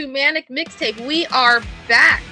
[0.00, 1.06] to Manic Mixtape.
[1.06, 2.22] We are back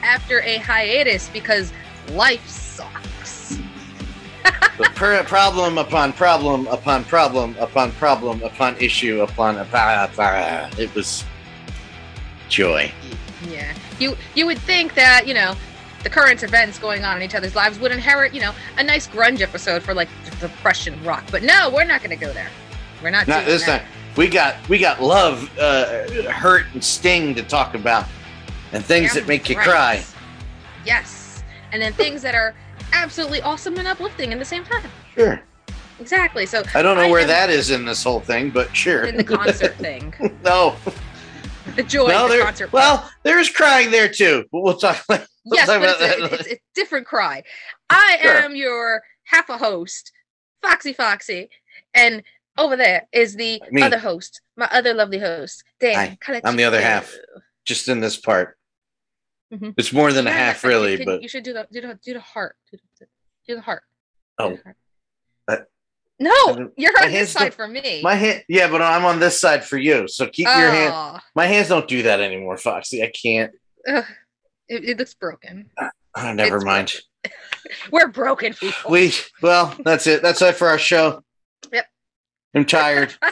[0.00, 1.72] after a hiatus because
[2.12, 3.58] life sucks.
[4.78, 11.24] But per- problem upon problem upon problem upon problem upon issue upon it was
[12.48, 12.92] joy.
[13.48, 15.56] Yeah, you you would think that you know
[16.04, 19.08] the current events going on in each other's lives would inherit you know a nice
[19.08, 20.08] grunge episode for like
[20.38, 22.50] depression rock, but no, we're not going to go there.
[23.02, 23.26] We're not.
[23.26, 23.82] Not doing this that.
[23.82, 23.99] time.
[24.16, 28.06] We got we got love, uh, hurt, and sting to talk about,
[28.72, 29.66] and things that make you right.
[29.66, 30.04] cry.
[30.84, 31.42] Yes,
[31.72, 32.54] and then things that are
[32.92, 34.90] absolutely awesome and uplifting in the same time.
[35.14, 35.40] Sure.
[36.00, 36.46] Exactly.
[36.46, 39.04] So I don't know I where am that is in this whole thing, but sure.
[39.04, 40.14] in the concert thing,
[40.44, 40.74] no,
[41.76, 42.70] the joy no, of the concert.
[42.70, 42.72] part.
[42.72, 45.04] Well, there's crying there too, but we'll talk.
[45.08, 47.42] About, we'll yes, talk but it's a, it's a different cry.
[47.90, 48.36] I Sure.
[48.38, 50.10] am your half a host,
[50.62, 51.50] Foxy Foxy,
[51.94, 52.22] and
[52.60, 53.82] over there is the Me.
[53.82, 56.18] other host, my other lovely host, Dan.
[56.24, 57.14] Hi, I'm the other half.
[57.64, 58.56] Just in this part.
[59.52, 59.74] Mhm.
[59.76, 62.20] It's more than a half, really, but you should do the do the do the
[62.20, 62.56] heart.
[62.70, 63.06] Do the,
[63.48, 63.82] do the heart.
[64.38, 64.50] Oh.
[64.56, 64.76] The heart.
[65.48, 65.56] Uh,
[66.20, 68.00] no, you're on this side for me.
[68.02, 68.44] my hand.
[68.48, 70.92] Yeah, but I'm on this side for you, so keep your hand.
[70.94, 73.02] Oh, My hands don't do that anymore, Foxy.
[73.02, 73.52] I can't.
[73.88, 74.04] ugh,
[74.68, 75.70] it, it looks broken.
[76.16, 76.94] Oh, never It's mind.
[77.90, 78.90] We're broken people.
[78.90, 80.22] We well, that's it.
[80.22, 81.24] That's it for our show.
[81.72, 81.86] Yep.
[82.54, 83.14] I'm tired.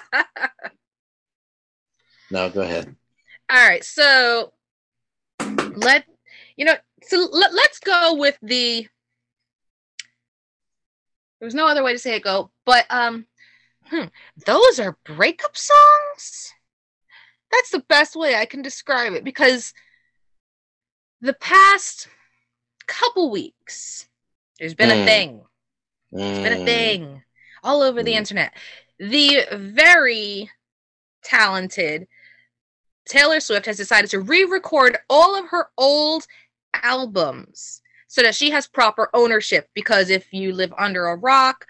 [2.30, 2.94] No, go ahead.
[3.50, 4.52] All right, so
[5.76, 6.04] let
[6.56, 6.74] you know.
[7.02, 8.86] So let, let's go with the.
[11.40, 12.22] There's no other way to say it.
[12.22, 13.26] Go, but um,
[13.84, 14.04] hmm,
[14.44, 16.52] those are breakup songs.
[17.50, 19.72] That's the best way I can describe it because
[21.22, 22.08] the past
[22.86, 24.06] couple weeks,
[24.58, 25.04] there's been a Mm.
[25.06, 25.42] thing.
[26.12, 26.64] It's been a Mm.
[26.66, 27.22] thing
[27.64, 28.18] all over the Mm.
[28.18, 28.54] internet.
[28.98, 30.50] The very
[31.22, 32.08] talented
[33.08, 36.26] Taylor Swift has decided to re record all of her old
[36.74, 39.68] albums so that she has proper ownership.
[39.74, 41.66] Because if you live under a rock,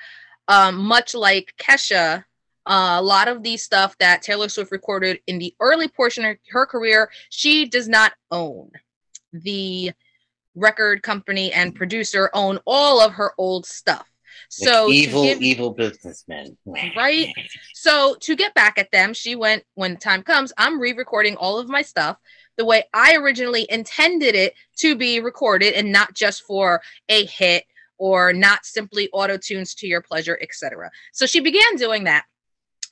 [0.49, 2.25] um, much like Kesha,
[2.66, 6.37] uh, a lot of the stuff that Taylor Swift recorded in the early portion of
[6.50, 8.71] her career, she does not own.
[9.33, 9.93] The
[10.55, 14.09] record company and producer own all of her old stuff.
[14.48, 16.56] So evil, give- evil businessmen.
[16.66, 17.32] Right?
[17.75, 21.69] So to get back at them, she went when time comes, I'm re-recording all of
[21.69, 22.16] my stuff
[22.59, 27.64] the way I originally intended it to be recorded and not just for a hit
[27.98, 30.91] or not simply auto tunes to your pleasure, etc.
[31.12, 32.25] So she began doing that.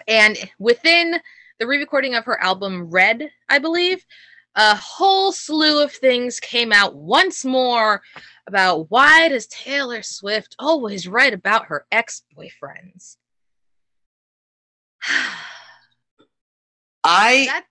[0.06, 1.20] And within
[1.58, 4.04] the re-recording of her album Red, I believe,
[4.56, 8.02] a whole slew of things came out once more
[8.46, 13.16] about why does Taylor Swift always write about her ex-boyfriends?
[17.04, 17.64] I, that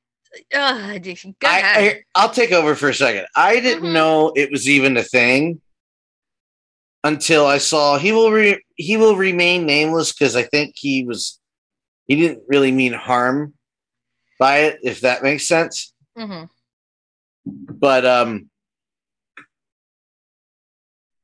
[0.54, 0.98] uh,
[1.40, 1.96] go I, ahead.
[1.96, 3.26] I, I'll take over for a second.
[3.36, 3.94] I didn't Mhm.
[3.94, 5.62] know it was even a thing
[7.04, 11.40] until I saw he will re, he will remain nameless because I think he was
[12.08, 13.56] he didn't really mean harm
[14.40, 15.94] by it, if that makes sense.
[16.18, 16.50] Mhm.
[17.46, 18.50] But um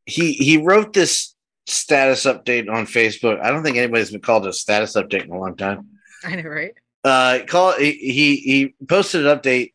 [0.05, 1.35] he he wrote this
[1.67, 3.41] status update on Facebook.
[3.41, 5.87] I don't think anybody's been called a status update in a long time.
[6.23, 6.73] I know, right?
[7.03, 9.73] Uh call he he, posted an update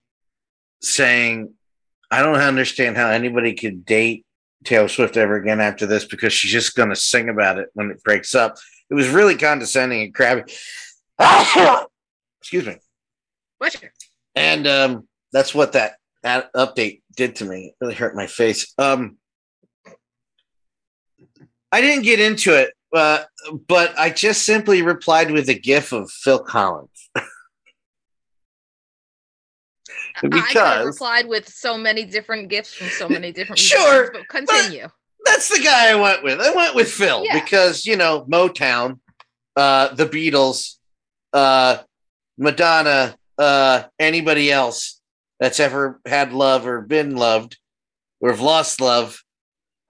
[0.81, 1.53] saying
[2.11, 4.25] I don't understand how anybody could date
[4.65, 8.03] Taylor Swift ever again after this because she's just gonna sing about it when it
[8.05, 8.57] breaks up.
[8.89, 10.43] It was really condescending and crabby.
[12.41, 12.77] Excuse me.
[13.83, 13.91] Your
[14.37, 17.67] and um, that's what that that update did to me.
[17.69, 18.75] It really hurt my face.
[18.79, 19.17] Um,
[21.71, 23.23] I didn't get into it, uh,
[23.69, 27.23] but I just simply replied with a GIF of Phil Collins I
[30.23, 34.89] because replied with so many different gifts from so many different Sure, but continue.
[35.25, 36.41] that's the guy I went with.
[36.41, 37.39] I went with Phil Yeah.
[37.41, 38.99] because you know Motown,
[39.55, 40.77] uh, the Beatles,
[41.33, 41.79] uh,
[42.39, 44.96] Madonna, uh, anybody else
[45.39, 47.59] that's ever had love or been loved
[48.21, 49.23] or have lost love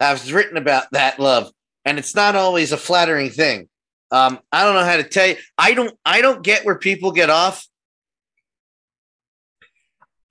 [0.01, 1.51] has written about that love,
[1.85, 3.69] and it's not always a flattering thing.
[4.11, 5.37] Um, I don't know how to tell you.
[5.59, 5.97] I don't.
[6.05, 7.67] I don't get where people get off.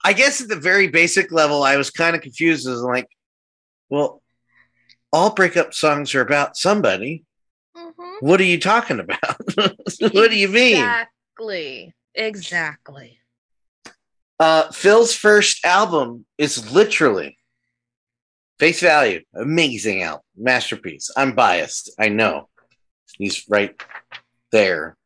[0.04, 2.68] I guess at the very basic level, I was kind of confused.
[2.68, 3.08] As like,
[3.90, 4.22] well,
[5.12, 7.26] all breakup songs are about somebody.
[7.76, 8.22] Mhm.
[8.22, 9.36] What are you talking about?
[9.58, 10.78] what do you mean?
[10.78, 11.94] Exactly.
[12.14, 13.20] Exactly.
[14.40, 17.38] Uh, Phil's first album is literally
[18.60, 21.10] face value, amazing album, masterpiece.
[21.16, 22.50] I'm biased, I know.
[23.18, 23.82] He's right
[24.52, 24.98] there.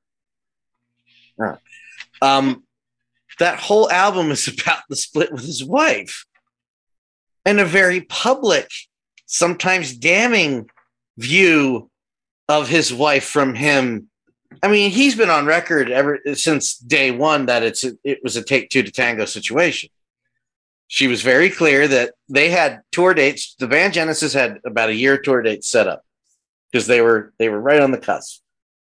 [2.22, 2.64] Um,
[3.40, 6.26] that whole album is about the split with his wife
[7.46, 8.70] and a very public,
[9.26, 10.70] sometimes damning
[11.18, 11.90] view
[12.48, 14.10] of his wife from him.
[14.64, 18.36] I mean, he's been on record ever since day one that it's a, it was
[18.36, 19.90] a take two to tango situation.
[20.88, 23.56] She was very clear that they had tour dates.
[23.60, 26.04] The band Genesis had about a year tour date set up
[26.72, 28.42] because they were they were right on the cusp,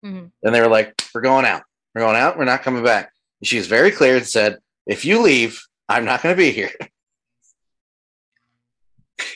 [0.05, 0.31] Mhm.
[0.43, 1.63] and they were like, "We're going out.
[1.95, 2.39] We're going out.
[2.39, 6.07] We're not coming back." And she was very clear and said, "If you leave, I'm
[6.07, 6.71] not going to be here."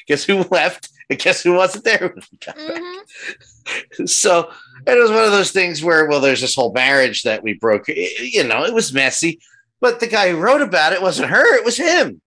[0.09, 0.89] guess who left?
[1.09, 1.99] And guess who wasn't there?
[2.15, 2.83] when we got back?
[2.83, 4.09] Mhm.
[4.09, 4.51] so
[4.87, 7.89] it was one of those things where, well, there's this whole marriage that we broke.
[7.89, 9.41] I- You know, it was messy,
[9.81, 12.21] but the guy who wrote about it wasn't her; it was him.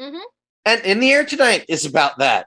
[0.00, 0.20] Mhm.
[0.64, 2.46] And in the air tonight is about that.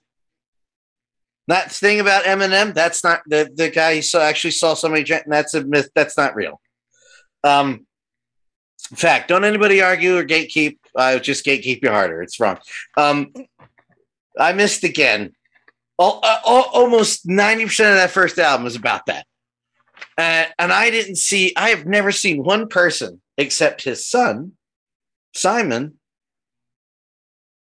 [1.47, 5.03] That thing about Eminem, that's not the the guy who saw actually saw somebody.
[5.03, 5.89] drink- That's a myth.
[5.93, 6.59] That's not real.
[7.43, 7.85] Um,
[8.89, 10.77] in fact, don't anybody argue or gatekeep.
[10.95, 12.21] I just gatekeep you harder.
[12.23, 12.57] It's wrong.
[12.97, 13.31] Um,
[14.39, 15.33] I missed again.
[15.99, 19.25] Al- uh, al- almost ninety percent of that first album is about that,
[20.17, 21.53] uh, and I didn't see.
[21.55, 24.53] I have never seen one person except his son,
[25.33, 25.99] Simon,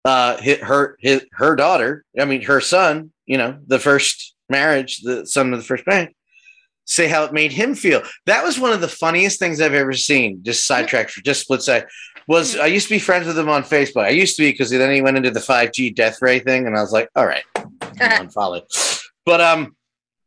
[0.05, 0.97] uh, hi- her
[1.33, 2.03] her daughter.
[2.19, 3.11] I mean, her son.
[3.27, 6.09] You know, the first marriage, the son of the first band.
[6.87, 8.03] Say how it made him feel.
[8.27, 10.43] That was one of the funniest things I've ever seen.
[10.43, 11.87] Just sidetracked for just split side.
[12.27, 14.03] Was I used to be friends with him on Facebook.
[14.03, 16.75] I used to be because then he went into the 5G death ray thing, and
[16.77, 18.61] I was like, all right, I'm unfollow.
[19.25, 19.75] But um,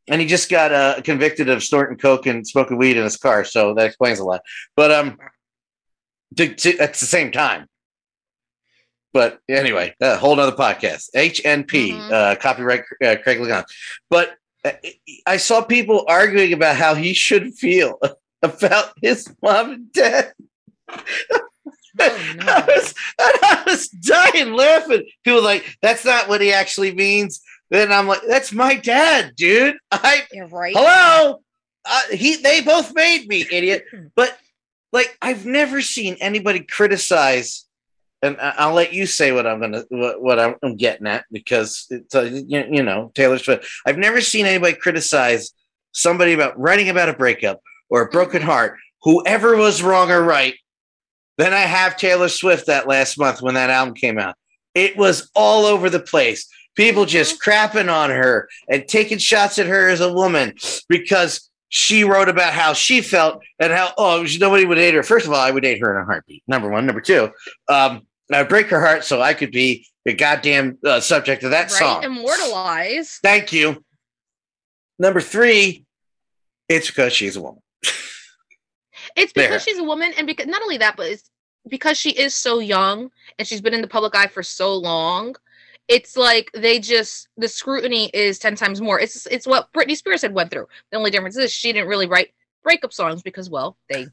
[0.08, 3.44] and he just got uh, convicted of snorting coke and smoking weed in his car,
[3.44, 4.42] so that explains a lot.
[4.76, 5.18] But um,
[6.36, 7.66] to, to, at the same time.
[9.12, 11.08] But anyway, a whole nother podcast.
[11.16, 12.12] HNP, Mhm.
[12.12, 13.64] uh, copyright uh, Craig Lagon.
[14.10, 14.34] But
[14.64, 14.72] uh,
[15.26, 17.98] I saw people arguing about how he should feel
[18.42, 20.32] about his mom and dad.
[22.00, 22.52] Oh, no.
[22.52, 25.06] I, was, I was dying laughing.
[25.24, 27.40] People were like, that's not what he actually means.
[27.70, 29.76] Then I'm like, that's my dad, dude.
[29.90, 30.74] I You're right.
[30.76, 31.40] hello.
[31.84, 33.84] Uh, he they both made me idiot.
[34.14, 34.36] But
[34.92, 37.66] like, I've never seen anybody criticize.
[38.20, 42.14] And I'll let you say what I'm gonna what, what I'm getting at because it's
[42.14, 43.68] uh, you, you know Taylor Swift.
[43.86, 45.52] I've never seen anybody criticize
[45.92, 47.60] somebody about writing about a breakup
[47.90, 50.54] or a broken heart, whoever was wrong or right.
[51.38, 54.34] Then I have Taylor Swift that last month when that album came out.
[54.74, 56.46] It was all over the place.
[56.74, 60.54] People just crapping on her and taking shots at her as a woman
[60.88, 65.02] because she wrote about how she felt and how oh nobody would hate her.
[65.02, 66.42] First of all, I would hate her in a heartbeat.
[66.46, 66.86] Number one.
[66.86, 67.30] Number two,
[67.68, 71.70] um, I'd break her heart so I could be the goddamn uh, subject of that
[71.70, 71.78] right?
[71.78, 72.04] song.
[72.04, 73.20] Immortalized.
[73.22, 73.84] Thank you.
[74.98, 75.84] Number three,
[76.68, 77.62] it's because she's a woman.
[79.18, 79.48] It's There.
[79.48, 81.30] because she's a woman, and because not only that, but it's
[81.68, 85.34] because she is so young and she's been in the public eye for so long.
[85.88, 89.00] It's like they just the scrutiny is ten times more.
[89.00, 90.68] It's it's what Britney Spears had went through.
[90.90, 92.32] The only difference is she didn't really write
[92.62, 94.06] breakup songs because well they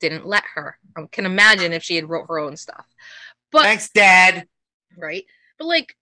[0.00, 0.78] didn't let her.
[0.96, 2.86] I can imagine if she had wrote her own stuff,
[3.50, 4.46] but Thanks, Dad.
[4.98, 5.24] right?
[5.58, 5.96] But like,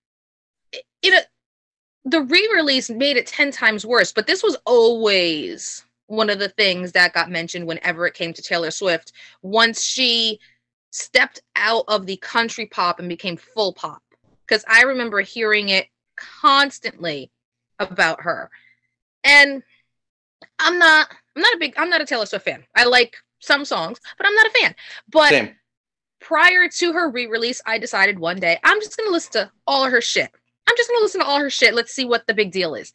[1.03, 1.21] you know,
[2.05, 4.13] the re-release made it ten times worse.
[4.13, 8.43] But this was always one of the things that got mentioned whenever it came to
[8.43, 9.13] Taylor Swift.
[9.41, 10.39] Once she
[10.91, 14.03] stepped out of the country pop and became full pop,
[14.47, 17.31] because I remember hearing it constantly
[17.79, 18.51] about her,
[19.25, 19.63] and
[20.59, 21.09] I'm not.
[21.35, 21.73] I'm not a big.
[21.79, 22.63] I'm not a Taylor Swift fan.
[22.77, 24.75] I like some songs, but I'm not a fan.
[25.11, 25.57] But Same.
[26.21, 30.03] prior to her re-release, I decided one day I'm just gonna listen to all her
[30.03, 30.31] shit.
[30.69, 31.73] I'm just gonna listen to all her shit.
[31.73, 32.93] Let's see what the big deal is.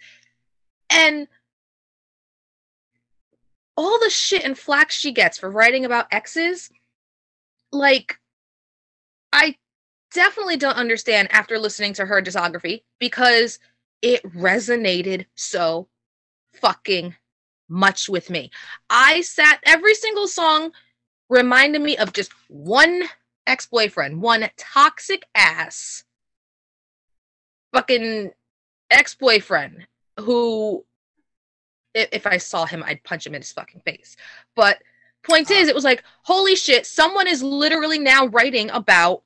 [0.92, 1.28] And
[3.78, 6.70] all the shit and flack she gets for writing about exes,
[7.72, 8.20] like,
[9.32, 9.56] I
[10.14, 13.60] definitely don't understand after listening to her discography because
[14.02, 15.88] it resonated so
[16.54, 17.16] fucking
[17.70, 18.50] much with me.
[18.90, 20.72] I sat every single song
[21.30, 23.04] reminded me of just one
[23.46, 26.04] ex-boyfriend, one toxic ass
[27.74, 28.32] fucking
[28.90, 29.88] ex-boyfriend
[30.20, 30.86] who
[31.98, 34.16] if I saw him I'd punch him in his fucking face.
[34.56, 34.82] But
[35.24, 39.24] point is it was like holy shit someone is literally now writing about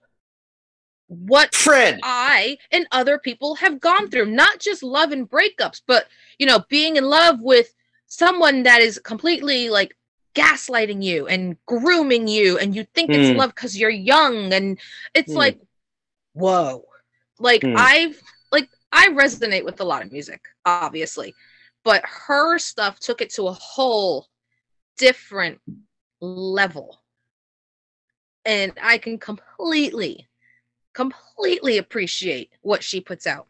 [1.07, 2.01] what Fred.
[2.01, 6.07] I and other people have gone through, not just love and breakups, but
[6.39, 7.73] you know, being in love with
[8.07, 9.95] someone that is completely like
[10.33, 13.35] gaslighting you and grooming you, and you think it's Hmm.
[13.35, 14.79] love because you're young, and
[15.13, 15.35] it's Hmm.
[15.35, 15.59] like,
[16.33, 16.85] whoa,
[17.39, 17.75] like Hmm.
[17.75, 21.35] I've like I resonate with a lot of music, obviously,
[21.83, 24.27] but her stuff took it to a whole
[24.97, 25.59] different
[26.19, 27.01] level.
[28.45, 30.27] and I can completely,
[30.93, 33.47] completely appreciate what she puts out.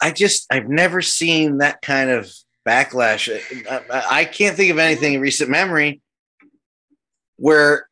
[0.00, 2.32] I just I've never seen that kind of
[2.66, 3.28] backlash.
[3.68, 6.00] I, I can't think of anything in recent memory
[7.36, 7.88] where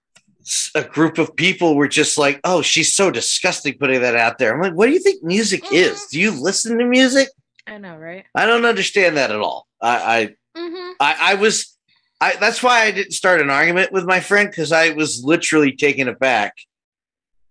[0.75, 4.54] a group of people were just like, "Oh, she's so disgusting putting that out there."
[4.54, 5.75] I'm like, "What do you think music mm-hmm.
[5.75, 6.06] is?
[6.06, 7.28] Do you listen to music?"
[7.66, 8.25] I know, right?
[8.35, 9.66] I don't understand that at all.
[9.80, 10.92] I I, mm-hmm.
[11.00, 11.76] I, I was
[12.20, 15.73] I that's why I didn't start an argument with my friend because I was literally
[15.73, 16.54] taken aback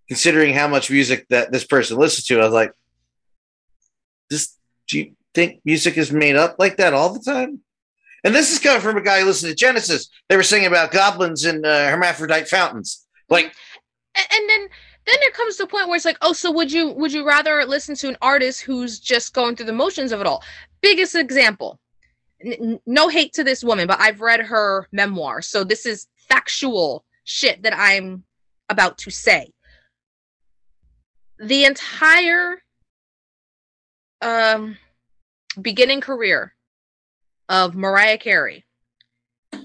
[0.08, 2.40] considering how much music that this person listens to.
[2.40, 2.72] I was like,
[4.30, 4.58] "Just
[4.88, 7.60] do you think music is made up like that all the time?"
[8.24, 10.08] And this is coming from a guy who listened to Genesis.
[10.28, 13.06] They were singing about goblins and uh, hermaphrodite fountains.
[13.28, 13.54] Like,
[14.16, 14.68] and, and then
[15.06, 17.64] then there comes the point where it's like, oh, so would you would you rather
[17.64, 20.42] listen to an artist who's just going through the motions of it all?
[20.80, 21.78] Biggest example.
[22.44, 27.04] N- no hate to this woman, but I've read her memoir, so this is factual
[27.24, 28.24] shit that I'm
[28.68, 29.52] about to say.
[31.38, 32.62] The entire
[34.20, 34.76] um
[35.60, 36.54] beginning career
[37.48, 38.64] of Mariah Carey.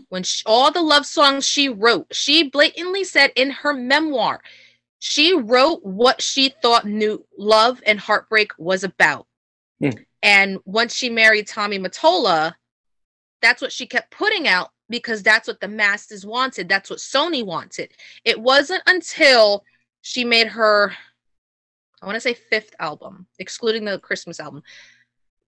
[0.10, 4.42] When she, all the love songs she wrote, she blatantly said in her memoir,
[5.04, 9.26] she wrote what she thought new love and heartbreak was about.
[9.82, 10.06] Mm.
[10.22, 12.54] And once she married Tommy Mottola,
[13.42, 16.70] that's what she kept putting out because that's what the masses wanted.
[16.70, 17.94] That's what Sony wanted.
[18.24, 19.64] It wasn't until
[20.04, 20.94] she made her,
[22.00, 24.62] I want to say fifth album, excluding the Christmas album,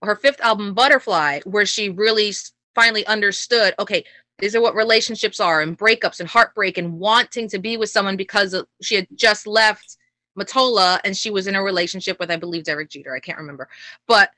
[0.02, 2.34] her fifth album butterfly where she really
[2.74, 4.04] finally understood okay
[4.40, 8.18] these are what relationships are and breakups and heartbreak and wanting to be with someone
[8.18, 9.98] because she had just left
[10.38, 13.16] Mottola and she was in a relationship with I believe Derek Jeter.
[13.16, 13.70] I can't remember.
[14.08, 14.32] But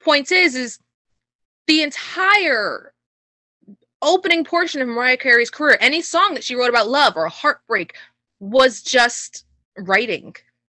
[0.00, 0.78] point is is
[1.66, 2.92] the entire
[4.00, 7.94] opening portion of Mariah Carey's career any song that she wrote about love or heartbreak
[8.40, 9.44] was just
[9.76, 10.34] writing.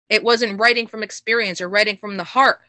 [0.09, 2.61] It wasn't writing from experience or writing from the heart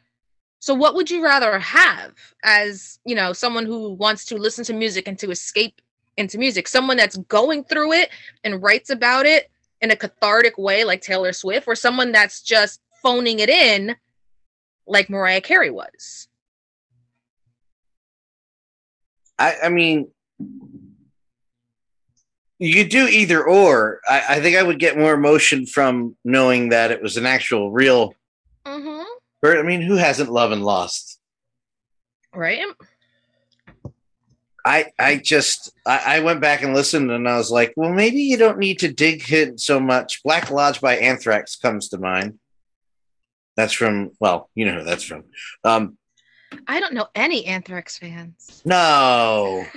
[0.63, 4.73] so what would you rather have as, you know, someone who wants to listen to
[4.73, 5.81] music and to escape
[6.15, 6.69] into music?
[6.69, 8.11] Someone that's going through it
[8.45, 9.51] and writes about it
[9.81, 13.97] in a cathartic way like Taylor Swift or someone that's just phoning it in
[14.87, 16.29] like Mariah Carey was?
[19.37, 20.07] I, I mean,
[22.59, 23.99] you do either or.
[24.07, 27.69] I, I, think I would get more emotion from knowing that it was an actual
[27.69, 28.15] real
[28.65, 29.02] mm-hmm.
[29.43, 31.19] I mean, who hasn't loved and lost?
[32.33, 32.63] Right.
[34.65, 38.21] I I just I, I, went back and listened and I was like, well, maybe
[38.21, 40.23] you don't need to dig in so much.
[40.23, 42.39] Black Lodge by Anthrax comes to mind.
[43.57, 45.25] That's from well, you know who that's from.
[45.65, 45.97] Um,
[46.67, 48.61] I don't know any Anthrax fans.
[48.63, 49.65] No.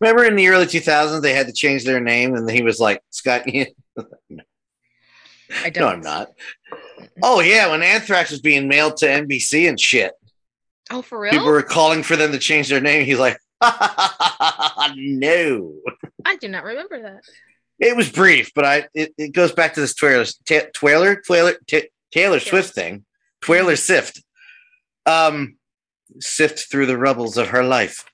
[0.00, 3.02] Remember in the early 2000s they had to change their name and he was like
[3.10, 3.44] Scott.
[5.62, 5.82] I don't.
[5.82, 6.32] No, I'm not.
[7.22, 10.12] Oh yeah, when Anthrax was being mailed to NBC and shit.
[10.90, 11.32] Oh, for real?
[11.32, 13.04] People were calling for them to change their name.
[13.04, 15.74] He's like, no.
[16.24, 17.22] I do not remember that.
[17.78, 21.54] It was brief, but I it, it goes back to this Taylor t- Taylor Taylor
[21.66, 23.04] t- Taylor Swift thing.
[23.44, 24.22] Taylor Sift.
[25.04, 25.56] Um,
[26.20, 28.04] sift through the rubbles of her life.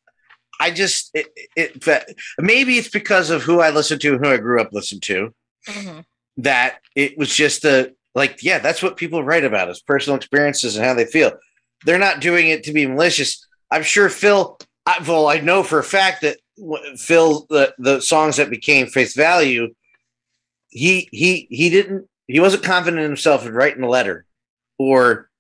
[0.61, 4.39] I just it, it, maybe it's because of who I listened to and who I
[4.39, 5.35] grew up listening to.
[5.69, 6.01] Mm-hmm
[6.39, 10.77] that it was just a like, yeah, that's what people write about is personal experiences
[10.77, 11.33] and how they feel.
[11.85, 13.47] They're not doing it to be malicious.
[13.71, 16.39] I'm sure Phil, I, well, I know for a fact that
[16.97, 19.69] Phil, the, the songs that became face value,
[20.71, 24.27] he he he didn't he wasn't confident in himself in writing a letter
[24.79, 25.31] or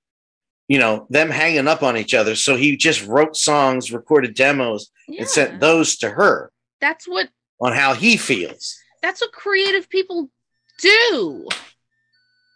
[0.68, 4.90] you know them hanging up on each other so he just wrote songs recorded demos
[5.06, 5.20] yeah.
[5.20, 6.50] and sent those to her
[6.80, 7.28] that's what
[7.60, 10.30] on how he feels that's what creative people
[10.78, 11.46] do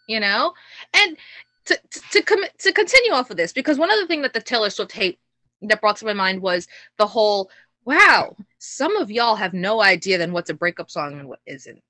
[0.08, 0.52] you know?
[0.94, 1.16] And
[1.66, 4.40] to to to, com- to continue off of this because one other thing that the
[4.40, 5.18] taylor swift hate
[5.62, 6.66] that brought to my mind was
[6.98, 7.50] the whole
[7.84, 11.82] wow some of y'all have no idea then what's a breakup song and what isn't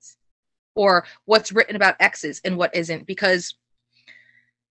[0.75, 3.55] or what's written about exes and what isn't because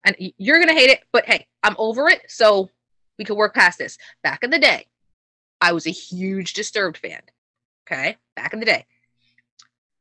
[0.05, 2.71] and you're gonna hate it but hey i'm over it so
[3.17, 3.97] we can work past this.
[4.23, 4.87] Back in the day
[5.61, 7.23] i was a huge disturbed fan
[7.87, 8.17] okay?
[8.37, 8.87] Back in the day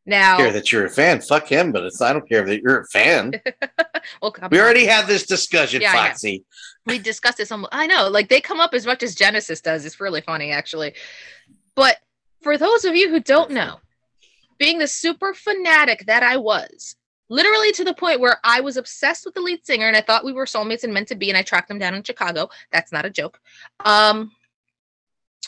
[0.06, 1.22] now, care that you're a fan.
[1.22, 3.40] Fuck him, but it's I don't care that you're a fan.
[4.22, 6.44] well, we already had this discussion, yeah, Foxy.
[6.86, 7.52] We discussed this.
[7.52, 9.86] On, I know, like they come up as much as Genesis does.
[9.86, 10.96] It's really funny, actually.
[11.76, 11.98] But
[12.42, 13.80] for those of you who don't know,
[14.58, 16.98] being the super fanatic that I was,
[17.30, 20.26] literally to the point where I was obsessed with the lead singer and I thought
[20.26, 22.50] we were soulmates and meant to be, and I tracked them down in Chicago.
[22.72, 23.40] That's not a joke.
[23.86, 24.32] Um,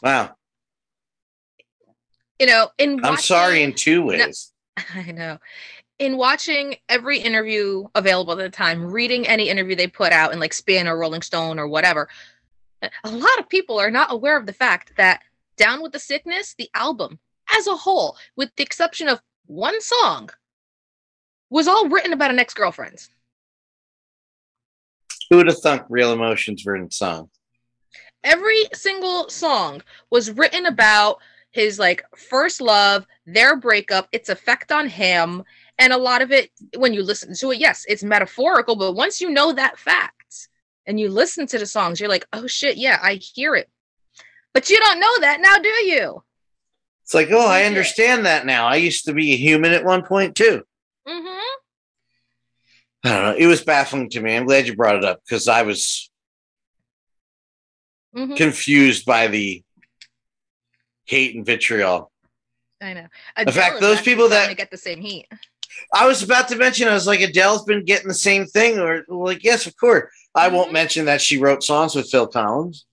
[0.01, 0.35] wow
[2.39, 4.51] you know, in I'm sorry in two ways.
[4.93, 5.39] I know.
[5.99, 10.39] In watching every interview available at the time, reading any interview they put out in
[10.39, 12.09] like Spin or Rolling Stone or whatever,
[12.81, 15.21] a lot of people are not aware of the fact that
[15.55, 17.19] Down with the Sickness, the album
[17.55, 20.29] as a whole, with the exception of one song,
[21.49, 23.07] was all written about an ex girlfriend.
[25.29, 27.29] Who would have thunk Real Emotions were in song?
[28.23, 31.19] Every single song was written about
[31.55, 35.41] his like first love, their breakup, its effect on him,
[35.79, 39.21] and a lot of it when you listen to it, yes, it's metaphorical, but once
[39.21, 40.49] you know that fact
[40.85, 43.69] and you listen to the songs, you're like, "Oh shit, yeah, I hear it."
[44.53, 46.23] But you don't know that now, do you?
[47.03, 48.67] It's like, oh, I understand that now.
[48.67, 50.63] I used to be a human at one point too.
[51.07, 51.41] Mhm.
[53.05, 53.35] I don't know.
[53.37, 54.35] It was baffling to me.
[54.35, 56.09] I'm glad you brought it up because I was
[58.13, 58.35] Mhm.
[58.35, 59.63] confused by the
[61.05, 62.11] hate and vitriol.
[62.81, 63.07] I know.
[63.37, 65.27] In fact, those people that- get the same heat.
[65.93, 69.03] I was about to mention, I was like, Adele's been getting the same thing, or
[69.07, 70.09] like, yes, of course.
[70.33, 70.73] I won't Mhm.
[70.73, 72.85] mention that she wrote songs with Phil Collins.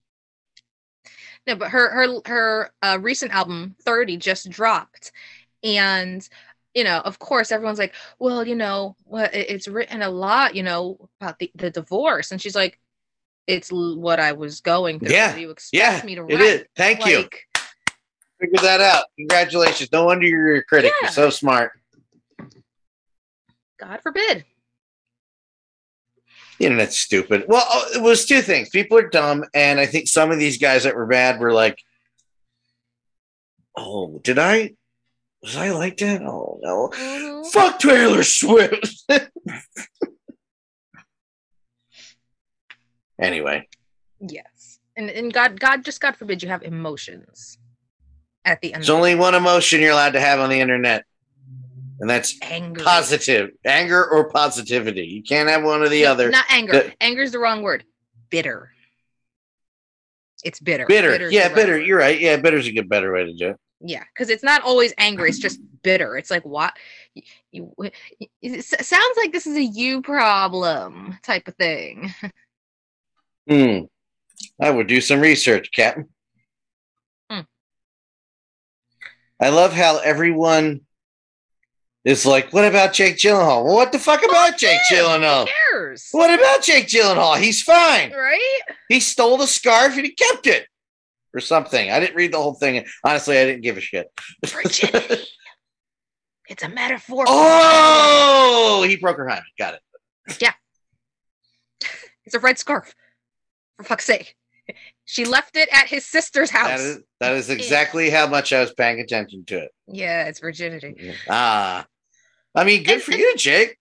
[1.47, 5.11] No, but her her her uh, recent album Thirty just dropped,
[5.65, 6.27] and
[6.75, 10.63] you know, of course, everyone's like, well, you know, what it's written a lot, you
[10.63, 12.79] know, about the the divorce, and she's like,
[13.49, 15.11] it's what I was going through.
[15.11, 16.43] Yeah, you expect Yeah, me to it write?
[16.43, 16.65] is.
[16.77, 17.29] Thank you.
[18.43, 19.05] Figured that out.
[19.17, 19.93] Congratulations.
[19.93, 20.93] No wonder you're a critic.
[21.01, 21.07] Yeah.
[21.07, 21.71] You're so smart.
[23.79, 24.45] God forbid.
[26.59, 27.45] The internet's stupid.
[27.47, 28.69] Well, oh, it was two things.
[28.69, 31.79] People are dumb, and I think some of these guys that were bad were like,
[33.77, 34.73] "Oh, did I?
[35.43, 36.23] Was I like that?
[36.23, 36.89] Oh no!
[36.89, 37.47] Mhm.
[37.53, 39.05] Fuck Taylor Swift."
[43.21, 43.69] anyway,
[44.21, 47.59] Yes, and and God God just God forbid you have emotions
[48.45, 48.83] at the end.
[48.83, 51.05] there's only one emotion you're allowed to have on the internet,
[52.01, 52.83] and that's anger.
[52.83, 55.07] positive anger or positivity.
[55.07, 56.31] You can't have one or the other.
[56.31, 56.73] Not anger.
[56.73, 57.85] The- anger is the wrong word.
[58.31, 58.71] Bitter.
[60.45, 60.87] It's bitter.
[60.87, 61.81] bitter, Bitter's yeah, right bitter.
[61.81, 62.19] You're right.
[62.19, 63.57] Yeah, bitter's a good better way to do it.
[63.85, 65.29] Yeah, because it's not always angry.
[65.29, 66.17] It's just bitter.
[66.17, 66.73] It's like what
[67.15, 67.73] you, you
[68.41, 72.13] it sounds like this is a you problem type of thing.
[73.49, 73.87] Hmm.
[74.61, 76.09] I would do some research, Captain.
[77.29, 77.41] Hmm.
[79.43, 80.83] I love how everyone
[82.05, 85.49] is like, "What about Jake Gyllenhaal?" Well, what the fuck about Jake Gyllenhaal?
[85.49, 86.09] Who cares?
[86.13, 87.39] What about Jake Gyllenhaal?
[87.41, 88.13] He's fine.
[88.13, 88.61] Right?
[88.89, 90.69] He stole the scarf and he kept it,
[91.35, 91.91] or something.
[91.91, 92.87] I didn't read the whole thing.
[93.05, 94.07] Honestly, I didn't give a shit.
[94.47, 95.25] Virginity.
[96.49, 97.25] it's a metaphor.
[97.27, 99.43] oh, he broke her hymen.
[99.59, 100.39] Got it.
[100.41, 100.53] Yeah,
[102.25, 102.95] it's a red scarf.
[103.77, 104.37] For fuck's sake.
[105.05, 106.69] She left it at his sister's house.
[106.71, 109.71] That is that is exactly how much I was paying attention to it.
[109.89, 111.15] yeah, it's virginity.
[111.29, 111.85] Ah,
[112.55, 113.79] I mean, good And- for you, Jake.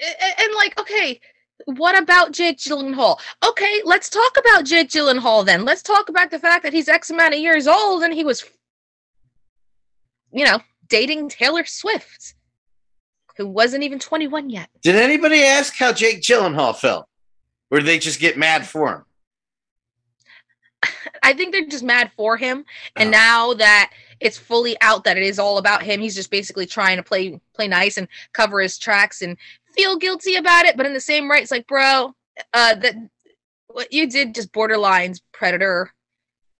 [0.00, 1.20] A- a- and like okay
[1.66, 6.38] what about jake gyllenhaal okay let's talk about jake gyllenhaal then let's talk about the
[6.40, 8.42] fact that he's x amount of years old and he was
[10.32, 12.34] you know dating taylor swift
[13.36, 17.06] who wasn't even 21 yet Did anybody ask how Jake Gyllenhaal felt?
[17.70, 19.04] Or did they just get mad for him?
[21.22, 22.64] I think they're just mad for him
[22.96, 23.10] and Oh.
[23.12, 26.96] now that it's fully out that it is all about him he's just basically trying
[26.96, 29.36] to play play nice and cover his tracks and
[29.76, 32.14] feel guilty about it but in the same right it's like bro
[32.54, 32.94] uh that
[33.68, 35.92] what you did just borderlines predator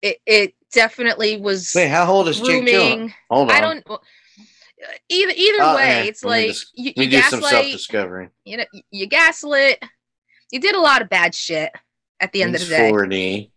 [0.00, 2.64] it it definitely was Wait, how old is Jake Gyllenhaal?
[2.64, 3.56] grooming Hold on.
[3.56, 4.02] i don't well,
[5.08, 8.28] either either Oh, way it's like just- you, you do some self gaslight discovery.
[8.44, 9.82] you know you gaslit
[10.50, 11.70] you did a lot of bad shit
[12.20, 13.51] at the end of the day 40.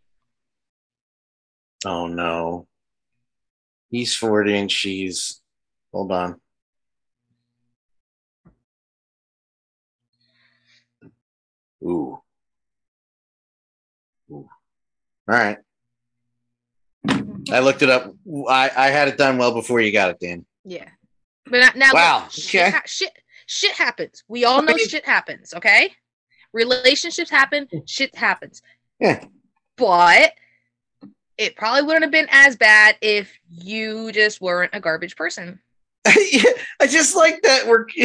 [1.85, 2.67] Oh no.
[3.89, 5.41] He's 40 and she's
[5.91, 6.41] hold on.
[11.83, 12.19] Ooh.
[14.31, 14.31] Ooh.
[14.31, 14.49] All
[15.27, 15.57] right.
[17.51, 18.11] I looked it up.
[18.49, 20.45] I, I had it done well before you got it, Dan.
[20.63, 20.89] Yeah.
[21.45, 22.79] But now, now Wow, look, shit, okay.
[22.85, 23.11] shit,
[23.45, 24.23] shit happens.
[24.27, 25.53] We all know shit happens.
[25.53, 25.91] Okay,
[26.53, 27.67] relationships happen.
[27.85, 28.63] Shit happens.
[28.99, 29.23] Yeah.
[29.77, 30.33] But
[31.37, 35.59] it probably wouldn't have been as bad if you just weren't a garbage person.
[36.31, 37.85] Yeah, I just like that we're.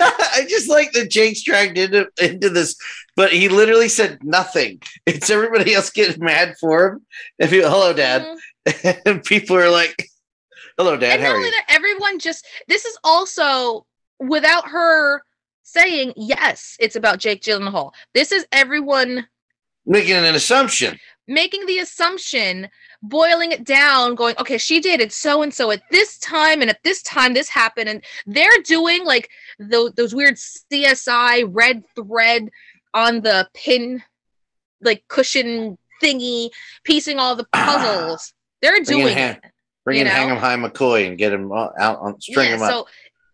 [0.00, 2.76] I just like that Jake's dragged into into this,
[3.14, 4.80] but he literally said nothing.
[5.04, 7.06] It's everybody else getting mad for him.
[7.38, 8.24] If you, hello, Dad,
[8.66, 9.00] Mhm.
[9.06, 10.08] and people are like,
[10.78, 12.46] "Hello, Dad, and how not are only you?" that, everyone just.
[12.68, 13.84] This is also
[14.18, 15.22] without her
[15.62, 16.76] saying yes.
[16.80, 17.92] It's about Jake Gyllenhaal.
[18.14, 19.26] This is everyone
[19.84, 20.98] Making an assumption.
[21.28, 22.68] Making the assumption
[23.02, 26.82] boiling it down, going, okay, she dated so and so at this time, and at
[26.82, 32.48] this time this happened, and they're doing like those those weird CSI red thread
[32.94, 34.02] on the pin,
[34.80, 36.50] like cushion thingy,
[36.84, 38.34] piecing all the puzzles.
[38.60, 39.40] They're Bring in doing it.
[39.84, 40.12] Bring in know?
[40.12, 42.70] Hang 'em High McCoy and get him uh, out on string yeah, him up.
[42.70, 42.86] so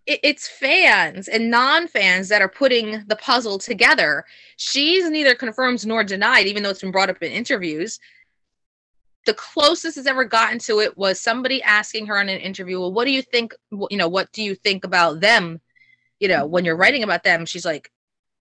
[0.09, 4.25] it, it's fans and non-fans that are putting the puzzle together.
[4.57, 8.01] She's neither confirmed nor denied, even though it's been brought up in interviews.
[9.27, 12.93] The closest it's ever gotten to it was somebody asking her in an interview, "Well,
[12.93, 13.55] what do you think?
[13.71, 15.61] You know, what do you think about them?
[16.19, 17.93] You know, when you're writing about them?" She's like,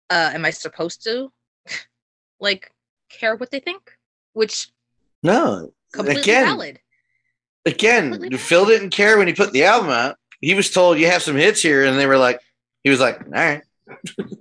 [0.10, 1.32] uh, "Am I supposed to,
[2.42, 2.72] like,
[3.08, 3.98] care what they think?"
[4.34, 4.68] Which
[5.22, 6.80] no, completely again, valid.
[7.66, 10.18] again, Completely Phil didn't care when he put the album out.
[10.44, 12.42] He was told you have some hits here, and they were like,
[12.84, 13.62] he was like, all right,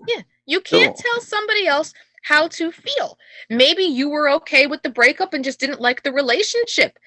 [0.09, 1.05] yeah, You can't Cool.
[1.13, 3.17] tell somebody else how to feel.
[3.49, 6.99] Maybe you were okay with the breakup and just didn't like the relationship.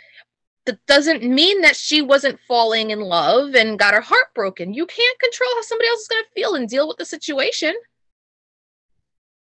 [0.65, 4.73] That doesn't mean that she wasn't falling in love and got her heart broken.
[4.73, 7.75] You can't control how somebody else is going to feel and deal with the situation.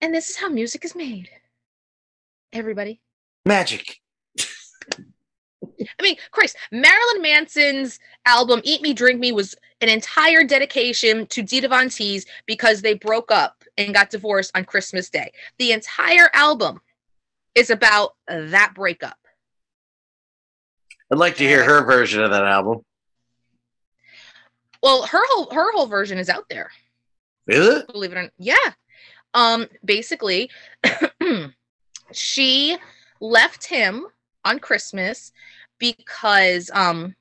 [0.01, 1.31] And this is how music is made.
[2.53, 3.01] Everybody.
[3.47, 4.01] magic.
[5.81, 11.43] I mean, Christ, Marilyn Manson's album Eat Me, Drink Me was an entire dedication to
[11.43, 15.33] Dita Von Teese because they broke up and got divorced on Christmas Day.
[15.59, 16.81] The entire album
[17.55, 19.19] is about that breakup.
[21.11, 22.85] I'd like to hear her version of that album.
[24.83, 26.71] Well, her whole her whole version is out there.
[27.47, 27.87] Is it?
[27.87, 28.33] believe it or not.
[28.39, 28.55] Yeah.
[29.33, 30.51] Um, basically,
[32.13, 32.77] she
[33.21, 34.07] left him
[34.45, 35.33] on Christmas
[35.93, 37.15] because um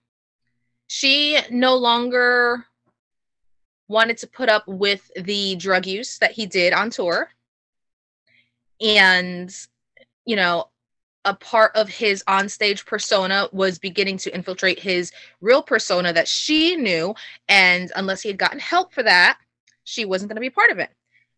[0.88, 2.65] she no longer
[3.88, 7.30] wanted to put up with the drug use that he did on tour.
[8.82, 9.54] And,
[10.26, 10.65] you know,
[11.26, 16.76] a part of his onstage persona was beginning to infiltrate his real persona that she
[16.76, 17.15] knew.
[17.47, 19.39] And unless he had gotten help for that,
[19.84, 20.89] she wasn't going to be part of it.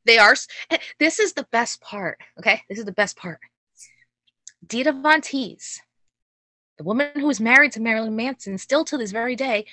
[0.06, 0.36] They are.
[0.70, 2.20] eh, This is the best part.
[2.40, 3.40] Okay, this is the best part.
[4.66, 5.80] Dita Von Teese,
[6.78, 9.66] the woman who was married to Marilyn Manson, still to this very day,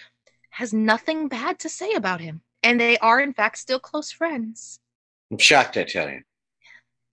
[0.51, 4.79] has nothing bad to say about him, and they are in fact still close friends.
[5.31, 6.23] I'm shocked, I tell you.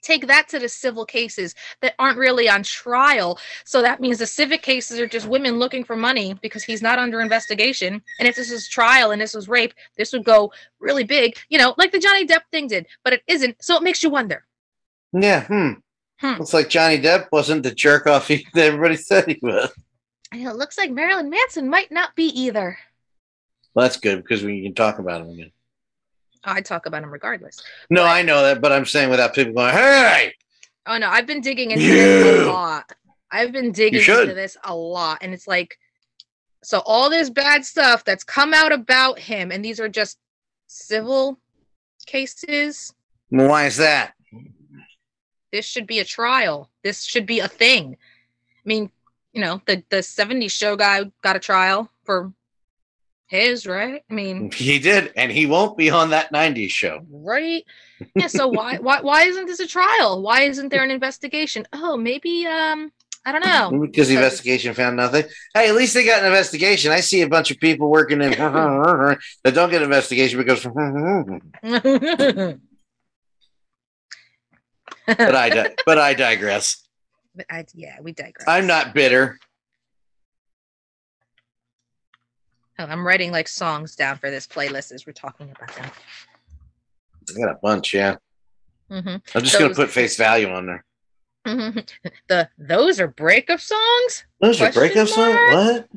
[0.02, 3.38] Take that to the civil cases that aren't really on trial.
[3.66, 7.00] So that means the civic cases are just women looking for money because he's not
[7.00, 8.02] under investigation.
[8.18, 11.58] And if this is trial and this was rape, this would go really big, you
[11.58, 13.62] know, like the Johnny Depp thing did, but it isn't.
[13.62, 14.46] So it makes you wonder.
[15.12, 15.74] Yeah, hmm.
[16.20, 16.40] Hmm.
[16.40, 19.72] Looks like Johnny Depp wasn't the jerk off he, that everybody said he was.
[20.32, 22.78] And it looks like Marilyn Manson might not be either.
[23.74, 25.52] Well, that's good because we can talk about him again.
[26.44, 27.62] I talk about him regardless.
[27.90, 30.34] No, I know that, but I'm saying without people going, hey,
[30.90, 32.92] Oh no, I've been digging into this a lot.
[33.32, 35.78] I've been digging into this a lot, and it's like,
[36.64, 40.18] so all this bad stuff that's come out about him, and these are just
[40.66, 41.40] civil
[42.08, 42.92] cases.
[43.30, 44.14] why is that?
[45.52, 46.70] This should be a trial.
[46.84, 47.96] This should be a thing.
[47.96, 48.92] I mean,
[49.34, 52.32] you know, the the '70s show guy got a trial for
[53.28, 54.04] his, right?
[54.10, 57.02] I mean, He did, and he won't be on that 90s show.
[57.10, 57.64] right?
[58.16, 58.28] Yeah.
[58.28, 60.22] So why why why isn't this a trial?
[60.22, 61.68] Why isn't there an investigation?
[61.74, 62.94] Oh, maybe um,
[63.26, 63.82] I don't know.
[63.88, 65.26] Because the investigation found nothing.
[65.54, 66.94] Hey, at least they got an investigation.
[66.94, 70.66] I see a bunch of people working in that don't get an investigation because.
[75.18, 76.88] But I di- but I digress.
[77.36, 78.48] But I, yeah, we digress.
[78.48, 79.38] I'm not bitter.
[82.78, 85.86] Oh, I'm writing like songs down for this playlist as we're talking about them.
[87.30, 88.16] I got a bunch, yeah.
[88.90, 88.98] hmm
[89.36, 90.86] I'm just gonna put face value on there.
[92.28, 94.26] the those are breakup songs.
[94.40, 95.40] Those are breakup songs.
[95.52, 95.88] What?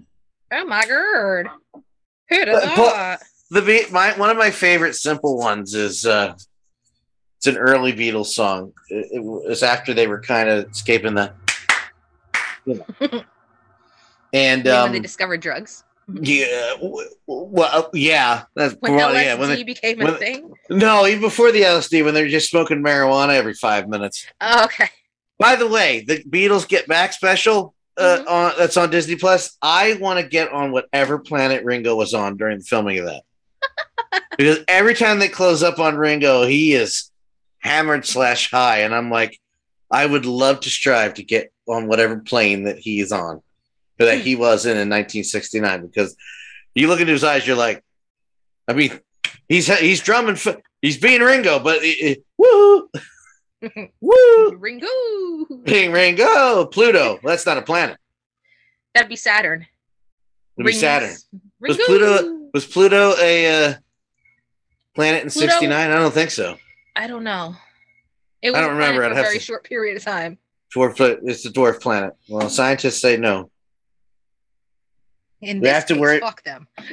[0.53, 1.83] Oh my god!
[2.29, 3.21] Who'd have thought?
[3.51, 6.35] The my one of my favorite simple ones is uh
[7.43, 8.73] it's an early Beatles song.
[8.89, 11.33] It, it was after they were kind of escaping the.
[12.65, 13.23] You know.
[14.35, 15.85] And mean when they um, discovered drugs.
[16.09, 16.73] yeah,
[17.27, 19.35] well, yeah, that's When well, LSD yeah.
[19.35, 20.55] When they, became a thing.
[20.71, 24.27] no, even before the LSD, when they're just smoking marijuana every five minutes.
[24.41, 24.89] Oh, okay.
[25.39, 28.31] By the way, the Beatles Get Back special uh, Mhm.
[28.31, 29.59] on that's on Disney Plus.
[29.61, 33.25] I want to get on whatever planet Ringo was on during the filming of that,
[34.39, 37.12] because every time they close up on Ringo, he is
[37.63, 39.39] hammered slash high, and I'm like,
[39.91, 43.43] I would love to strive to get on whatever plane that he is on,
[44.01, 45.87] or that he was in in 1969.
[45.87, 46.17] Because
[46.75, 47.83] you look into his eyes, you're like,
[48.69, 48.99] I mean,
[49.49, 50.37] he's he's drumming,
[50.81, 52.89] he's being Ringo, but it, it, woo,
[54.01, 54.57] woo.
[54.57, 54.87] Ringo.
[55.65, 57.19] Ping Ringo, Pluto.
[57.23, 57.97] That's not a planet.
[58.95, 59.67] That'd be Saturn.
[60.57, 61.15] It'd be Saturn.
[61.61, 63.75] Was Pluto- Was Pluto a uh,
[64.95, 65.91] planet in '69?
[65.91, 66.57] I don't think so.
[66.95, 67.55] I don't know.
[68.43, 69.05] It was I don't a remember.
[69.05, 70.39] I'd a very to- short period of time.
[70.75, 70.99] Dwarf.
[71.25, 72.15] It's a dwarf planet.
[72.29, 73.51] Well, scientists say no.
[75.41, 76.69] In We have to case, worry- Fuck them.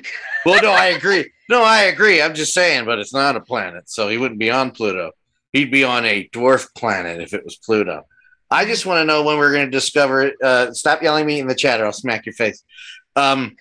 [0.46, 1.30] Well, no, I agree.
[1.50, 2.22] No, I agree.
[2.22, 5.12] I'm just saying, but it's not a planet, so he wouldn't be on Pluto.
[5.52, 8.06] He'd be on a dwarf planet if it was Pluto.
[8.50, 10.42] I just want to know when we're going to discover it.
[10.42, 12.64] Uh, stop yelling at me in the chat, or I'll smack your face.
[13.18, 13.58] Um,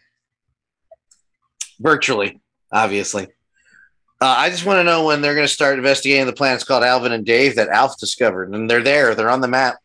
[1.81, 2.40] virtually,
[2.72, 3.27] obviously.
[4.20, 6.83] Uh, I just want to know when they're going to start investigating the planets called
[6.83, 9.14] Alvin and Dave that Alf discovered, and they're there.
[9.14, 9.76] They're on the map.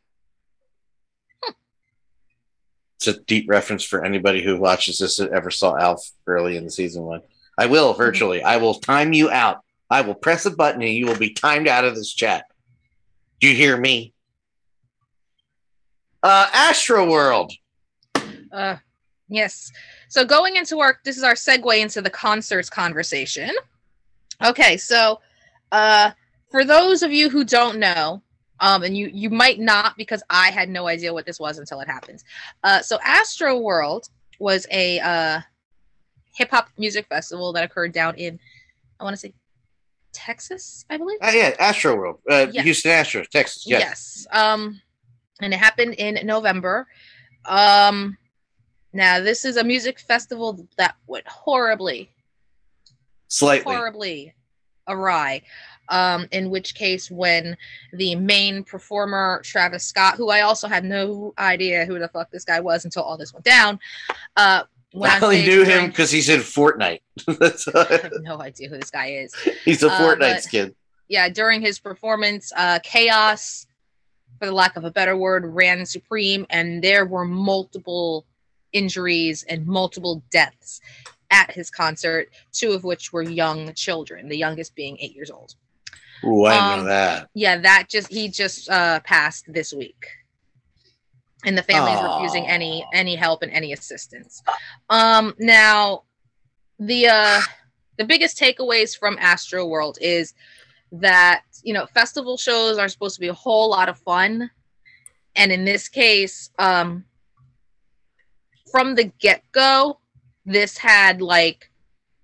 [2.95, 6.63] It's a deep reference for anybody who watches this that ever saw Alf early in
[6.63, 7.21] the season one.
[7.57, 8.41] I will virtually.
[8.41, 9.61] I will time you out.
[9.89, 12.45] I will press a button and you will be timed out of this chat.
[13.39, 14.13] Do you hear me?
[16.23, 17.51] Uh, Astro World.
[18.51, 18.77] Uh,
[19.27, 19.71] yes.
[20.07, 23.51] So going into our, this is our segue into the concerts conversation.
[24.43, 25.19] Okay, so
[25.71, 26.11] uh,
[26.49, 28.21] for those of you who don't know,
[28.59, 31.79] um, and you you might not because I had no idea what this was until
[31.81, 32.23] it happens.
[32.63, 34.07] Uh, so Astro World
[34.39, 35.39] was a uh,
[36.35, 38.39] hip hop music festival that occurred down in,
[38.99, 39.33] I want to say,
[40.13, 41.17] Texas, I believe.
[41.21, 42.19] Uh, yeah, Astro World.
[42.29, 42.61] Uh, Yeah.
[42.61, 43.65] Houston Astros, Texas.
[43.65, 43.81] Yes.
[43.81, 44.27] Yes.
[44.31, 44.81] Um,
[45.41, 46.87] and it happened in November.
[47.45, 48.17] Um,
[48.93, 52.11] now this is a music festival that went horribly,
[53.33, 53.73] Slightly.
[53.73, 54.33] horribly
[54.87, 55.41] awry.
[55.89, 57.57] Um, in which case, when
[57.91, 62.45] the main performer Travis Scott, who I also had no idea who the fuck this
[62.45, 63.79] guy was until all this went down,
[64.37, 67.01] uh, went I only knew him because he's in Fortnite.
[67.27, 69.33] I have no idea who this guy is.
[69.65, 70.75] he's a Uh, Fortnite but- kid.
[71.09, 73.65] yeah, during his performance, uh, chaos,
[74.39, 78.25] for the lack of a better word, ran supreme, and there were multiple
[78.71, 80.79] injuries and multiple deaths
[81.33, 85.55] at his concert, two of which were young children, the youngest being eight years old.
[86.23, 87.29] Ooh, I um, know that.
[87.33, 90.05] Yeah, that just he just uh, passed this week,
[91.43, 92.15] and the family's Aw.
[92.15, 94.43] refusing any any help and any assistance.
[94.89, 96.03] Um, now,
[96.79, 97.41] the uh,
[97.97, 100.33] the biggest takeaways from Astro World is
[100.93, 104.51] that you know festival shows are supposed to be a whole lot of fun,
[105.35, 107.03] and in this case, um,
[108.71, 109.99] from the get go,
[110.45, 111.69] this had like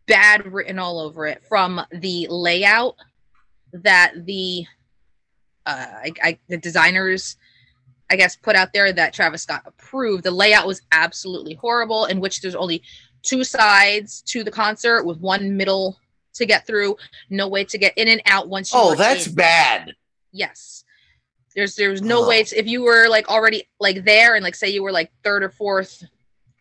[0.07, 2.95] bad written all over it from the layout
[3.73, 4.65] that the
[5.65, 7.37] uh I, I the designers
[8.11, 10.23] I guess put out there that Travis Scott approved.
[10.23, 12.81] The layout was absolutely horrible in which there's only
[13.21, 15.95] two sides to the concert with one middle
[16.33, 16.95] to get through,
[17.29, 19.35] no way to get in and out once you Oh, that's in.
[19.35, 19.93] bad.
[20.31, 20.85] Yes.
[21.55, 22.27] There's there's no Oh.
[22.27, 25.11] way to, if you were like already like there and like say you were like
[25.23, 26.03] third or fourth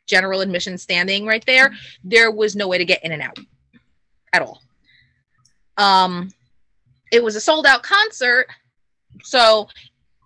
[0.08, 3.38] general admission standing right there, there was no way to get in and out
[4.32, 4.60] at all.
[5.76, 6.30] Um
[7.12, 8.48] it was a sold out concert,
[9.22, 9.68] so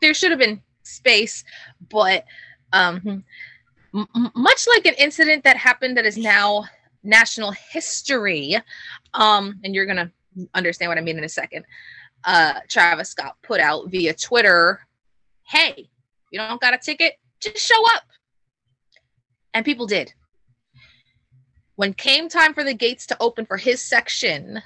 [0.00, 1.44] there should have been space,
[1.90, 2.24] but
[2.72, 3.24] um
[3.94, 6.64] m- much like an incident that happened that is now
[7.02, 8.56] national history,
[9.12, 10.10] um and you're to
[10.54, 11.66] understand what I mean in a second
[12.24, 14.86] uh, Travis Scott put out via Twitter,
[15.44, 15.88] "Hey,
[16.30, 17.14] you don't got a ticket?
[17.40, 18.04] Just show up."
[19.54, 20.12] And people did.
[21.76, 24.62] When came time for the gates to open for his section,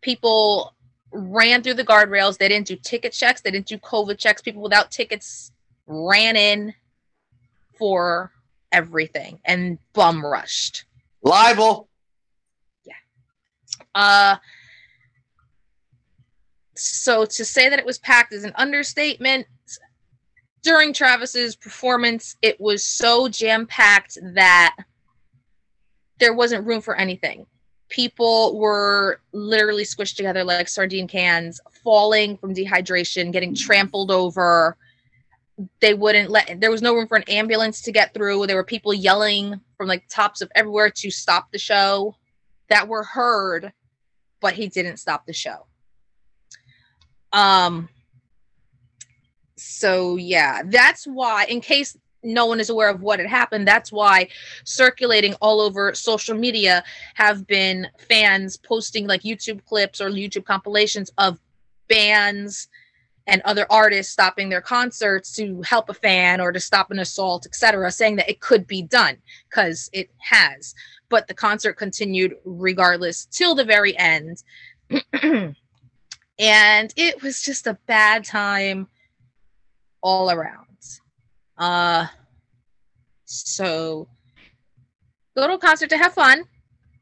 [0.00, 0.74] people
[1.12, 2.38] ran through the guardrails.
[2.38, 3.40] They didn't do ticket checks.
[3.40, 4.42] They didn't do COVID checks.
[4.42, 5.52] People without tickets
[5.86, 6.74] ran in
[7.78, 8.32] for
[8.72, 10.84] everything and bum rushed.
[11.22, 11.88] Libel.
[12.84, 12.94] Yeah.
[13.94, 14.36] Uh,
[16.76, 19.46] so to say that it was packed is an understatement.
[20.62, 24.76] During Travis's performance, it was so jam packed that
[26.18, 27.46] there wasn't room for anything.
[27.88, 34.76] People were literally squished together like sardine cans, falling from dehydration, getting trampled over.
[35.80, 38.46] They wouldn't let, there was no room for an ambulance to get through.
[38.46, 42.14] There were people yelling from like tops of everywhere to stop the show
[42.68, 43.72] that were heard,
[44.40, 45.66] but he didn't stop the show.
[47.32, 47.88] Um
[49.60, 53.90] so yeah, that's why in case no one is aware of what had happened, that's
[53.90, 54.28] why
[54.64, 61.10] circulating all over social media have been fans posting like YouTube clips or YouTube compilations
[61.18, 61.38] of
[61.88, 62.68] bands
[63.26, 67.46] and other artists stopping their concerts to help a fan or to stop an assault,
[67.46, 69.16] etc., saying that it could be done
[69.48, 70.74] because it has
[71.10, 74.42] but the concert continued regardless till the very end.
[75.22, 75.54] and
[76.96, 78.88] it was just a bad time
[80.02, 80.66] all around.
[81.58, 82.06] Uh
[83.24, 84.08] So
[85.36, 86.44] go to a concert to have fun.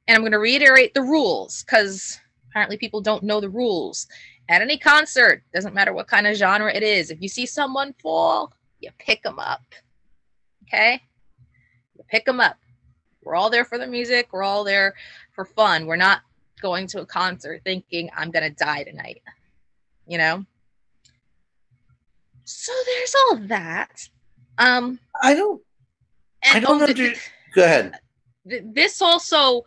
[0.07, 4.07] And I'm going to reiterate the rules because apparently people don't know the rules.
[4.49, 7.93] At any concert, doesn't matter what kind of genre it is, if you see someone
[8.03, 9.61] fall, you pick them up.
[10.65, 11.03] Okay?
[11.95, 12.57] You pick them up.
[13.23, 14.95] We're all there for the music, we're all there
[15.33, 15.87] for fun.
[15.87, 16.23] We're not
[16.63, 19.23] going to a concert thinking I'm going to die tonight.
[20.07, 20.47] You know?
[22.51, 24.09] So there's all that.
[24.57, 25.63] Um I don't.
[26.51, 27.93] I don't oh, under- th- Go ahead.
[28.49, 29.65] th- this also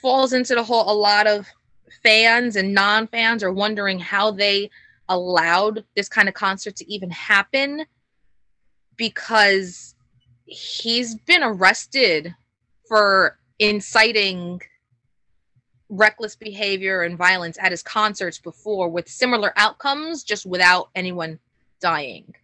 [0.00, 1.46] falls into the whole a lot of
[2.02, 4.70] fans and non-fans are wondering how they
[5.08, 7.84] allowed this kind of concert to even happen
[8.96, 9.94] because
[10.44, 12.32] he's been arrested
[12.86, 14.60] for inciting
[15.90, 21.38] reckless behavior and violence at his concerts before with similar outcomes just without anyone
[21.80, 22.34] dying.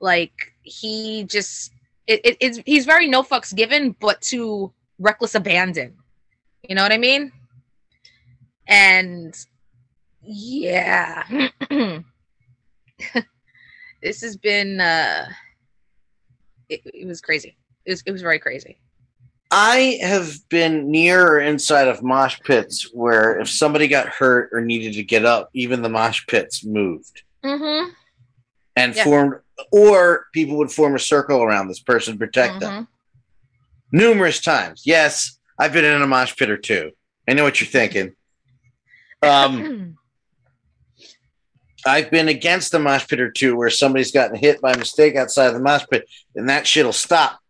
[0.00, 1.72] Like he just
[2.06, 5.94] it, it, it's he's very no fucks given but to reckless abandon.
[6.68, 7.30] You know what i mean?
[8.66, 9.36] And
[10.22, 11.24] yeah.
[14.00, 15.28] This has been uh
[16.68, 17.56] it, it was crazy.
[17.84, 18.78] It was, it was very crazy
[19.54, 24.62] I have been near or inside of mosh pits where if somebody got hurt or
[24.62, 27.90] needed to get up, even the mosh pits moved mm-hmm
[28.74, 29.04] and Yeah.
[29.04, 29.34] formed,
[29.70, 33.96] or people would form a circle around this person protect them Mm-hmm.
[33.98, 34.82] numerous times.
[34.86, 36.92] Yes, I've been in a mosh pit or two.
[37.28, 38.14] I know what you're thinking.
[39.22, 39.98] Um,
[41.86, 45.48] I've been against the mosh pit or two where somebody's gotten hit by mistake outside
[45.48, 47.40] of the mosh pit, and that shit'll stop,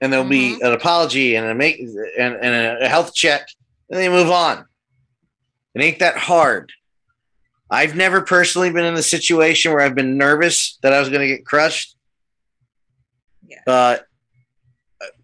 [0.00, 3.48] and there'll be an apology and a make and, and a health check,
[3.90, 4.64] and they move on.
[5.74, 6.72] It ain't that hard.
[7.70, 11.20] I've never personally been in a situation where I've been nervous that I was going
[11.20, 11.96] to get crushed.
[13.46, 13.60] Yeah.
[13.66, 13.96] Uh,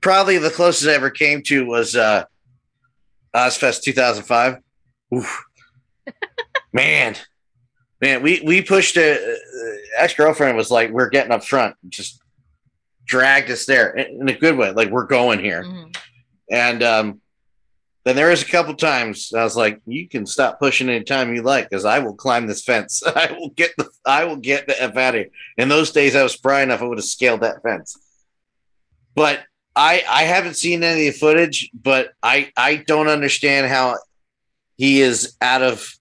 [0.01, 2.25] probably the closest I ever came to was uh,
[3.35, 4.59] Ozzfest 2005.
[5.15, 5.45] Oof.
[6.73, 7.17] man,
[8.01, 9.39] man, we we pushed a
[9.97, 12.21] ex girlfriend was like, we're getting up front, just
[13.05, 15.65] dragged us there in a good way, like we're going here.
[15.65, 15.97] Mhm.
[16.51, 17.21] And um,
[18.05, 21.43] then there was a couple times I was like, "You can stop pushing anytime you
[21.43, 23.03] like, because I will climb this fence.
[23.07, 26.15] I will get the I will get the f out of here." In those days,
[26.15, 27.97] I was spry enough; I would have scaled that fence.
[29.15, 29.41] But
[29.77, 33.97] I I haven't seen any of the footage, but I I don't understand how
[34.77, 35.95] he is out of.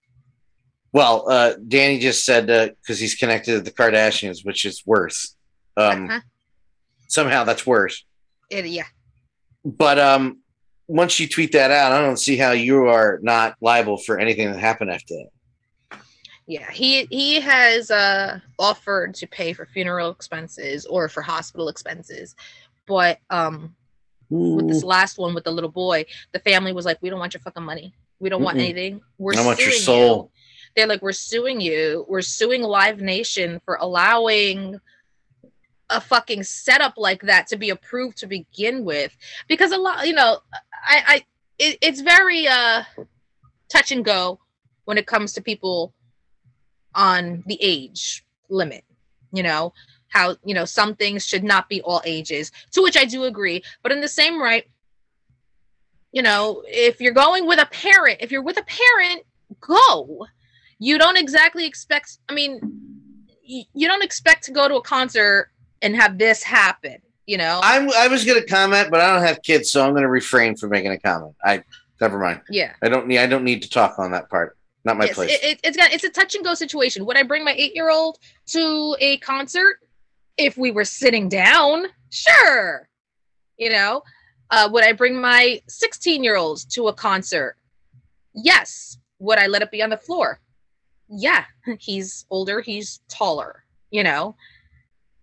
[0.92, 2.46] Well, uh, Danny just said
[2.82, 5.36] because he's connected to the Kardashians, which is worse.
[5.78, 6.20] Um, Uh-huh.
[7.13, 8.04] Somehow that's worse
[8.49, 8.88] It- yeah
[9.63, 10.39] but um
[10.88, 14.52] once you tweet that out i don't see how you are not liable for anything
[14.52, 15.30] that happened after that
[16.45, 22.36] Yeah, he he has uh offered to pay for funeral expenses or for hospital expenses,
[22.86, 23.76] but um
[24.30, 27.34] with this last one with the little boy, the family was like, "We don't want
[27.34, 27.93] your fucking money.
[28.19, 28.65] We don't want Mm-mm.
[28.69, 29.02] anything.
[29.17, 30.30] We're I want your suing soul." you."
[30.76, 32.06] They're like, "We're suing you.
[32.10, 34.82] We're suing Live Nation for allowing."
[35.89, 39.15] A fucking setup like that to be approved to begin with.
[39.48, 40.39] Because a lot you know
[40.86, 41.26] i i
[41.60, 42.84] it, it's very uh
[43.69, 44.39] touch and go
[44.86, 45.93] when it comes to people
[46.96, 48.84] on the age limit
[49.34, 49.74] you know?
[50.08, 53.63] How you know some things should not be all ages to which i do agree.
[53.82, 54.65] But in the same right
[56.12, 59.26] you know if you're going with a parent if you're with a parent
[59.60, 60.28] go.
[60.78, 62.60] You don't exactly expect i mean
[63.43, 65.50] you don't expect to go to a concert
[65.84, 69.26] and have this happen you know I'm, i was going to comment but i don't
[69.26, 71.63] have kids so i'm going to refrain from making a comment i
[72.02, 74.98] never mind yeah i don't need i don't need to talk on that part not
[74.98, 77.06] my Yes, place it, it, it's got it's a touch and go situation.
[77.06, 79.78] Would I bring my eight year old to a concert
[80.38, 81.86] if we were sitting down?
[82.10, 82.89] Sure.
[83.57, 84.03] You know,
[84.49, 87.55] uh, would I bring my sixteen year olds to a concert?
[88.34, 88.97] Yes.
[89.20, 90.39] Would I let it be on the floor?
[91.07, 91.45] Yeah.
[91.80, 92.60] He's older.
[92.60, 93.64] He's taller.
[93.89, 94.36] You know.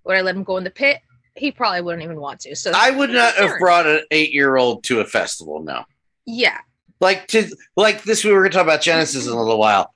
[0.04, 0.98] Would I let him go in the pit?
[1.36, 2.56] He probably wouldn't even want to.
[2.56, 5.84] So i would not have brought an eight year old to a festival no
[6.26, 6.58] Yeah.
[7.00, 7.46] like to
[7.76, 9.94] like this we were going to talk about genesis in a little while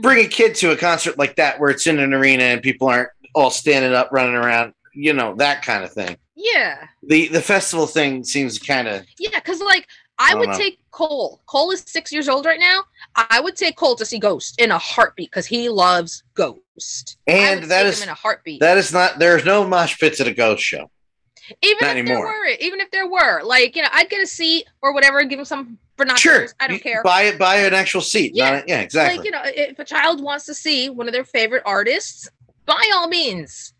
[0.00, 2.88] bring a kid to a concert like that where it's in an arena and people
[2.88, 6.86] aren't all standing up running around you know that kind of thing Yeah.
[7.02, 9.86] the the festival thing seems kind of Yeah, because like
[10.20, 10.56] I, I would know.
[10.56, 11.40] take Cole.
[11.46, 12.82] Cole is six years old right now.
[13.16, 17.16] I would take Cole to see Ghost in a heartbeat because he loves Ghost.
[17.26, 18.60] And that is- him in a heartbeat.
[18.60, 20.90] that is not there's no mosh pits at a ghost show
[21.62, 22.26] even not if anymore.
[22.26, 25.22] there were, even if there were, like you know, I'd get a seat or whatever,
[25.24, 26.54] give him some binoculars.
[26.60, 27.02] I don't You care.
[27.02, 28.60] buy it buy an actual seat Yeah.
[28.60, 31.24] a- yeah exactly Like you know, if a child wants to see one of their
[31.24, 32.28] favorite artists,
[32.66, 33.72] by all means,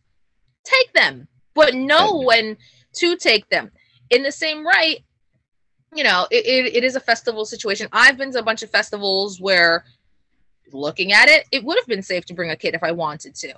[0.65, 1.29] take them.
[1.55, 2.57] but know when
[2.95, 3.71] to take them.
[4.11, 5.05] In the same right,
[5.95, 7.89] you know, it, it, it is a festival situation.
[7.93, 9.85] I've been to a bunch of festivals where
[10.73, 13.35] looking at it, it would have been safe to bring a kid if I wanted
[13.37, 13.55] to.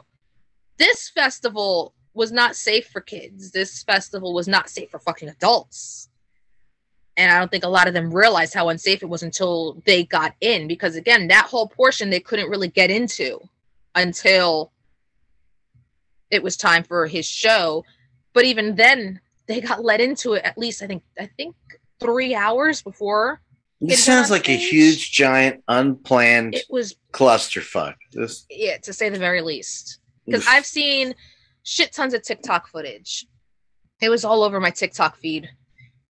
[0.79, 3.51] This festival was not safe for kids.
[3.51, 6.09] This festival was not safe for fucking adults.
[7.17, 10.05] And I don't think a lot of them realized how unsafe it was until they
[10.05, 13.39] got in because again, that whole portion they couldn't really get into
[13.95, 14.73] until
[16.31, 17.85] it was time for his show.
[18.33, 21.55] But even then, they got let into it at least I think I think
[22.03, 23.41] three hours before
[23.81, 27.95] This sounds like a huge, giant, unplanned it was clusterfuck.
[28.13, 29.99] This yeah, to say the very least.
[30.27, 31.15] Because I've seen
[31.65, 33.27] shit tons of TikTok footage.
[34.01, 35.49] It was all over my TikTok feed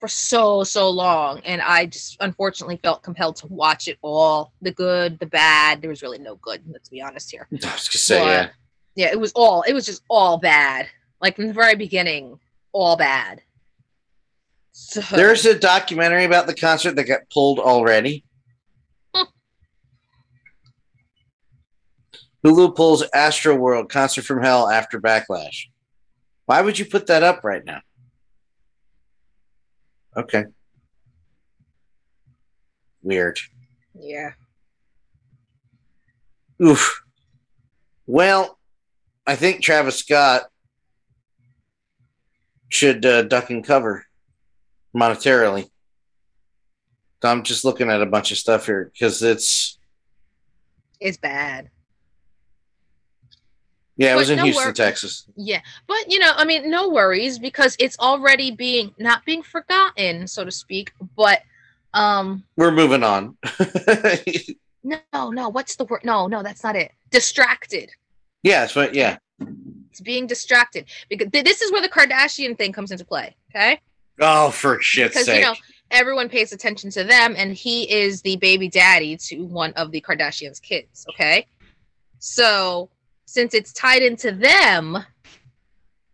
[0.01, 1.41] for so, so long.
[1.45, 4.53] And I just unfortunately felt compelled to watch it all.
[4.61, 5.81] The good, the bad.
[5.81, 7.47] There was really no good, let's be honest here.
[7.53, 8.49] I was gonna say, But, yeah.
[8.95, 10.89] Yeah, it was all it was just all bad.
[11.21, 12.39] Like from the very beginning,
[12.73, 13.41] all bad.
[14.73, 18.25] So There's a documentary about the concert that got pulled already.
[22.45, 25.67] Hulu pulls Astroworld concert from hell after backlash.
[26.47, 27.81] Why would you put that up right now?
[30.17, 30.45] Okay.
[33.03, 33.39] Weird.
[33.95, 34.33] yeah.
[36.63, 37.03] Oof.
[38.07, 38.59] Well,
[39.27, 40.45] I think Travis Scott
[42.69, 44.07] should uh, duck and cover
[44.95, 45.69] monetarily.
[47.23, 49.79] I'm just looking at a bunch of stuff here because it's
[51.01, 51.71] It's bad.
[53.97, 55.27] yeah, it was in no Houston, wor- Texas.
[55.37, 60.27] Yeah, but you know, I mean, no worries because it's already being not being forgotten,
[60.27, 60.93] so to speak.
[61.17, 61.43] But
[61.95, 63.37] um, We're moving on.
[64.83, 66.01] no, no, what's the word?
[66.05, 66.91] No, no, that's not it.
[67.11, 67.91] Distracted.
[68.43, 68.91] yeah, it's fine.
[68.95, 69.19] Yeah.
[69.91, 73.37] It's being distracted because th- this is where the Kardashian thing comes into play.
[73.55, 73.81] Okay,
[74.21, 75.41] Oh, for shit's because sake!
[75.41, 75.55] you know
[75.91, 80.01] everyone pays attention to them, and he is the baby daddy to one of the
[80.01, 81.07] Kardashians' kids.
[81.11, 81.47] Okay,
[82.19, 82.89] so
[83.27, 84.99] since it's tied into them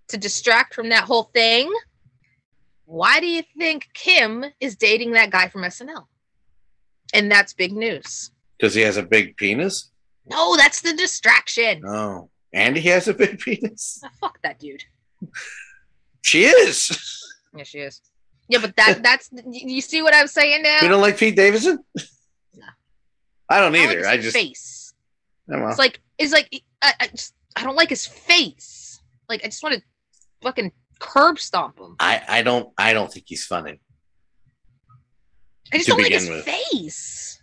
[0.09, 1.73] to distract from that whole thing,
[2.85, 6.07] why do you think Kim is dating that guy from SNL?
[7.13, 8.31] And that's big news.
[8.57, 9.91] Because he has a big penis.
[10.27, 11.83] No, that's the distraction.
[11.87, 14.01] Oh, and he has a big penis.
[14.05, 14.85] Ah, fuck that dude.
[16.23, 17.25] She is.
[17.57, 18.01] Yeah, she is.
[18.49, 20.79] Yeah, but that that's you see what I'm saying now?
[20.83, 21.79] You don't like Pete Davidson?
[22.55, 22.67] No.
[23.49, 23.99] I don't I like either.
[23.99, 24.37] his I just.
[24.37, 24.95] face.
[25.51, 25.69] Oh, well.
[25.71, 29.01] It's like it's like I, I just I don't like his face.
[29.29, 29.83] Like I just want to
[30.43, 31.97] fucking curb stomp him.
[32.01, 33.81] I, I don't I don't think he's funny.
[35.73, 36.45] I just don't like his with.
[36.45, 37.43] face.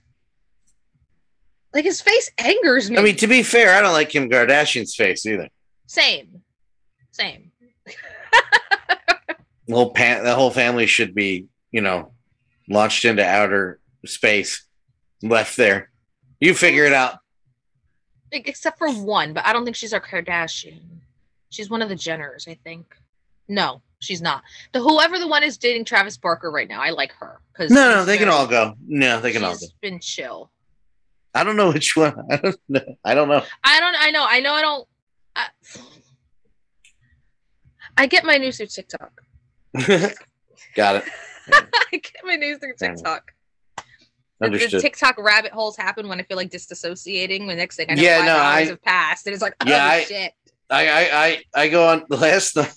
[1.73, 2.97] Like his face angers me.
[2.97, 5.49] I mean, to be fair, I don't like Kim Kardashian's face either.
[5.87, 6.41] same,
[7.11, 7.51] same.
[9.67, 12.11] The whole pan, the whole family should be, you know,
[12.69, 14.65] launched into outer space,
[15.21, 15.89] left there.
[16.39, 17.19] You figure it out.
[18.31, 20.81] Except for one, but I don't think she's a Kardashian.
[21.49, 22.95] She's one of the Jenners, I think.
[23.47, 24.43] No, she's not.
[24.73, 27.89] The whoever the one is dating Travis Barker right now, I like her because No,
[27.91, 28.75] no, they can all go.
[28.85, 29.65] No, they can all go.
[29.81, 30.51] Been chill.
[31.33, 32.15] I don't know which one.
[32.31, 32.95] I don't know.
[33.03, 33.43] I don't know.
[33.63, 33.95] I don't.
[33.99, 34.25] I know.
[34.27, 34.53] I know.
[34.53, 34.87] I don't.
[35.35, 35.47] I,
[37.97, 39.21] I get my news through TikTok.
[40.75, 41.03] Got it.
[41.53, 42.73] I get my news through.
[42.77, 43.31] TikTok.
[44.39, 47.47] The- The TikTok rabbit holes happen when I feel like disassociating.
[47.47, 49.55] The next thing I know, Yeah, five no, hours I- have passed, and it's like,
[49.61, 50.33] oh Yeah, I- shit.
[50.69, 52.73] I, I, I, I go on last night.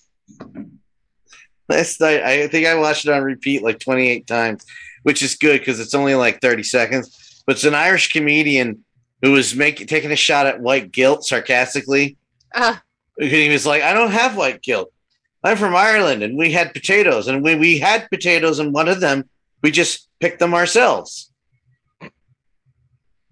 [1.68, 4.64] Last night, I think I watched it on repeat like 28 times,
[5.02, 7.42] which is good because it's only like 30 seconds.
[7.46, 8.84] But it's an Irish comedian
[9.22, 12.16] who was making taking a shot at white guilt sarcastically.
[12.54, 12.76] Uh,
[13.18, 14.92] he was like, I don't have white guilt.
[15.44, 19.00] I'm from Ireland and we had potatoes and when we had potatoes and one of
[19.00, 19.28] them,
[19.62, 21.32] we just picked them ourselves.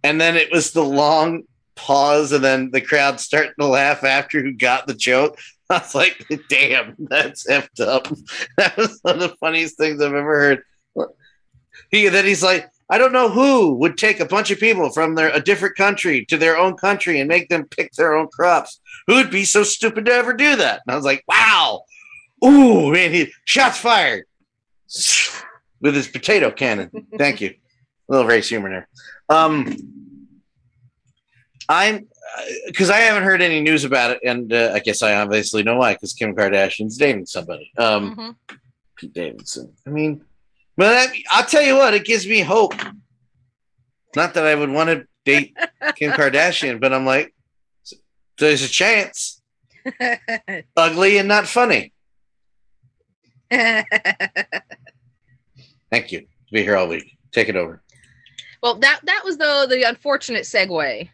[0.03, 1.43] And then it was the long
[1.75, 5.39] pause and then the crowd starting to laugh after who got the joke.
[5.71, 8.07] I was like, damn, that's effed up.
[8.57, 10.63] That was one of the funniest things I've ever heard.
[11.91, 15.15] He then he's like, I don't know who would take a bunch of people from
[15.15, 18.81] their a different country to their own country and make them pick their own crops.
[19.09, 20.83] Who'd be so stupid to ever do that?
[20.87, 21.83] And I was like, wow.
[22.45, 24.24] Ooh, man, he shots fired
[25.80, 26.91] with his potato cannon.
[27.16, 27.55] Thank you.
[28.09, 28.89] A little race humor there.
[29.28, 29.76] Um,
[31.68, 32.09] I'm
[32.66, 35.76] because I haven't heard any news about it, and uh, I guess I obviously know
[35.76, 35.95] why.
[35.95, 38.37] Because Kim Kardashian's dating somebody, um, mhm.
[38.97, 39.72] Pete Davidson.
[39.87, 40.24] I mean,
[40.76, 42.74] but that, I'll tell you what, it gives me hope.
[44.14, 45.57] Not that I would want to date
[45.97, 47.34] Kim Kardashian, but I'm like,
[48.39, 49.43] there's a chance.
[50.76, 51.93] Ugly and not funny.
[55.90, 56.20] Thank you.
[56.20, 57.16] To be here all week.
[57.32, 57.82] Take it over.
[58.62, 61.09] well, that that was the the unfortunate segue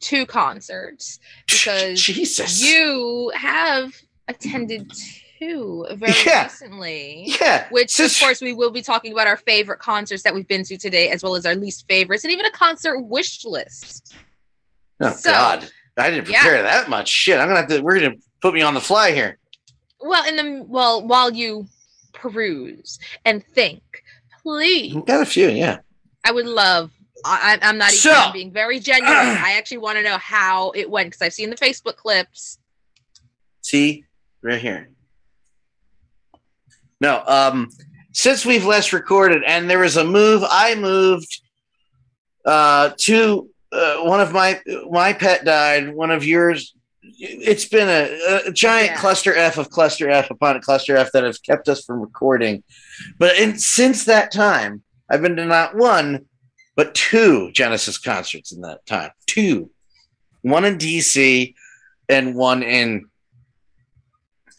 [0.00, 2.62] to concerts because Jesus.
[2.62, 3.92] you have
[4.28, 4.90] attended
[5.38, 6.44] two very Yeah.
[6.44, 7.34] recently.
[7.40, 7.66] yeah.
[7.70, 10.76] Which, of course, we will be talking about our favorite concerts that we've been to
[10.76, 14.14] today, as well as our least favorites, and even a concert wish list.
[15.00, 15.68] Oh So- God.
[15.98, 16.40] I didn't Yeah.
[16.40, 17.08] prepare that much.
[17.10, 17.38] Shit.
[17.38, 19.38] I'm gonna have to we're gonna put me on the fly here.
[20.02, 21.66] Well, in the well, while you
[22.12, 23.82] peruse and think,
[24.42, 25.78] please, We've got a few, yeah.
[26.24, 26.90] I would love.
[27.24, 29.12] I, I'm not even So- being very genuine.
[29.16, 32.58] I actually want to know how it went because I've seen the Facebook clips.
[33.60, 34.04] See,
[34.42, 34.88] right here.
[37.00, 37.70] No, um,
[38.12, 41.40] since we've last recorded, and there was a move, I moved
[42.44, 45.92] uh, to uh, one of my my pet died.
[45.94, 46.74] One of yours.
[47.02, 49.00] It's been a, a giant Yeah.
[49.00, 52.62] cluster F of cluster F upon a cluster F that have kept us from recording.
[53.18, 56.26] But in, since that time, I've been to not one,
[56.76, 59.10] but two Genesis concerts in that time.
[59.26, 59.70] Two,
[60.42, 61.54] one in DC
[62.08, 63.06] and one in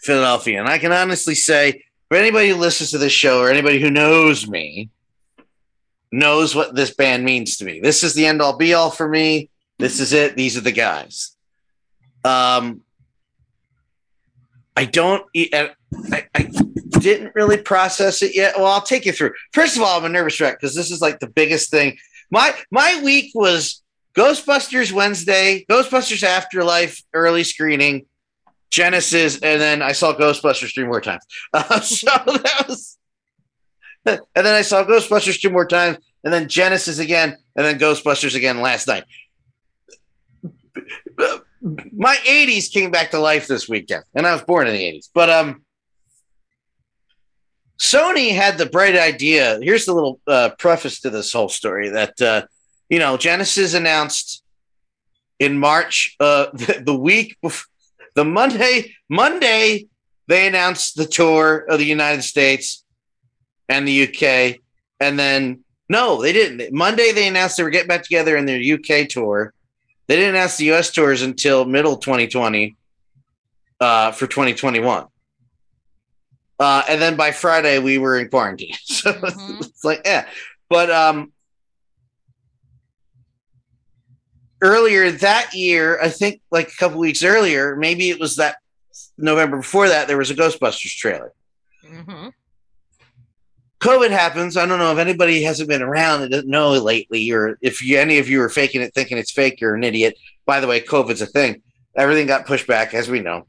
[0.02, 0.60] Philadelphia.
[0.60, 3.90] And I can honestly say, for anybody who listens to this show or anybody who
[3.90, 4.90] knows me,
[6.12, 7.80] knows what this band means to me.
[7.80, 9.50] This is the end all be all for me.
[9.80, 10.36] This is it.
[10.36, 11.36] These are the guys.
[12.24, 12.82] Um,
[14.76, 15.26] I don't.
[15.36, 15.72] I,
[16.34, 16.52] I
[17.00, 18.56] didn't really process it yet.
[18.58, 19.34] Well, I'll take you through.
[19.52, 21.98] First of all, I'm a nervous wreck because this is like the biggest thing.
[22.32, 23.84] My my week was
[24.16, 28.06] Ghostbusters Wednesday, Ghostbusters Afterlife early screening,
[28.72, 31.24] Genesis, and then I saw Ghostbusters three more times.
[31.54, 32.98] Uh, so that was,
[34.06, 38.36] and then I saw Ghostbusters two more times, and then Genesis again, and then Ghostbusters
[38.36, 39.04] again last night.
[41.64, 45.10] My 80s came back to life this weekend, and I was born in the 80s.
[45.14, 45.64] But um,
[47.80, 49.60] Sony had the bright idea.
[49.62, 52.46] Here's the little uh, preface to this whole story that uh,
[52.90, 54.44] you know Genesis announced
[55.40, 57.68] in March, uh, the, the week before
[58.16, 59.88] the Monday, Monday,
[60.28, 62.84] they announced the tour of the United States
[63.68, 64.60] and the UK.
[65.00, 66.74] And then, no, they didn't.
[66.74, 69.54] Monday, they announced they were getting back together in their UK tour.
[70.08, 72.76] They didn't ask the US tours until middle 2020
[73.80, 75.06] uh, for 2021.
[76.60, 78.76] Uh, and then by Friday, we were in quarantine.
[78.84, 79.62] So Mhm.
[79.62, 80.28] it's like, yeah.
[80.70, 81.34] But um,
[84.62, 88.58] earlier that year, I think like a couple weeks earlier, maybe it was that
[89.18, 91.34] November before that, there was a Ghostbusters trailer.
[91.86, 92.30] hmm
[93.84, 94.56] COVID happens.
[94.56, 98.00] I don't know if anybody hasn't been around and doesn't know lately, or if you,
[98.00, 100.18] any of you are faking it, thinking it's fake, you're an idiot.
[100.46, 101.62] By the way, COVID's a thing.
[101.94, 103.46] Everything got pushed back, as we know.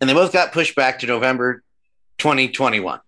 [0.00, 1.62] And they both got pushed back to November
[2.18, 2.98] 2021.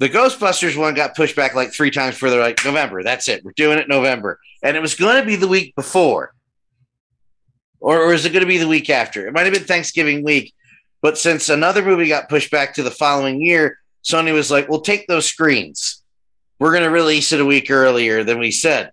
[0.00, 3.02] The Ghostbusters one got pushed back like three times further, like November.
[3.02, 3.42] That's it.
[3.42, 4.38] We're doing it November.
[4.62, 6.34] And it was going to be the week before.
[7.80, 9.26] Or, or is it going to be the week after?
[9.26, 10.52] It might have been Thanksgiving week.
[11.00, 14.80] But since another movie got pushed back to the following year, Sony was like, we'll
[14.80, 16.02] take those screens.
[16.58, 18.92] We're going to release it a week earlier than we said,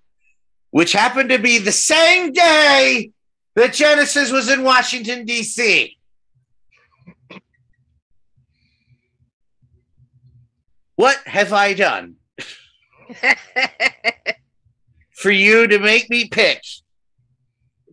[0.72, 3.12] which happened to be the same day
[3.56, 5.98] that Genesis was in Washington, D.C.
[10.96, 12.16] What have I done
[15.14, 16.62] for you to make me pick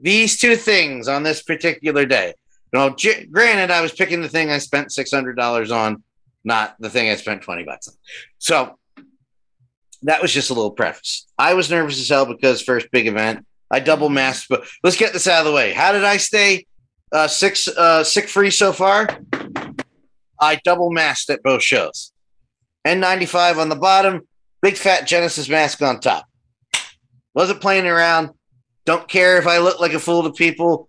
[0.01, 2.35] these two things on this particular day?
[2.73, 2.95] Now,
[3.31, 6.03] granted, I was picking the thing I spent $600 on,
[6.49, 7.95] not the thing I spent 20 bucks on.
[8.39, 8.79] So
[10.03, 11.29] that was just a little preface.
[11.39, 13.47] I was nervous as hell because first big event.
[13.71, 15.73] I double masked, but let's get this out of the way.
[15.73, 16.67] How did I stay
[17.13, 19.09] uh, six uh, sick free so far?
[20.41, 22.13] I double masked at both shows.
[22.87, 24.27] N95 on the bottom,
[24.63, 26.25] big fat Genesis mask on top.
[27.35, 28.31] Wasn't playing around.
[28.87, 30.89] Don't care if I look like a fool to people.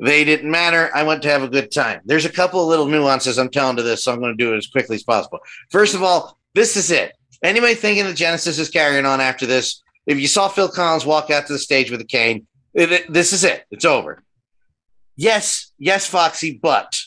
[0.00, 0.90] They didn't matter.
[0.94, 2.00] I went to have a good time.
[2.04, 4.52] There's a couple of little nuances I'm telling to this, so I'm going to do
[4.52, 5.38] it as quickly as possible.
[5.70, 7.12] First of all, this is it.
[7.42, 11.30] Anybody thinking that Genesis is carrying on after this, if you saw Phil Collins walk
[11.30, 13.64] out to the stage with a cane, it- it- this is it.
[13.70, 14.22] It's over.
[15.16, 16.98] Yes, yes, Foxy, but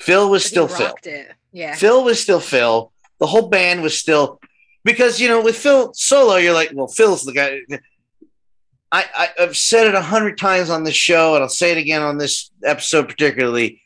[0.00, 0.94] Phil was still Phil.
[1.04, 1.28] It.
[1.52, 1.74] Yeah.
[1.74, 2.90] Phil was still Phil.
[3.20, 4.40] The whole band was still
[4.84, 7.60] because you know with Phil solo, you're like, well, Phil's the guy.
[8.94, 12.02] I, I've said it a hundred times on this show, and I'll say it again
[12.02, 13.80] on this episode particularly.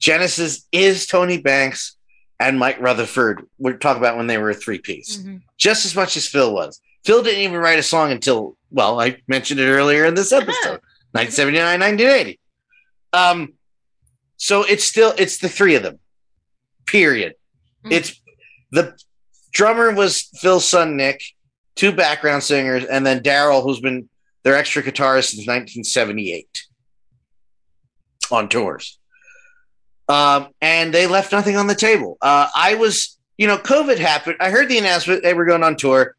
[0.00, 1.96] Genesis is Tony Banks
[2.40, 3.46] and Mike Rutherford.
[3.58, 5.42] We're talking about when they were a three piece, Mhm.
[5.56, 6.80] just as much as Phil was.
[7.04, 10.80] Phil didn't even write a song until well, I mentioned it earlier in this episode,
[11.12, 12.38] 1979, 1980.
[13.12, 13.54] Um,
[14.36, 15.98] so it's still it's the three of them.
[16.86, 17.34] Period.
[17.84, 17.92] Mm.
[17.92, 18.20] It's
[18.72, 18.96] the
[19.52, 21.22] drummer was Phil's son Nick,
[21.76, 24.08] two background singers, and then Daryl, who's been
[24.44, 26.48] their extra guitarist since 1978
[28.30, 28.98] on tours.
[30.08, 32.16] Um, and they left nothing on the table.
[32.22, 34.36] Uh, I was, you know, COVID happened.
[34.40, 36.14] I heard the announcement they were going on tour,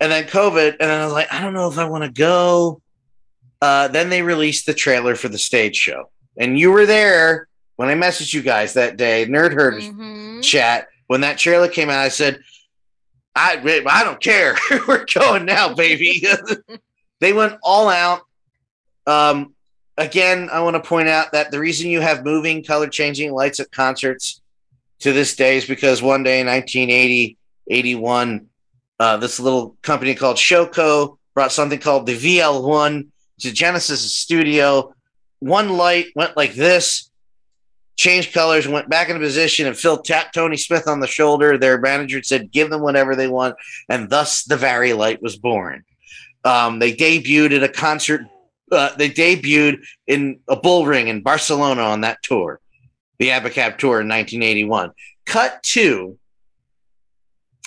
[0.00, 2.10] and then COVID, and then I was like, I don't know if I want to
[2.10, 2.80] go.
[3.62, 7.46] Uh, then they released the trailer for the stage show, and you were there
[7.76, 10.42] when I messaged you guys that day, Nerd Herd Mhm.
[10.42, 10.88] chat.
[11.06, 12.40] When that trailer came out, I said,
[13.34, 14.56] I, I don't care.
[14.88, 16.24] we're going now, baby.
[17.20, 18.22] they went all out.
[19.06, 19.54] Um,
[19.96, 23.60] again, I want to point out that the reason you have moving, color changing lights
[23.60, 24.40] at concerts
[25.00, 27.36] to this day is because one day in 1980,
[27.68, 28.46] 81,
[28.98, 33.06] uh, this little company called Showco brought something called the VL1
[33.40, 34.94] to Genesis studio.
[35.38, 37.10] One light went like this,
[37.96, 41.56] changed colors, went back into position, and Phil tapped Tony Smith on the shoulder.
[41.56, 43.56] Their manager said, Give them whatever they want.
[43.88, 45.84] And thus the Vari-Lite was born.
[46.44, 48.22] Um, they debuted at a concert.
[48.72, 52.60] Uh, they debuted in a bull ring in Barcelona on that tour,
[53.18, 54.92] the Abacab tour in 1981.
[55.26, 56.16] Cut to,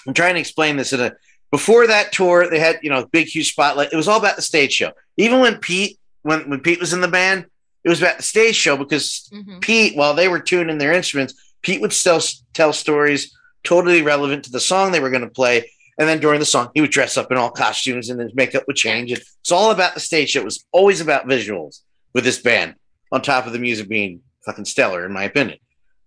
[0.08, 1.14] I'm trying to explain this in a.
[1.52, 3.94] Before that tour, they had you know big huge spotlight.
[3.94, 4.92] It was all about the stage show.
[5.18, 7.46] Even when Pete, when when Pete was in the band,
[7.84, 9.62] it was about the stage show because Mhm.
[9.62, 12.22] Pete, while they were tuning their instruments, Pete would still
[12.54, 15.70] tell stories totally relevant to the song they were going to play.
[15.98, 18.64] And then during the song, he would dress up in all costumes and his makeup
[18.68, 19.12] would change.
[19.12, 20.36] It's all about the stage.
[20.36, 21.82] It was always about visuals
[22.14, 22.76] with this band,
[23.12, 25.60] on top of the music being fucking stellar, in my opinion.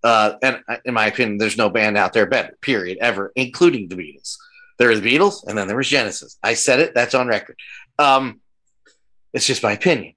[0.03, 3.97] Uh, and in my opinion, there's no band out there better, period, ever, including the
[3.97, 4.37] Beatles.
[4.79, 6.39] There were the Beatles, and then there was Genesis.
[6.43, 7.57] I said it, that's on record.
[7.99, 8.41] Um,
[9.33, 10.15] it's just my opinion.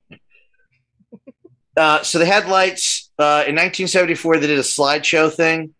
[1.75, 3.09] Uh, so they had lights.
[3.17, 5.73] Uh, in 1974, they did a slideshow thing,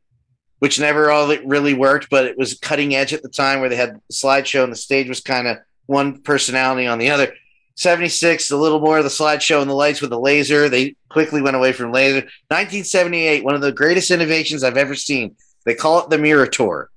[0.60, 3.76] which never all really worked, but it was cutting edge at the time where they
[3.76, 7.34] had the slideshow and the stage was kind of one personality on the other.
[7.76, 10.68] 76, a little more of the slideshow and the lights with the laser.
[10.68, 12.20] They quickly went away from laser.
[12.50, 15.38] 1978, one of the greatest innovations I've ever seen.
[15.66, 16.90] They call it the Mirror Tour.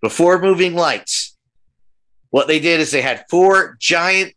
[0.00, 1.36] Before moving lights,
[2.30, 4.34] what they did is they had four giant,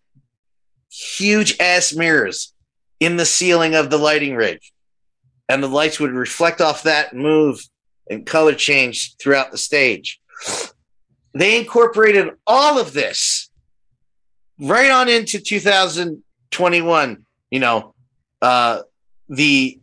[0.90, 2.54] huge ass mirrors
[3.00, 4.60] in the ceiling of the lighting rig.
[5.48, 7.64] And the lights would reflect off that and move
[8.12, 10.20] and color change throughout the stage.
[11.34, 13.49] They incorporated all of this
[14.59, 17.26] right on into 2021.
[17.49, 17.95] You know,
[18.41, 18.82] uh,
[19.30, 19.80] the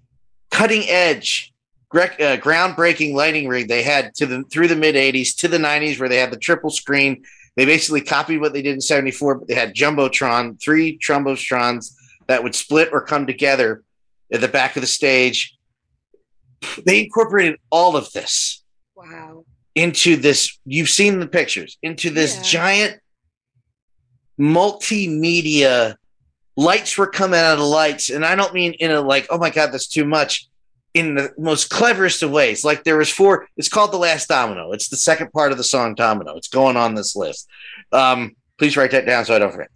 [0.51, 1.53] cutting edge,
[1.93, 5.59] grec- uh, groundbreaking lighting rig they had to the through the mid 80s to the
[5.59, 7.25] 90s, where they had the triple screen.
[7.57, 11.93] They basically copied what they did in 74, but they had Jumbotron, three Jumbotrons
[12.29, 13.83] that would split or come together
[14.33, 15.58] at the back of the stage.
[16.85, 18.63] They incorporated all of this
[18.97, 19.45] Wow.
[19.75, 20.59] into this.
[20.65, 22.43] You've seen the pictures into this Yeah.
[22.43, 23.01] giant
[24.41, 25.95] multimedia.
[26.57, 29.39] Lights were coming out of the lights, and I don't mean in a like, oh
[29.39, 30.47] my god, that's too much.
[30.95, 33.47] In the most cleverest of ways, like there was four.
[33.57, 34.73] It's called the Last Domino.
[34.73, 36.35] It's the second part of the song Domino.
[36.37, 37.47] It's going on this list.
[37.93, 39.71] Um, please write that down so I don't forget.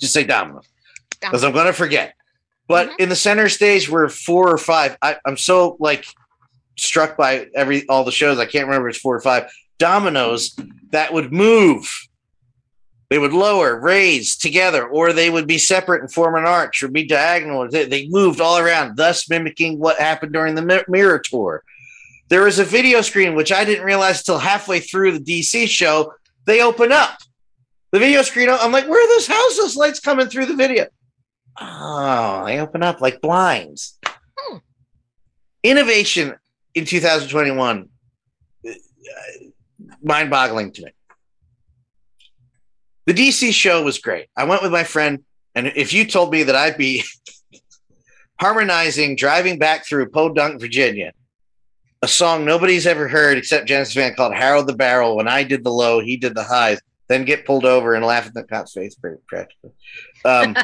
[0.00, 0.62] Just say Domino
[1.20, 2.14] because I'm going to forget.
[2.68, 2.94] But Mhm.
[3.00, 4.96] in the center stage were four or five.
[5.02, 6.06] I, I'm so like
[6.76, 8.38] struck by every all the shows.
[8.38, 10.54] I can't remember it's four or five dominoes
[10.90, 11.90] that would move.
[13.10, 16.88] They would lower, raise together, or they would be separate and form an arch, or
[16.88, 17.66] be diagonal.
[17.70, 21.62] They, they moved all around, thus mimicking what happened during the Mi- Mirror Tour.
[22.28, 26.12] There was a video screen which I didn't realize until halfway through the DC show.
[26.44, 27.16] They open up
[27.92, 28.50] the video screen.
[28.50, 30.86] I'm like, where are those those lights coming through the video?
[31.60, 33.98] Oh, they open up like blinds.
[34.38, 34.58] Hmm.
[35.62, 36.34] Innovation
[36.74, 37.88] in 2021,
[40.02, 40.90] mind boggling to me.
[43.06, 44.26] The DC show was great.
[44.36, 47.04] I went with my friend, and if you told me that I'd be
[48.40, 51.12] harmonizing driving back through Podunk, Virginia,
[52.02, 55.64] a song nobody's ever heard except Genesis fan called Harold the Barrel, when I did
[55.64, 58.74] the low, he did the highs, then get pulled over and laugh at the cop's
[58.74, 58.94] face,
[59.26, 59.70] practically.
[60.24, 60.56] Um,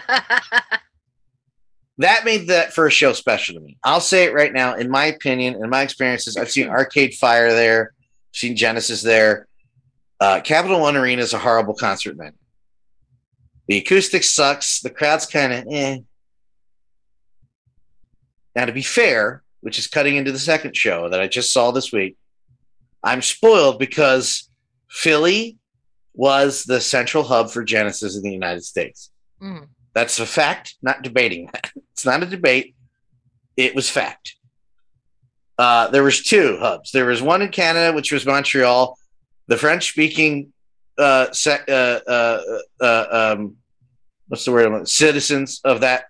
[1.98, 3.76] that made that first show special to me.
[3.84, 4.74] I'll say it right now.
[4.74, 7.92] In my opinion, in my experiences, I've seen Arcade Fire there,
[8.32, 9.46] seen Genesis there.
[10.20, 12.32] Uh, Capital One Arena is a horrible concert venue.
[13.68, 14.80] The acoustic sucks.
[14.80, 15.98] The crowd's kind of eh.
[18.54, 21.70] Now, to be fair, which is cutting into the second show that I just saw
[21.70, 22.16] this week,
[23.02, 24.48] I'm spoiled because
[24.88, 25.58] Philly
[26.14, 29.10] was the central hub for Genesis in the United States.
[29.44, 29.68] Mhm.
[29.92, 31.70] That's a fact, not debating that.
[31.92, 32.74] It's not a debate.
[33.56, 34.34] It was fact.
[35.58, 36.90] Uh, there was two hubs.
[36.90, 38.98] There was one in Canada, which was Montreal.
[39.46, 40.52] The French speaking
[40.98, 42.40] uh, uh, uh,
[42.80, 43.56] uh, um,
[44.28, 44.88] what's the word?
[44.88, 46.06] Citizens of that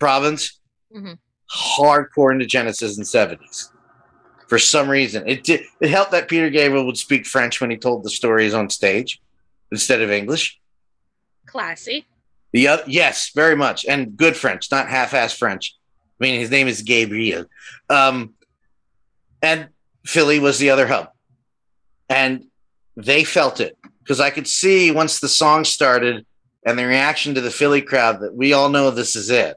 [0.00, 0.58] province,
[0.94, 1.18] Mhm.
[1.78, 3.70] hardcore into Genesis in seventies.
[4.48, 5.62] For some reason, it did.
[5.80, 9.20] It helped that Peter Gabriel would speak French when he told the stories on stage
[9.70, 10.58] instead of English.
[11.46, 12.06] Classy.
[12.52, 15.74] The other, yes, very much, and good French, not half-ass French.
[16.20, 17.46] I mean, his name is Gabriel,
[17.88, 18.34] um,
[19.40, 19.68] and
[20.04, 21.08] Philly was the other hub,
[22.08, 22.44] and
[22.96, 26.26] they felt it because I could see once the song started
[26.64, 29.56] and the reaction to the Philly crowd that we all know this is it.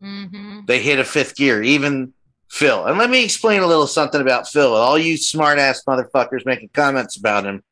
[0.00, 2.12] hmm They hit a fifth gear, even
[2.50, 2.84] Phil.
[2.84, 4.74] And let me explain a little something about Phil.
[4.74, 7.62] All you smart ass motherfuckers making comments about him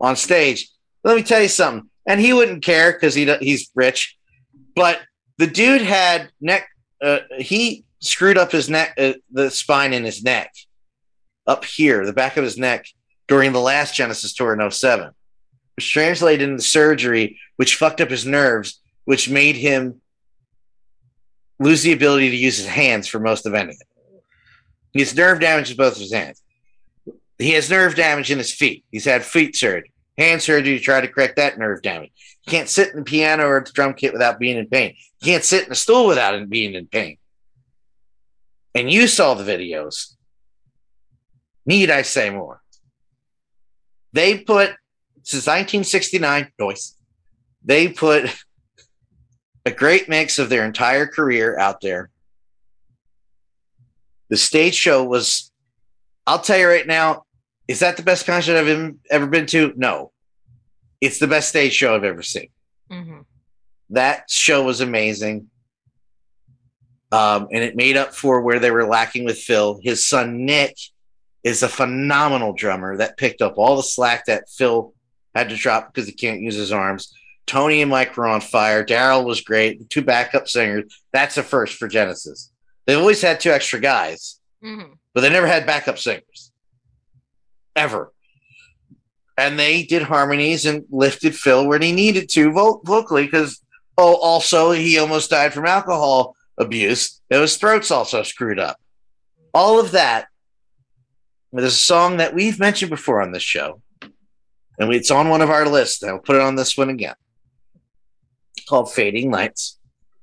[0.00, 0.68] on stage.
[1.04, 1.90] Let me tell you something.
[2.06, 4.16] And he wouldn't care because he he's rich,
[4.74, 5.00] but
[5.38, 6.68] the dude had neck.
[7.02, 10.52] Uh, he screwed up his neck, uh, the spine in his neck,
[11.46, 12.86] up here, the back of his neck,
[13.28, 15.10] during the last Genesis tour in 07,
[15.76, 20.00] which translated into surgery, which fucked up his nerves, which made him
[21.58, 23.86] lose the ability to use his hands for most of anything.
[24.92, 26.42] He has nerve damage in both of his hands.
[27.38, 28.84] He has nerve damage in his feet.
[28.90, 29.89] He's had feet surgery,
[30.20, 32.12] hand surgery to try to correct that nerve damage.
[32.42, 34.94] He can't sit in the piano or the drum kit without being in pain.
[35.20, 37.16] He can't sit in a stool without it being in pain.
[38.74, 40.14] And you saw the videos.
[41.66, 42.60] Need I say more?
[44.12, 44.74] They put
[45.22, 46.96] since 1969, noise.
[47.64, 48.34] They put
[49.64, 52.10] a great mix of their entire career out there.
[54.28, 55.50] The stage show was,
[56.26, 57.24] I'll tell you right now,
[57.70, 59.72] is that the best concert I've ever- been to?
[59.76, 60.12] No.
[61.00, 62.48] It's the best stage show I've ever seen.
[62.90, 63.20] hmm
[63.90, 65.48] That show was amazing.
[67.12, 69.80] Um, and it made up for where they were lacking with Phil.
[69.82, 70.76] His son Nick
[71.42, 74.92] is a phenomenal drummer that picked up all the slack that Phil
[75.34, 77.12] had to drop because he can't use his arms.
[77.46, 78.84] Tony and Mike were on fire.
[78.84, 79.78] Daryl was great.
[79.80, 80.84] The two backup singers.
[81.12, 82.52] That's a first for Genesis.
[82.86, 84.82] They've always had two extra guys, hmm
[85.14, 86.49] but they never had backup singers.
[87.76, 88.12] Ever.
[89.36, 93.62] And they did harmonies and lifted Phil where he needed to vo- vocally because,
[93.96, 97.20] oh, also he almost died from alcohol abuse.
[97.30, 98.76] And his throat's also screwed up.
[99.54, 100.26] All of that.
[101.52, 103.82] There's a song that we've mentioned before on this show,
[104.78, 106.00] and it's on one of our lists.
[106.04, 107.16] I'll put it on this one again
[108.68, 109.78] called Fading Lights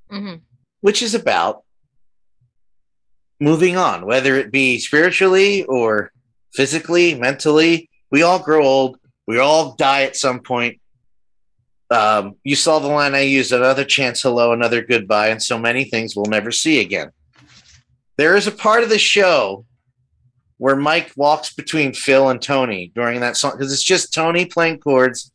[0.10, 0.36] hmm
[0.82, 1.64] which is about
[3.40, 6.12] moving on, whether it be spiritually or
[6.58, 7.88] physically, mentally.
[8.10, 8.98] We all grow old.
[9.28, 10.82] We all die at some point.
[11.92, 15.86] Um, you saw the line I used another chance, hello, another goodbye, and so many
[15.86, 17.12] things we'll never see again.
[18.18, 19.66] There is a part of the show
[20.58, 24.80] where Mike walks between Phil and Tony during that song because it's just Tony playing
[24.80, 25.32] chords,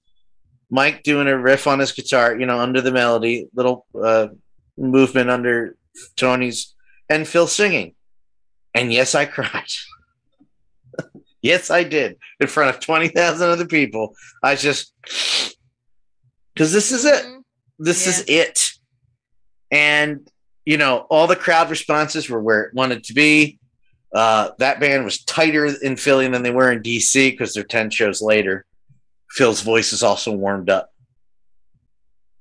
[0.70, 4.26] Mike doing a riff on his guitar, you know, under the melody, little uh,
[4.76, 5.76] movement under
[6.16, 6.74] Tony's
[7.08, 7.94] and Phil singing.
[8.74, 9.70] And yes, I cried.
[11.42, 14.14] Yes, I did in front of 20,000 other people.
[14.42, 14.92] I just,
[16.54, 17.24] because this is it.
[17.78, 18.70] This is it.
[19.70, 20.28] And,
[20.64, 23.58] you know, all the crowd responses were where it wanted to be.
[24.14, 27.90] Uh, that band was tighter in Philly than they were in DC because they're 10
[27.90, 28.64] shows later.
[29.30, 30.90] Phil's voice is also warmed up.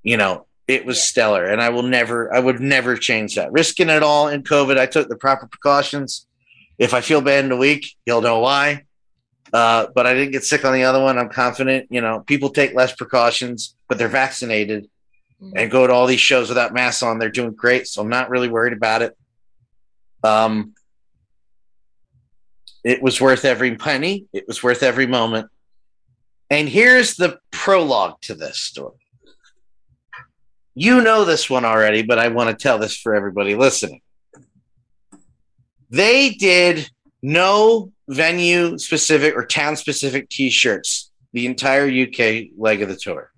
[0.02, 1.04] You know, it was Yeah.
[1.04, 3.50] stellar, and I will never, I would never change that.
[3.52, 6.26] Risking it all in COVID, I took the proper precautions.
[6.78, 8.84] If I feel bad in a week, you'll know why.
[9.52, 11.18] Uh, but I didn't get sick on the other one.
[11.18, 11.88] I'm confident.
[11.90, 14.88] You know, people take less precautions, but they're vaccinated
[15.42, 15.52] Mhm.
[15.56, 17.18] and go to all these shows without masks on.
[17.18, 19.16] They're doing great, so I'm not really worried about it.
[20.24, 20.74] Um,
[22.84, 24.26] it was worth every penny.
[24.32, 25.50] It was worth every moment.
[26.48, 28.96] And here's the prologue to this story.
[30.74, 34.00] You know this one already, but I want to tell this for everybody listening.
[35.90, 36.88] They did
[37.22, 43.30] no venue specific or town specific t shirts the entire UK leg of the tour.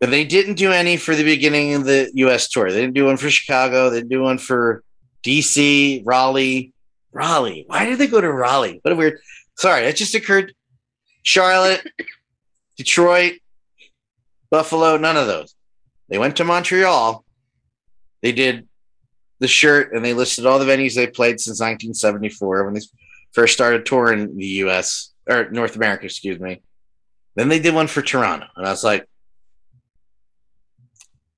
[0.00, 2.70] But they didn't do any for the beginning of the US tour.
[2.70, 3.90] They didn't do one for Chicago.
[3.90, 4.82] They didn't do one for
[5.22, 6.72] DC, Raleigh.
[7.12, 7.64] Raleigh.
[7.68, 8.80] Why did they go to Raleigh?
[8.82, 9.20] What a weird.
[9.56, 10.52] Sorry, that just occurred.
[11.22, 11.86] Charlotte,
[12.76, 13.34] Detroit,
[14.50, 15.54] Buffalo, none of those.
[16.08, 17.24] They went to Montreal.
[18.20, 18.68] They did
[19.40, 22.80] the shirt and they listed all the venues they played since 1974 when they
[23.32, 26.62] first started touring the US or North America, excuse me.
[27.36, 28.46] Then they did one for Toronto.
[28.56, 29.08] And I was like,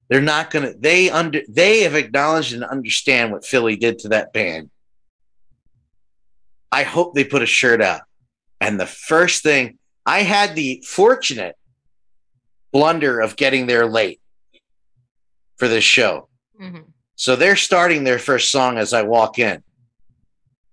[0.08, 0.74] They're not gonna.
[0.78, 1.42] They under.
[1.48, 4.70] They have acknowledged and understand what Philly did to that band.
[6.70, 8.02] I hope they put a shirt out.
[8.60, 11.56] And the first thing I had the fortunate
[12.72, 14.20] blunder of getting there late
[15.56, 16.28] for this show.
[16.60, 16.92] Mhm.
[17.16, 19.62] So they're starting their first song as I walk in.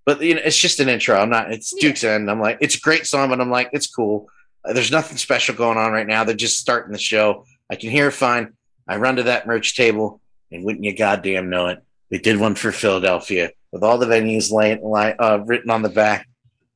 [0.06, 1.16] But you know, it's just an intro.
[1.16, 1.50] I'm not.
[1.52, 1.88] It's Yeah.
[1.88, 2.30] Duke's End.
[2.30, 4.28] I'm like, it's a great song, but I'm like, it's cool.
[4.64, 6.24] Uh, There's nothing special going on right now.
[6.24, 7.46] They're just starting the show.
[7.70, 8.52] I can hear it fine.
[8.86, 10.20] I run to that merch table,
[10.52, 11.82] and wouldn't you goddamn know it?
[12.10, 14.80] They did one for Philadelphia with all the venues laying,
[15.18, 16.28] uh, written on the back.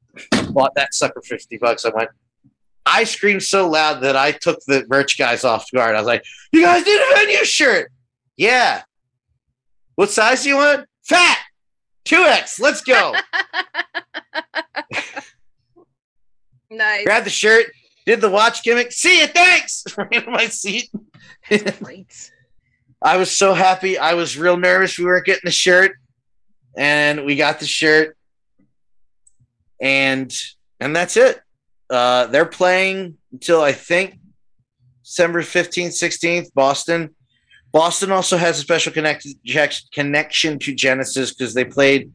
[0.50, 1.84] Bought that sucker fifty bucks.
[1.84, 2.08] I went.
[2.86, 5.94] I screamed so loud that I took the merch guys off guard.
[5.94, 7.92] I was like, "You guys need a venue shirt?
[8.38, 8.82] Yeah.
[9.98, 10.86] What size do you want?
[11.02, 11.38] Fat.
[12.04, 12.60] Two X.
[12.60, 13.14] Let's go."
[16.70, 17.04] Nice.
[17.04, 17.66] Grab the shirt.
[18.04, 18.92] Did the watch gimmick.
[18.92, 19.26] See you.
[19.26, 19.84] Thanks.
[19.96, 20.90] Ran to my seat.
[21.50, 23.96] I was so happy.
[23.96, 25.92] I was real nervous we weren't getting the shirt,
[26.76, 28.18] and we got the shirt,
[29.80, 30.30] and
[30.78, 31.40] and that's it.
[31.88, 34.18] Uh, they're playing until I think
[35.04, 37.14] December fifteenth, sixteenth, Boston.
[37.72, 39.26] Boston also has a special connect-
[39.92, 42.12] connection to Genesis because they played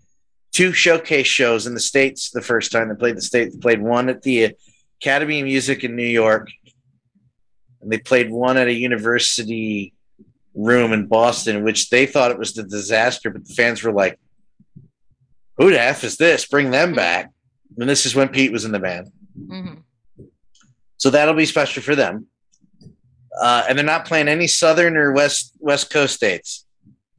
[0.52, 3.54] two showcase shows in the states the first time they played the states.
[3.56, 4.56] They played one at the
[5.02, 6.50] Academy of Music in New York,
[7.82, 9.94] and they played one at a university
[10.56, 14.20] room in Boston, which they thought it was the disaster, but the fans were like,
[15.58, 16.46] "Who the f is this?
[16.46, 17.32] Bring them back!"
[17.78, 19.84] And this is when Pete was in the band, Mhm.
[20.98, 22.28] so that'll be special for them.
[23.42, 26.66] Uh, and they're not playing any Southern or West West Coast states.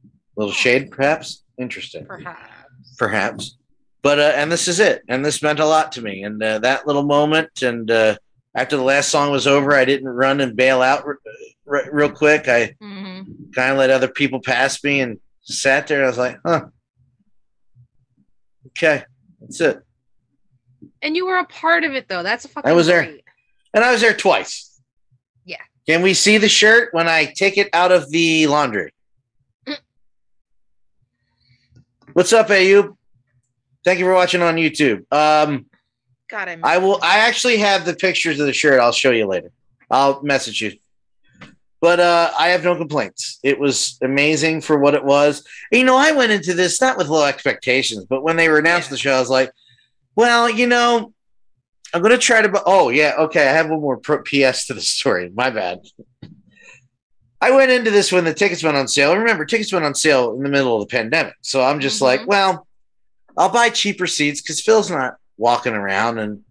[0.03, 0.09] A
[0.39, 1.43] little shade, perhaps.
[1.57, 2.95] Interesting, Perhaps.
[2.97, 3.57] perhaps.
[4.01, 6.23] But uh, and this is it, and this meant a lot to me.
[6.23, 8.17] And uh, that little moment, and uh,
[8.53, 11.19] after the last song was over, I didn't run and bail out r-
[11.67, 12.47] r- real quick.
[12.47, 13.53] I Mhm.
[13.55, 16.03] kind of let other people pass me and sat there.
[16.03, 16.65] I was like, huh.
[18.67, 19.03] Okay,
[19.39, 19.79] that's it.
[21.01, 22.23] And you were a part of it though.
[22.23, 22.69] That's a fucking.
[22.69, 23.15] I was there.
[23.73, 24.74] And I was there twice.
[25.87, 28.91] Can we see the shirt when I take it out of the laundry?
[32.13, 32.95] What's up, Ayub?
[33.83, 35.05] Thank you for watching on YouTube.
[35.11, 35.65] Um,
[36.29, 36.57] God, I.
[36.63, 36.97] I will.
[37.03, 38.79] I actually have the pictures of the shirt.
[38.79, 39.51] I'll show you later.
[39.91, 40.73] I'll message you.
[41.81, 43.37] But uh, I have no complaints.
[43.43, 45.45] It was amazing for what it was.
[45.71, 48.87] You know, I went into this not with low expectations, but when they were announcing
[48.89, 48.91] Yeah.
[48.91, 49.51] the show, I was like,
[50.15, 51.13] "Well, you know,
[51.95, 53.47] I'm going to try to." bu- Oh, yeah, okay.
[53.47, 55.31] I have one more pro- PS to the story.
[55.33, 55.79] My bad.
[57.41, 59.15] I went into this when the tickets went on sale.
[59.15, 62.03] Remember, tickets went on sale in the middle of the pandemic, so I'm just Mhm.
[62.03, 62.67] like, "Well,
[63.37, 66.41] I'll buy cheaper seats because Phil's not walking around and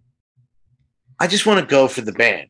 [1.19, 2.47] I just want to go for the band.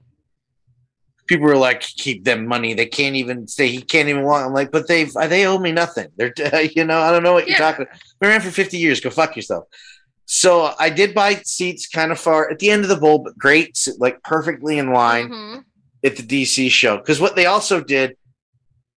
[1.27, 2.73] People were like, keep them money.
[2.73, 4.45] They can't even say he can't even walk.
[4.45, 6.09] I'm like, but they've they owe me nothing.
[6.17, 6.33] They're
[6.75, 7.71] you know I don't know what you're Yeah.
[7.71, 7.87] talking.
[8.19, 8.99] Been around for 50 years.
[9.01, 9.65] Go fuck yourself.
[10.25, 13.37] So I did buy seats kind of far at the end of the bowl, but
[13.37, 15.63] great, like perfectly in line Mhm.
[16.03, 16.97] at the DC show.
[16.97, 18.17] Because what they also did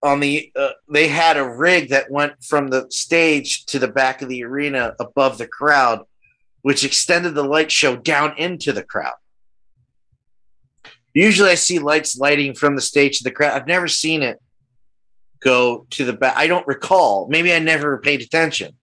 [0.02, 4.22] on the uh, they had a rig that went from the stage to the back
[4.22, 6.04] of the arena above the crowd,
[6.62, 9.16] which extended the light show down into the crowd.
[11.14, 13.52] Usually, I see lights lighting from the stage to the crowd.
[13.60, 14.38] I've never seen it
[15.40, 16.36] go to the back.
[16.36, 17.26] I don't recall.
[17.28, 18.77] Maybe I never paid attention.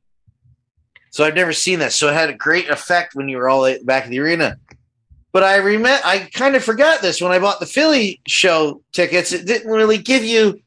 [1.15, 1.93] So I've never seen that.
[1.93, 4.57] So it had a great effect when you were all back of the arena.
[5.31, 9.31] But I remember I kind of forgot this when I bought the Philly show tickets.
[9.31, 10.59] It didn't really give you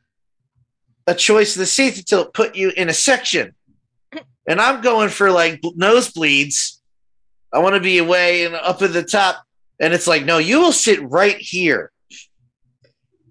[1.06, 3.54] a choice of the seats until it put you in a section.
[4.46, 6.78] And I'm going for like nosebleeds.
[7.52, 9.44] I want to be away and up at the top.
[9.78, 11.92] And it's like, no, you will sit right here.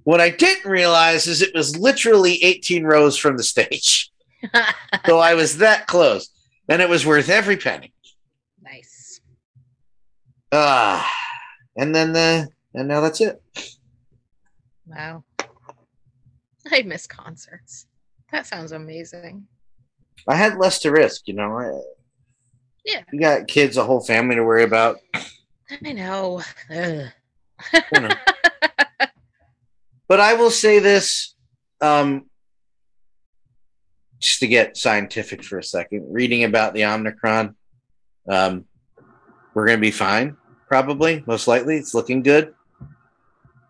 [0.04, 4.12] What I didn't realize is it was literally 18 rows from the stage.
[5.08, 6.30] so I was that close.
[6.70, 7.94] And it was worth every penny.
[8.62, 9.22] nice.
[10.52, 11.10] Ah,
[11.76, 13.42] and then the and now that's it.
[14.86, 15.24] Wow.
[16.72, 17.86] I miss concerts.
[18.32, 19.48] That sounds amazing.
[20.28, 21.58] I had less to risk, you know.
[21.58, 21.72] I,
[22.86, 23.04] Yeah.
[23.12, 24.98] you got kids, a whole family to worry about.
[25.14, 25.82] I.
[25.82, 26.42] Know.
[30.08, 31.36] but I will say this,
[31.82, 32.26] um,
[34.20, 36.12] just to get scientific for a second.
[36.12, 37.56] Reading about the Omicron,
[38.28, 38.66] um,
[39.54, 40.38] we're going to be fine.
[40.68, 42.54] Probably, most likely, it's looking good.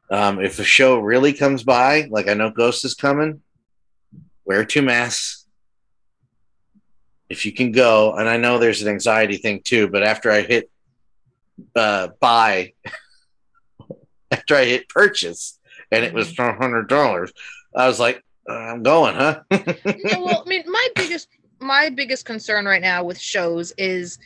[0.10, 3.42] Um, if the show really comes by, like I know Ghost is coming,
[4.46, 5.46] wear two masks.
[7.30, 10.42] If you can go, and I know there's an anxiety thing too, but after I
[10.42, 10.72] hit
[11.76, 12.74] uh, buy,
[14.32, 15.60] after I hit purchase,
[15.92, 17.34] and it was hundred dollars,
[17.76, 19.42] I was like, I'm going, huh?
[19.52, 21.30] yeah, well, I mean, my biggest
[21.60, 24.20] my biggest concern right now with shows is,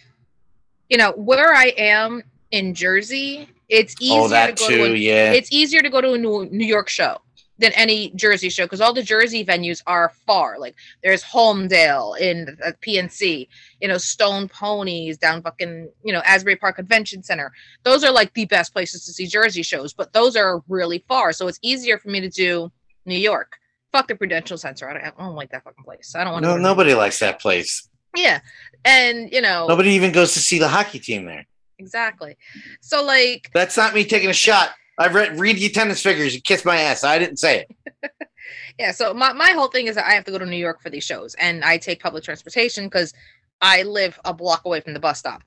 [0.90, 3.50] you know, where I am in Jersey.
[3.70, 4.78] It's oh, easier oh, to go too.
[4.78, 5.32] to a, yeah.
[5.32, 7.18] it's easier to go to a New, New York show
[7.58, 10.60] than any Jersey show because all the Jersey venues are far.
[10.60, 13.48] Like there's Holmdel in uh, the PNC,
[13.80, 17.54] you know, Stone Ponies down fucking, you know, Asbury Park Convention Center.
[17.84, 21.32] Those are like the best places to see Jersey shows, but those are really far.
[21.32, 22.72] So it's easier for me to do
[23.06, 23.58] New York.
[23.92, 24.90] Fuck the Prudential Center.
[24.90, 26.14] I don't, I don't like that fucking place.
[26.16, 26.52] I don't want to.
[26.52, 27.88] no, nobody likes that place.
[28.16, 28.40] Yeah,
[28.86, 31.46] and you know, Nobody even goes to see the hockey team there.
[31.80, 32.36] exactly.
[32.82, 34.72] So like, That's not me taking a shot.
[34.98, 37.04] I've read read the attendance figures and kiss my ass.
[37.04, 37.66] I didn't say
[38.02, 38.12] it.
[38.80, 38.92] yeah.
[38.92, 40.90] So my my whole thing is that I have to go to New York for
[40.90, 43.14] these shows, and I take public transportation because
[43.62, 45.44] I live a block away from the bus stop.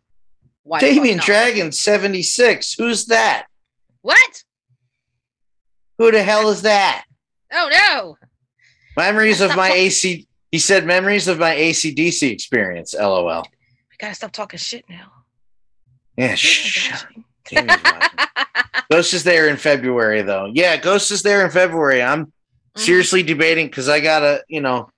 [0.63, 1.19] Why Damien?
[1.19, 2.75] Dragon 76.
[2.75, 3.47] Who's that?
[4.01, 4.45] What?
[5.99, 7.05] Who the hell is that?
[7.53, 8.17] Oh no!
[8.97, 10.27] Memories of my talk- AC.
[10.51, 12.95] He said memories of my ACDC experience.
[12.95, 13.43] LOL.
[13.91, 15.11] We gotta stop talking shit now.
[16.17, 17.05] Yeah, shh.
[18.91, 20.51] Ghost is there in February, though.
[20.53, 22.03] Yeah, Ghost is there in February.
[22.03, 22.27] I'm
[22.77, 22.87] Mm-hmm.
[22.87, 24.91] seriously debating because I gotta, you know,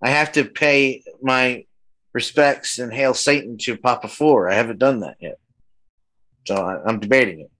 [0.00, 1.64] I have to pay my
[2.12, 4.48] respects and hail Satan to Papa Four.
[4.48, 5.38] I haven't done that yet,
[6.46, 7.50] so I, I'm debating it.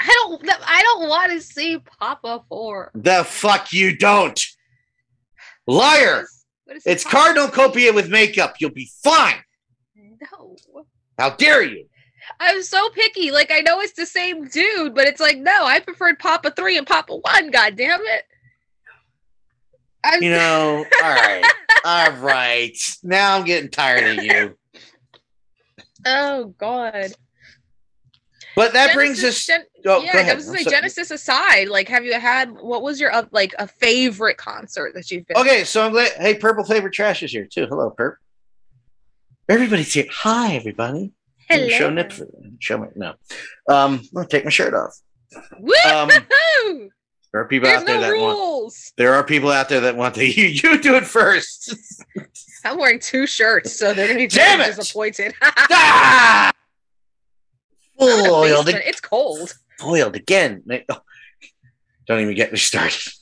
[0.00, 0.48] I don't.
[0.48, 2.90] I don't want to see Papa Four.
[2.94, 4.42] The fuck you don't,
[5.66, 6.26] liar!
[6.64, 8.54] What is It's Papa- Cardinal Copia with makeup.
[8.60, 9.42] You'll be fine.
[9.94, 10.56] No.
[11.18, 11.86] How dare you?
[12.38, 13.30] I'm so picky.
[13.30, 16.78] Like I know it's the same dude, but it's like no, I preferred Papa Three
[16.78, 17.50] and Papa One.
[17.50, 18.24] God damn it!
[20.02, 21.44] I'm You know, all right,
[21.84, 22.76] all right.
[23.02, 24.56] Now I'm getting tired of you.
[26.06, 27.12] oh god.
[28.56, 29.46] But that brings us.
[29.46, 30.70] Gen- oh, yeah, I was I'm gonna say.
[30.70, 35.10] Genesis aside, like, have you had what was your uh, like a favorite concert that
[35.10, 35.36] you've been?
[35.36, 36.12] Okay, so I'm glad.
[36.18, 37.66] Hey, Purple Flavor Trash is here too.
[37.66, 38.14] Hello, Perp.
[39.48, 40.06] Everybody's here.
[40.10, 41.12] Hi, everybody.
[41.48, 41.68] Hello.
[41.68, 42.12] Show nip
[42.58, 42.88] show me.
[42.94, 43.14] No,
[43.68, 44.96] um, I'll take my shirt off.
[45.58, 45.72] Woo!
[45.90, 46.10] Um,
[47.32, 48.74] There are people There's out there no that want.
[48.96, 50.24] There are people out there that want to.
[50.30, 51.74] You, you do it first.
[52.64, 54.76] I'm wearing two shirts, so they're gonna be Damn it!
[54.76, 55.34] disappointed.
[55.42, 56.52] ah!
[58.00, 59.54] Foiled, It's cold.
[59.78, 60.62] foiled again.
[60.88, 61.00] Oh,
[62.06, 63.12] Don't even get me started.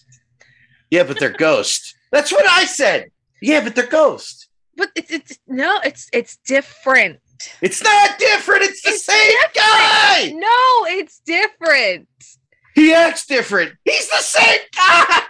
[0.91, 1.97] Yeah, but they're ghost.
[2.13, 3.11] That's what I said.
[3.43, 4.49] Yeah, but they're ghost.
[4.77, 7.19] But it's, it's no, it's it's different.
[7.61, 8.63] It's not different.
[8.63, 10.31] It's the It's same guy.
[10.35, 12.09] No, it's different.
[12.75, 13.75] He acts different.
[13.85, 15.21] He's the same guy.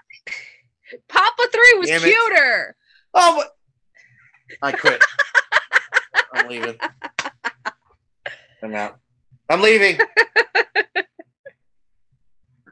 [1.08, 2.12] Papa Three was Damn it.
[2.12, 2.76] cuter.
[3.14, 3.50] Oh, but-
[4.62, 5.02] I quit.
[6.34, 6.76] I'm leaving.
[8.62, 8.98] I'm out.
[9.48, 9.98] I'm leaving.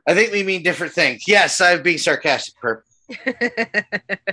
[0.08, 1.24] I think we mean different things.
[1.26, 2.82] Yes, I'm being sarcastic, Perp.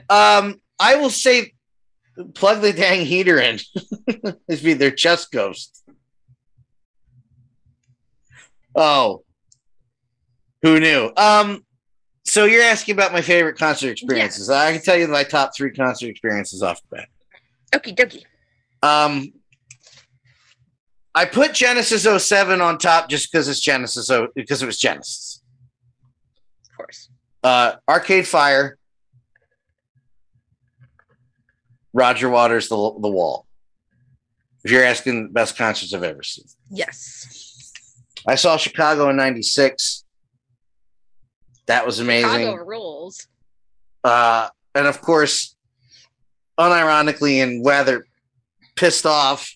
[0.09, 1.53] Um, I will say,
[2.35, 3.59] plug the dang heater in.
[4.47, 5.83] this be their chest ghost.
[8.75, 9.23] Oh,
[10.61, 11.11] who knew?
[11.17, 11.65] Um,
[12.25, 14.49] so you're asking about my favorite concert experiences.
[14.49, 17.09] I can tell you my top three concert experiences off the bat.
[17.73, 18.23] Okie dokie.
[18.81, 19.33] Um,
[21.15, 25.41] I put Genesis 07 on top just because it's Genesis, oh, because it was Genesis.
[26.71, 27.09] Of course.
[27.43, 28.77] Uh, Arcade Fire,
[31.93, 33.45] Roger Waters, the the Wall.
[34.63, 37.71] If you're asking the best concerts I've ever seen, Yes.
[38.27, 40.05] I saw Chicago in '96.
[41.67, 42.29] That was amazing.
[42.29, 43.27] Chicago rules.
[44.03, 45.55] Uh, and of course,
[46.59, 48.05] unironically and rather
[48.75, 49.55] pissed off,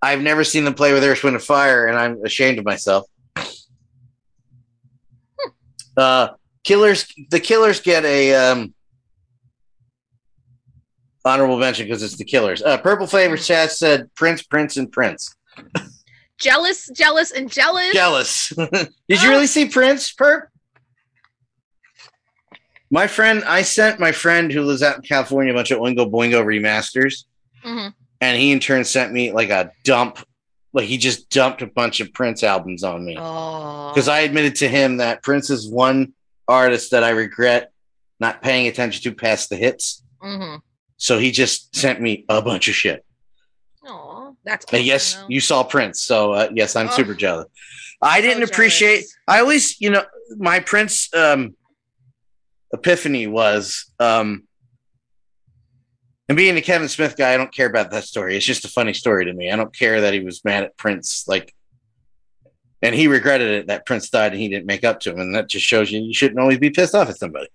[0.00, 3.06] I've never seen them play with Earth, Wind, and Fire, and I'm ashamed of myself.
[5.96, 6.28] Uh,
[6.62, 8.72] Killers, the Killers get a um,
[11.24, 12.62] honorable mention because it's the Killers.
[12.62, 15.34] Uh, Purple Flavor Chat said Prince, Prince, and Prince.
[16.38, 17.92] Jealous, jealous, and jealous.
[17.92, 18.48] Jealous.
[19.08, 20.42] Did you really see Prince, Perp?
[22.92, 26.08] My friend, I sent my friend who lives out in California a bunch of Oingo
[26.08, 27.24] Boingo remasters,
[27.66, 27.92] Mhm.
[28.20, 30.18] And he in turn sent me like a dump,
[30.72, 34.68] like he just dumped a bunch of Prince albums on me because I admitted to
[34.68, 36.12] him that Prince is one
[36.46, 37.70] artist that I regret
[38.20, 40.02] not paying attention to past the hits.
[40.22, 40.56] Mm-hmm.
[40.96, 43.04] So he just sent me a bunch of shit.
[43.86, 44.64] Aw, that's.
[44.66, 45.26] And awesome, yes, though.
[45.28, 46.92] you saw Prince, so uh, yes, I'm Oh.
[46.92, 47.46] super jealous.
[48.02, 48.96] I didn't So appreciate.
[48.96, 49.16] jealous.
[49.28, 50.04] I always, you know,
[50.36, 51.54] my Prince um,
[52.72, 54.47] epiphany was, um,
[56.28, 58.36] and being a Kevin Smith guy, I don't care about that story.
[58.36, 59.50] It's just a funny story to me.
[59.50, 61.26] I don't care that he was mad at Prince.
[61.26, 61.54] Like,
[62.82, 65.34] and he regretted it that Prince died and he didn't make up to him, and
[65.34, 67.48] that just shows you you shouldn't always be pissed off at somebody,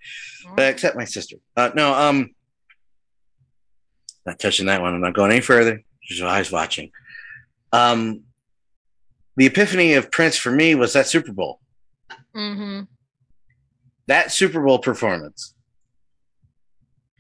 [0.58, 1.38] uh, except my sister.
[1.56, 2.34] Uh, no, um,
[4.26, 4.94] not touching that one.
[4.94, 5.82] I'm not going any further.
[6.04, 6.92] Just eyes watching.
[7.72, 8.24] Um,
[9.38, 11.60] the epiphany of Prince for me was that Super Bowl.
[12.36, 12.82] Mm-hmm.
[14.08, 15.53] That Super Bowl performance.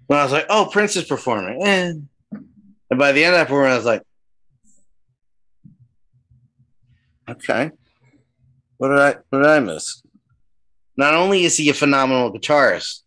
[0.07, 1.93] When I was like, "Oh, Prince is performing," eh.
[2.89, 4.01] and by the end of that performance, I was like,
[7.29, 7.71] "Okay,
[8.77, 10.01] what did I what did I miss?"
[10.95, 13.01] Not only is he a phenomenal guitarist,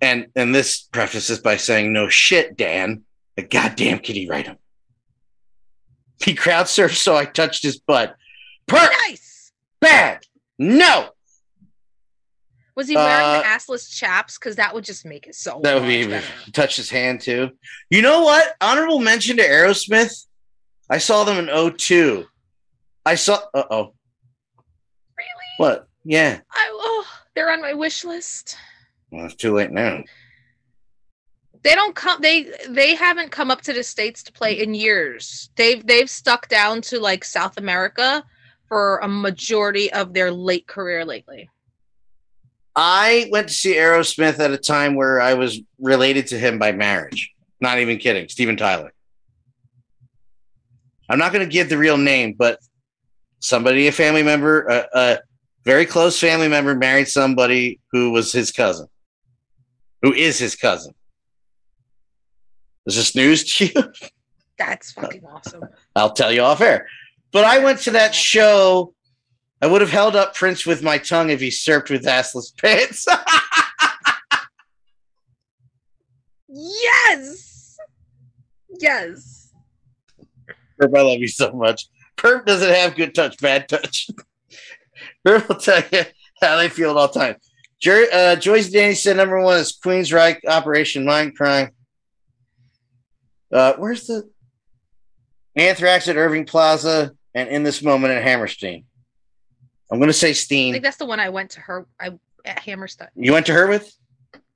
[0.00, 3.04] and and this prefaces by saying, "No shit, Dan,
[3.36, 4.56] a goddamn can he write him?"
[6.24, 8.16] He crowd surfed, so I touched his butt.
[8.66, 9.52] Per Nice.
[9.80, 10.24] bad.
[10.58, 11.10] No,
[12.78, 14.38] Was he wearing Uh, the assless chaps?
[14.38, 15.58] Because that would just make it so.
[15.64, 16.24] that would be better.
[16.52, 17.50] touch his hand too.
[17.90, 18.54] You know what?
[18.60, 20.26] Honorable mention to Aerosmith.
[20.88, 22.24] I saw them in 02.
[23.04, 23.40] I saw.
[23.52, 23.94] Uh oh.
[25.16, 25.48] Really?
[25.56, 25.88] What?
[26.04, 26.38] Yeah.
[26.52, 27.04] I, oh,
[27.34, 28.56] they're on my wish list.
[29.10, 30.04] Well, it's too late now.
[31.64, 32.20] They don't come.
[32.22, 35.50] They they haven't come up to the states to play in years.
[35.56, 38.22] They've they've stuck down to like South America
[38.68, 41.50] for a majority of their late career lately.
[42.80, 46.70] I went to see Aerosmith at a time where I was related to him by
[46.70, 47.32] marriage.
[47.60, 48.28] Not even kidding.
[48.28, 48.92] Steven Tyler.
[51.10, 52.60] I'm not going to give the real name, but
[53.40, 55.18] somebody, a family member, a, a
[55.64, 58.86] very close family member, married somebody who was his cousin,
[60.02, 60.94] who is his cousin.
[62.86, 63.92] Is this news to you?
[64.56, 65.64] That's fucking awesome.
[65.96, 66.86] I'll tell you off air.
[67.32, 68.94] But I went to that show.
[69.60, 73.06] I would have held up Prince with my tongue if he surfed with assless pants.
[76.48, 77.76] Yes.
[78.80, 79.52] Yes.
[80.80, 81.88] Perp, I love you so much.
[82.16, 84.10] Perp doesn't have good touch, bad touch.
[85.26, 86.02] Perp will tell you
[86.40, 87.36] how they feel at all times.
[87.80, 91.70] Jer- uh, Joyce Danny said number one is Queens Queensryche Operation Mindcrime.
[93.52, 94.28] Uh, where's the
[95.54, 98.84] Anthrax at Irving Plaza and in this moment at Hammerstein?
[99.90, 100.70] I'm going to say Steen.
[100.70, 101.86] I think that's the one I went to her.
[102.00, 103.08] I at Hammerstein.
[103.14, 103.94] You went to her with?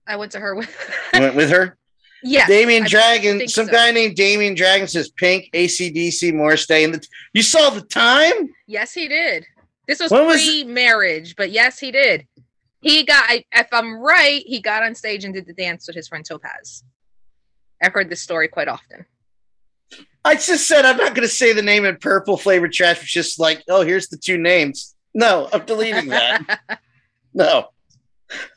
[0.06, 0.70] I went to her with.
[1.14, 1.76] You went with her?
[2.22, 2.46] yeah.
[2.46, 3.48] Damien I Dragon.
[3.48, 3.72] Some so.
[3.72, 6.84] guy named Damien Dragon says Pink, ACDC, Morris Day.
[6.84, 8.50] And the, you saw the time?
[8.66, 9.46] Yes, he did.
[9.86, 12.26] This was When pre-marriage, but yes, he did.
[12.80, 13.24] He got.
[13.28, 16.24] I, if I'm right, he got on stage and did the dance with his friend
[16.24, 16.82] Topaz.
[17.82, 19.06] I've heard this story quite often.
[20.24, 23.02] I just said I'm not going to say the name in purple flavored trash.
[23.02, 24.91] It's just like, oh, here's the two names.
[25.14, 26.60] No, I'm deleting that.
[27.34, 27.68] no,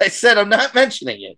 [0.01, 1.37] I said I'm not mentioning it.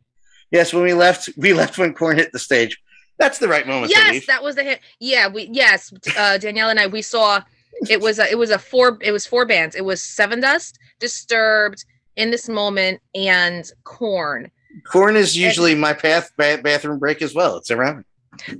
[0.51, 2.81] Yes, when we left, we left when Korn hit the stage.
[3.19, 4.79] That's the right moment yes, that was the hit.
[4.99, 7.41] Yeah, we yes, uh, Danielle and I we saw.
[7.89, 9.75] It was a, it was a four it was four bands.
[9.75, 11.83] It was Sevendust, Disturbed,
[12.15, 14.51] In This Moment, and Korn.
[14.83, 17.57] Korn is usually my path ba- bathroom break as well.
[17.57, 18.05] It's around.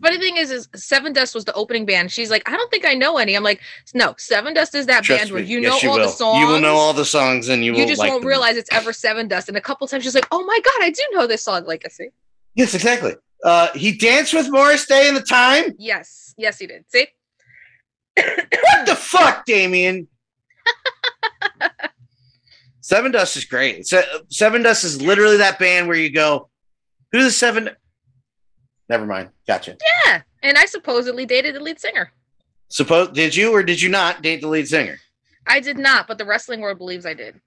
[0.01, 2.11] Funny thing is, is Sevendust was the opening band.
[2.11, 3.36] She's like, I don't think I know any.
[3.36, 3.61] I'm like,
[3.93, 6.05] no, Sevendust is that Trust band where you Yes, know all will.
[6.05, 6.39] the songs.
[6.39, 8.28] You will know all the songs, and you, You, just like won't them.
[8.29, 9.47] realize it's ever Sevendust.
[9.47, 11.66] And a couple times she's like, oh my god, I do know this song.
[11.66, 12.09] Like I see.
[12.55, 13.13] Yes, exactly.
[13.43, 15.74] Uh, he danced with Morris Day in the time.
[15.78, 16.86] Yes, yes, he did.
[16.89, 17.08] See,
[18.17, 20.08] What the fuck, Damien?
[22.82, 23.86] Sevendust is great.
[23.86, 26.49] Se- Sevendust is literally that band where you go,
[27.12, 27.70] "Who's the seven?
[28.89, 29.30] Never mind.
[29.47, 29.78] Gotcha.
[30.05, 30.22] yeah.
[30.43, 32.12] And I supposedly dated the lead singer.
[32.70, 34.97] Suppose did you or did you not date the lead singer?
[35.46, 37.39] I did not, but the wrestling world believes I did.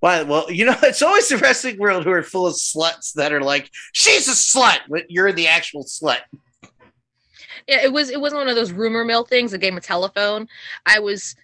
[0.00, 0.22] Why?
[0.22, 3.42] Well, you know, it's always the wrestling world who are full of sluts that are
[3.42, 6.20] like, "She's a slut," but you're the actual slut.
[7.66, 10.48] Yeah, it was it wasn't one of those rumor mill things, a game of telephone.
[10.86, 11.36] I was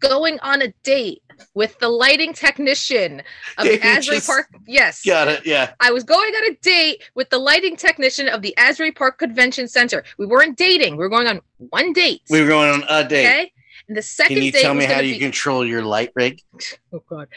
[0.00, 1.22] going on a date
[1.54, 3.22] with the lighting technician
[3.58, 4.48] of you Asbury just- Park.
[4.66, 5.02] Yes.
[5.04, 5.46] Got it.
[5.46, 5.72] Yeah.
[5.80, 9.68] I was going on a date with the lighting technician of the Asbury Park Convention
[9.68, 10.04] Center.
[10.18, 10.92] We weren't dating.
[10.96, 11.40] We were going on
[11.70, 12.22] one date.
[12.28, 13.26] We were going on a date.
[13.26, 13.52] okay.
[13.88, 16.42] And the second Can you date tell me how you be- control your light rig?
[16.92, 17.28] Oh God.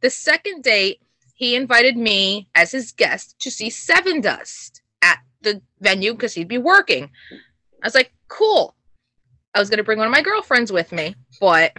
[0.00, 1.00] The second date,
[1.34, 6.58] he invited me as his guest to see Sevendust at the venue because he'd be
[6.58, 7.10] working.
[7.82, 8.74] I was like, cool.
[9.54, 11.72] I was gonna bring one of my girlfriends with me, but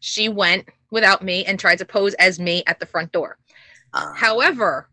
[0.00, 3.38] she went without me and tried to pose as me at the front door.
[3.94, 4.12] Ah.
[4.16, 4.88] However,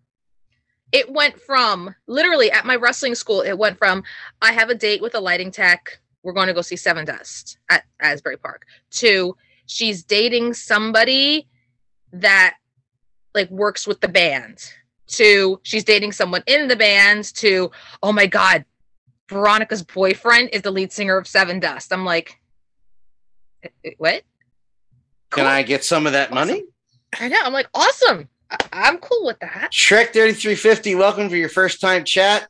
[0.91, 4.03] it went from literally at my wrestling school, it went from
[4.41, 5.99] I have a date with a lighting tech.
[6.23, 9.35] We're going to go see Sevendust at Asbury Park to
[9.67, 11.47] she's dating somebody
[12.11, 12.55] that
[13.33, 14.57] like works with the band
[15.07, 17.71] to she's dating someone in the band to
[18.03, 18.65] oh my god
[19.29, 21.91] Veronica's boyfriend is the lead singer of Sevendust.
[21.91, 22.37] I'm like,
[23.63, 24.23] Eh, What?
[25.31, 26.63] Can I get some of that money?
[27.19, 27.37] I know.
[27.43, 28.27] I'm like, awesome.
[28.49, 29.69] I- I'm cool with that.
[29.71, 30.95] Shrek thirty three fifty.
[30.95, 32.47] Welcome for your first time chat.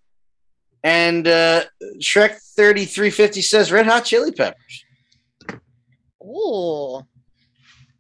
[0.84, 1.64] And uh,
[2.00, 4.86] Shrek thirty three fifty says Red Hot Chili Peppers.
[6.24, 7.02] Ooh.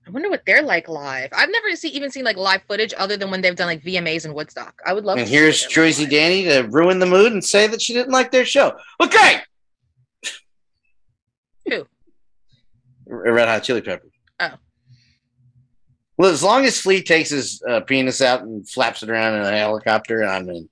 [0.10, 1.30] I wonder what they're like live.
[1.34, 4.26] I've never see, even seen like live footage other than when they've done like VMAs
[4.26, 4.81] and Woodstock.
[4.84, 5.69] I would love And to here's they're
[6.06, 6.10] live.
[6.10, 8.76] Danny to ruin the mood and say that she didn't like their show.
[8.99, 9.41] Okay.
[11.68, 11.86] Who?
[13.06, 14.11] Red Hot Chili Peppers.
[14.40, 14.49] Oh.
[16.18, 19.41] Well, as long as Flea takes his uh, penis out and flaps it around in
[19.44, 20.68] a helicopter, I'm in.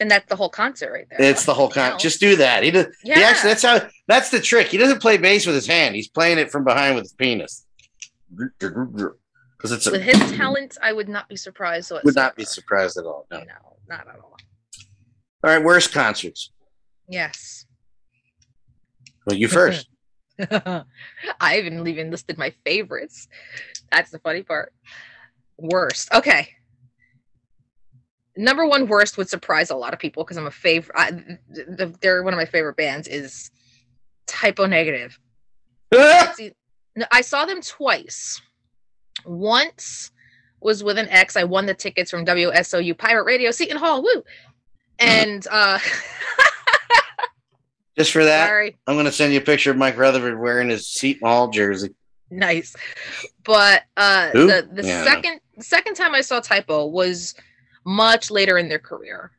[0.00, 1.30] Then that's the whole concert right there.
[1.30, 2.00] It's the whole con.
[2.00, 2.64] Just do that.
[2.64, 2.86] He does.
[3.04, 3.16] yeah.
[3.16, 3.88] He actually, that's how.
[4.08, 4.66] That's the trick.
[4.66, 5.94] He doesn't play bass with his hand.
[5.94, 7.63] He's playing it from behind with his penis.
[8.36, 11.92] Because it's a, With his talent, I would not be surprised.
[12.04, 13.26] would not be surprised at all.
[13.30, 13.38] No.
[13.38, 13.44] No,
[13.88, 14.36] not at all.
[15.44, 16.50] All right, worst concerts.
[17.08, 17.66] Yes.
[19.26, 19.88] Well, you first.
[20.50, 20.84] I
[21.40, 23.28] haven't even listed my favorites.
[23.92, 24.72] That's the funny part.
[25.58, 26.12] Worst.
[26.12, 26.48] Okay.
[28.36, 30.96] Number one worst would surprise a lot of people because I'm a favorite.
[30.98, 33.06] I, th- th- they're one of my favorite bands.
[33.06, 33.50] Is
[34.26, 35.18] Type O Negative.
[37.10, 38.40] I saw them twice.
[39.24, 40.10] Once
[40.60, 41.36] was with an ex.
[41.36, 44.02] I won the tickets from WSOU Pirate Radio, Seton Hall.
[44.02, 44.22] Woo!
[44.98, 45.78] And uh,
[47.96, 50.68] Just for that, sorry, I'm going to send you a picture of Mike Rutherford wearing
[50.68, 51.94] his Seton Hall jersey.
[52.30, 52.74] nice
[53.44, 54.46] but uh Who?
[54.48, 57.34] the the Yeah, second second time i saw Type O was
[57.84, 59.30] much later in their career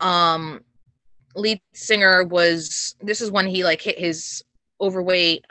[0.00, 0.62] um
[1.34, 4.44] lead singer was this is when he like hit his
[4.80, 5.44] overweight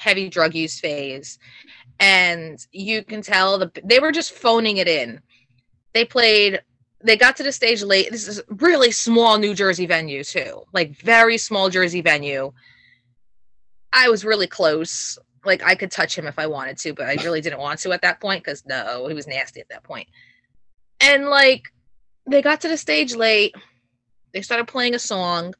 [0.00, 1.38] heavy drug use phase.
[1.98, 5.20] And you can tell the they were just phoning it in.
[5.92, 6.62] They played
[7.02, 8.10] they got to the stage late.
[8.10, 10.62] This is really small new jersey venue too.
[10.72, 12.52] Like very small jersey venue.
[13.92, 15.18] I was really close.
[15.44, 17.92] Like I could touch him if I wanted to, but I really didn't want to
[17.92, 20.08] at that point because no, he was nasty at that point.
[21.00, 21.72] And like
[22.26, 23.54] they got to the stage late,
[24.32, 25.54] they started playing a song,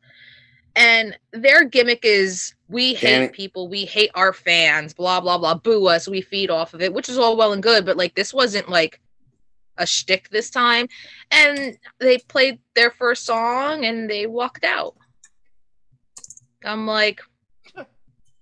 [0.77, 5.86] and their gimmick is we hate people, we hate our fans, blah blah blah, boo
[5.88, 8.32] us, we feed off of it, which is all well and good, but like this
[8.32, 9.01] wasn't like
[9.76, 10.86] a shtick this time.
[11.30, 14.94] And they played their first song and they walked out.
[16.64, 17.20] I'm like,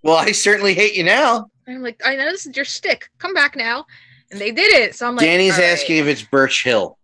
[0.02, 1.50] Well, I certainly hate you now.
[1.66, 3.10] I'm like, I know this is your stick.
[3.18, 3.86] Come back now.
[4.30, 4.94] And they did it.
[4.94, 5.70] So I'm like, Danny's all right.
[5.70, 6.98] asking if it's Birch Hill.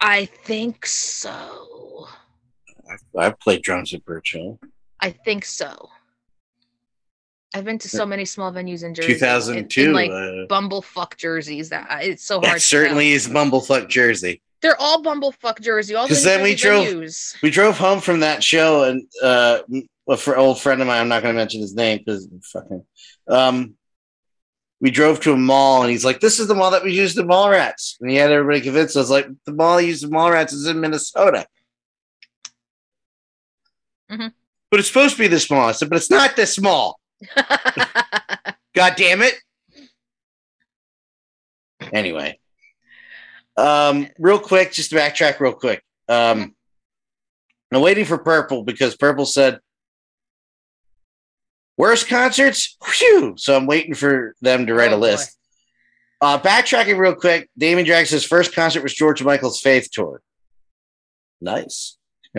[0.00, 1.73] I think so.
[3.18, 4.58] I've, played drums at Birch Hill.
[5.00, 5.90] I think so.
[7.54, 9.14] I've been to so many small venues in Jersey.
[9.14, 9.80] 2002.
[9.84, 12.46] in, like uh, bumblefuck jerseys that it's so hard.
[12.46, 14.42] that to certainly is Bumblefuck Jersey.
[14.60, 15.94] They're all bumblefuck jersey.
[15.94, 17.40] All the 'Cause then we drove- venues.
[17.42, 19.58] We drove home from that show, and uh,
[20.08, 22.82] a fr- old friend of mine, I'm not going to mention his name because fucking.
[23.28, 23.74] Um,
[24.80, 27.18] we drove to a mall, and he's like, "This is the mall that we used
[27.18, 28.96] in Mallrats," and he had everybody convinced.
[28.96, 31.46] I was like, "The mall used in Mallrats is in Minnesota."
[34.14, 34.32] Mhm.
[34.70, 35.68] But it's supposed to be this small.
[35.68, 36.98] I said, "But it's not this small."
[38.74, 39.34] God damn it.
[41.92, 42.38] Anyway.
[43.56, 45.82] Um, real quick, just to backtrack real quick.
[46.08, 46.54] Um
[47.72, 49.58] I'm waiting for Purple because Purple said
[51.76, 52.76] worst concerts.
[52.84, 53.34] Phew.
[53.36, 55.38] So I'm waiting for them to write Oh, a list.
[56.20, 60.20] Uh backtracking real quick, Damon Drag says first concert was George Michael's Faith Tour.
[61.40, 61.96] Nice.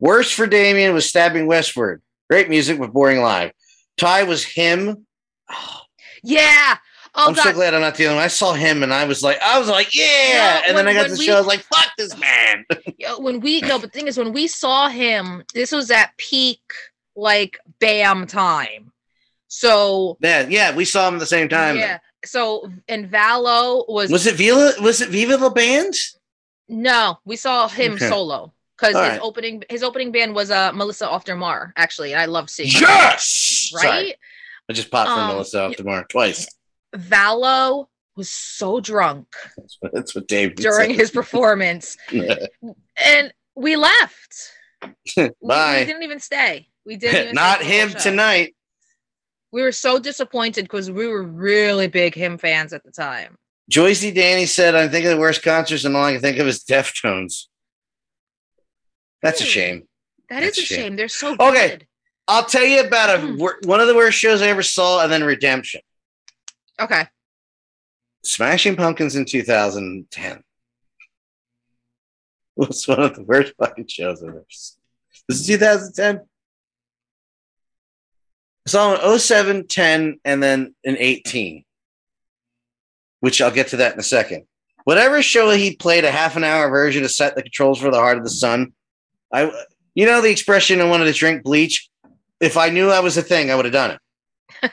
[0.00, 2.02] Worst for Damien was Stabbing Westward.
[2.28, 3.52] Great music with boring live.
[3.98, 5.06] Ty was him.
[6.22, 6.76] yeah.
[7.14, 7.42] Oh I'm god.
[7.42, 8.24] so glad I'm not the only one.
[8.24, 10.60] I saw him and I was like, I was like, yeah.
[10.62, 12.64] No, and then I got to the we- show, I was like, fuck this man.
[13.18, 16.60] When we no, but the thing is, when we saw him, this was at peak
[17.16, 18.92] like Bam time.
[19.48, 21.76] So yeah, yeah, we saw him at the same time.
[21.76, 21.98] yeah.
[22.24, 24.72] So and Valo was, Was it Viva?
[24.80, 25.94] Was it Viva the band?
[26.68, 28.08] no, we saw him Okay.
[28.08, 29.20] solo because his right.
[29.20, 32.80] opening his opening band was uh Melissa Auf der Maur actually, I love seeing her,
[32.80, 33.70] Yes.
[33.74, 33.82] right.
[33.82, 34.14] Sorry,
[34.68, 36.46] I just popped for Um, Melissa Auf der Maur twice.
[36.96, 37.86] Valo
[38.16, 39.26] was so drunk
[39.56, 44.52] That's what, that's what Dave during his performance, and we left.
[45.16, 46.68] We- We, didn't even stay.
[46.86, 47.22] We didn't.
[47.22, 48.54] Even Not for the whole him tonight.
[49.52, 53.36] We were so disappointed because we were really big him fans at the time.
[53.70, 56.46] Joycey Danny said, "I'm thinking of the worst concerts, and all I can think of
[56.46, 57.46] is Deftones."
[59.22, 59.86] That's a shame.
[60.28, 60.78] That is That's a a shame.
[60.80, 60.96] shame.
[60.96, 61.48] They're so good.
[61.50, 61.78] Okay.
[62.28, 63.38] I'll tell you about a Hmm.
[63.68, 65.80] one of the worst shows I ever saw, and then Redemption.
[66.80, 67.06] Okay.
[68.22, 70.42] Smashing Pumpkins in 2010
[72.56, 74.78] was one of the worst fucking shows I've ever seen.
[75.28, 76.20] This is 2010.
[78.66, 81.64] I saw in 07, 10, and then an 18,
[83.20, 84.44] which I'll get to that in a second.
[84.84, 87.98] Whatever show he played a half an hour version to set the controls for the
[87.98, 88.72] heart of the sun.
[89.32, 89.50] I,
[89.94, 91.88] you know, the expression I wanted to drink bleach.
[92.40, 94.72] If I knew I was a thing, I would have done it.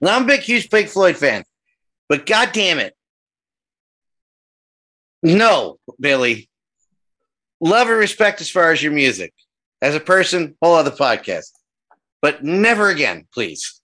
[0.00, 1.44] now, I'm a big, huge Pink Floyd fan,
[2.08, 2.94] but god damn it.
[5.22, 6.48] No, Billy.
[7.60, 9.32] Love and respect as far as your music.
[9.80, 11.50] As a person, whole other podcast.
[12.20, 13.80] But never again, please.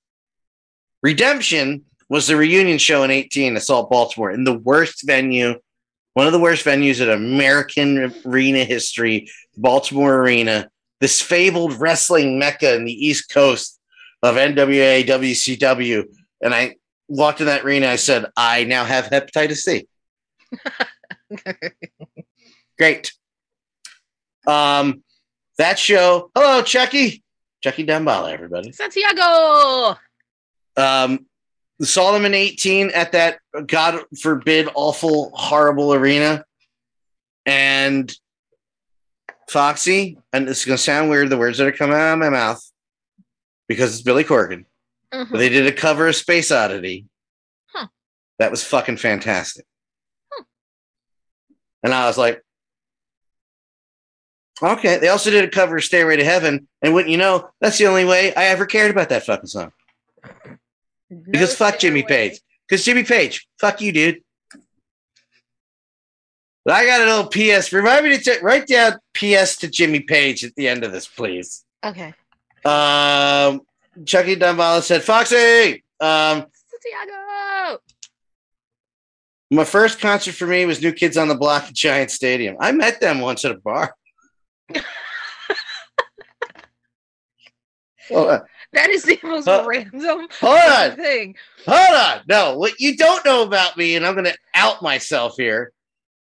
[1.02, 5.54] Redemption was the reunion show in 18 Assault Baltimore in the worst venue,
[6.14, 10.70] one of the worst venues in American arena history, Baltimore Arena,
[11.00, 13.78] this fabled wrestling mecca in the East Coast
[14.22, 16.04] of NWA, WCW.
[16.40, 16.76] And I
[17.08, 17.88] walked in that arena.
[17.88, 19.86] I said, I now have hepatitis C.
[22.78, 23.12] Great.
[24.46, 25.02] Um,
[25.58, 26.30] that show.
[26.34, 27.22] Hello, Chucky.
[27.60, 28.72] Chucky Dambala, everybody.
[28.72, 29.96] Santiago.
[30.76, 31.26] Um,
[31.82, 36.44] Solomon 18 at that God forbid awful horrible arena.
[37.46, 38.14] And
[39.48, 42.62] Foxy, and is gonna sound weird, the words that are coming out of my mouth,
[43.68, 44.64] because it's Billy Corgan.
[45.12, 45.30] Mhm.
[45.30, 47.06] But they did a cover of Space Oddity.
[47.66, 47.88] Huh.
[48.38, 49.66] That was fucking fantastic.
[50.32, 50.44] Huh.
[51.82, 52.42] And I was like,
[54.62, 54.98] okay.
[54.98, 56.66] They also did a cover of Stairway to Heaven.
[56.80, 59.72] And wouldn't you know, that's the only way I ever cared about that fucking song.
[61.26, 62.30] Because fuck Jimmy stairway.
[62.30, 62.40] Page.
[62.68, 64.22] Because Jimmy Page, fuck you, dude.
[66.64, 67.72] But I got an old PS.
[67.72, 71.06] Remind me to t- write down PS to Jimmy Page at the end of this,
[71.06, 71.62] please.
[71.84, 72.14] Okay.
[72.64, 73.60] Um,
[74.06, 76.46] Chucky Dunbala said, Foxy, um,
[76.82, 77.78] Santiago.
[79.50, 82.56] my first concert for me was New Kids on the Block at Giant Stadium.
[82.58, 83.94] I met them once at a bar.
[88.08, 88.40] Hold on.
[88.74, 90.96] That is the most Uh, random Hold on.
[90.96, 91.36] thing.
[91.66, 92.20] Hold on.
[92.28, 95.72] No, what you don't know about me, and I'm going to out myself here,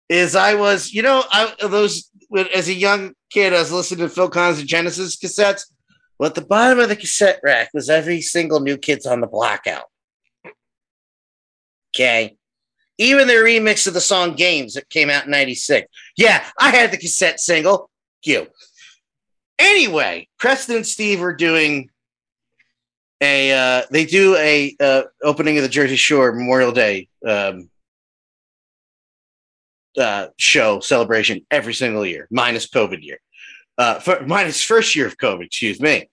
[0.09, 2.11] is I was, you know, I those
[2.55, 5.65] as a young kid, I was listening to Phil Collins and Genesis cassettes.
[6.19, 9.27] Well, at the bottom of the cassette rack was every single New Kids on the
[9.27, 9.85] Block out.
[11.95, 12.37] Okay.
[12.99, 15.87] Even their remix of the song Games that came out in 96.
[16.17, 17.91] Yeah, I had the cassette single.
[18.25, 18.47] You.
[19.59, 21.91] Anyway, Preston and Steve were doing
[23.21, 27.71] a uh, they do a uh, opening of the Jersey Shore Memorial Day um,
[29.99, 33.19] uh, show celebration every single year, minus COVID year,
[33.79, 35.47] uh, for, minus first year of COVID.
[35.47, 36.09] Excuse me.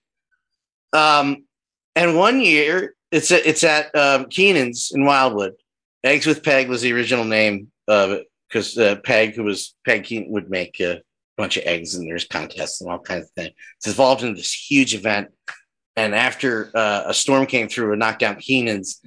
[0.93, 1.45] Um,
[1.95, 5.53] and one year it's a, it's at um, Keenan's in Wildwood.
[6.03, 10.03] Eggs with Peg was the original name of it because uh, Peg, who was Peg
[10.03, 11.01] Keenan, would make a
[11.37, 13.53] bunch of eggs and there's contests and all kinds of things.
[13.77, 15.29] It's evolved into this huge event
[15.95, 19.01] and after uh, a storm came through and knocked down Keenan's,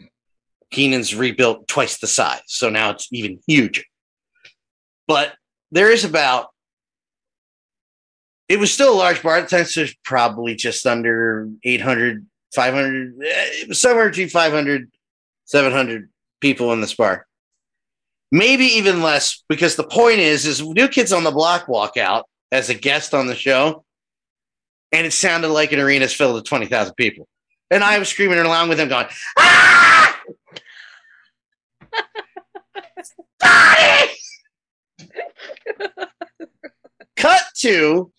[0.70, 3.82] Keenan's rebuilt twice the size, so now it's even huger.
[5.06, 5.34] But
[5.70, 6.48] there is about.
[8.48, 13.14] It was still a large bar at the time, so probably just under 800, 500,
[13.20, 14.88] eh, it was somewhere between 500,
[15.46, 16.08] 700
[16.40, 17.26] people in this bar.
[18.30, 22.26] Maybe even less, because the point is, is New Kids on the Block walk out
[22.52, 23.84] as a guest on the show,
[24.92, 27.28] and it sounded like an arena's filled with 20,000 people.
[27.70, 29.06] And I was screaming along with them, going,
[29.38, 30.16] ah!
[37.16, 38.12] Cut to.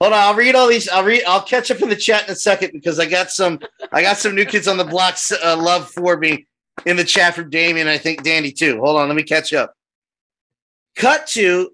[0.00, 0.88] Hold on, I'll read all these.
[0.88, 1.24] I'll read.
[1.26, 3.58] I'll catch up in the chat in a second because I got some.
[3.92, 5.16] I got some new kids on the block.
[5.42, 6.46] Uh, love for me
[6.86, 7.88] in the chat from Damien.
[7.88, 8.80] I think Dandy too.
[8.80, 9.74] Hold on, let me catch up.
[10.96, 11.70] Cut to.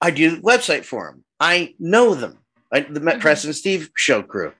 [0.00, 1.23] I do the website for them.
[1.40, 2.38] I know them.
[2.72, 3.20] I, the Met Mhm.
[3.20, 4.52] Preston and Steve show crew.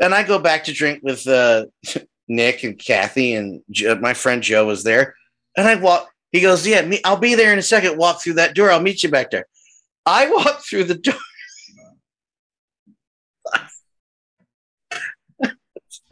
[0.00, 1.66] And I go back to drink with uh,
[2.28, 5.14] Nick and Kathy and Jo- my friend Joe was there.
[5.56, 6.10] And I walk.
[6.32, 7.98] He goes, "Yeah, me, I'll be there in a second.
[7.98, 8.70] Walk through that door.
[8.70, 9.46] I'll meet you back there."
[10.06, 11.14] I walk through the door.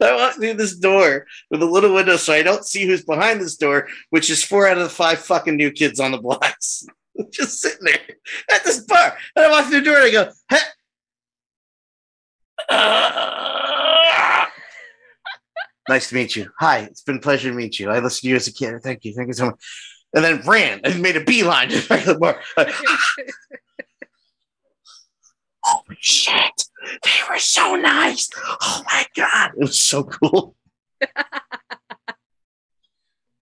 [0.01, 3.39] I walk through this door with a little window so I don't see who's behind
[3.39, 6.85] this door, which is four out of the five fucking new kids on the blocks.
[7.31, 7.99] Just sitting there
[8.51, 9.17] at this bar.
[9.35, 10.57] And I walk through the door and I go, hey.
[15.89, 16.49] Nice to meet you.
[16.59, 17.89] Hi, it's been a pleasure to meet you.
[17.89, 18.81] I listened to you as a kid.
[18.81, 19.13] Thank you.
[19.13, 19.55] Thank you so much.
[20.13, 22.39] And then ran and made a beeline to the back of the bar.
[22.55, 22.73] Like,
[25.63, 26.63] Holy shit.
[27.03, 28.29] They were so nice.
[28.61, 29.51] Oh my God.
[29.57, 30.55] It was so cool.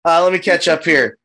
[0.04, 1.18] uh, let me catch up here.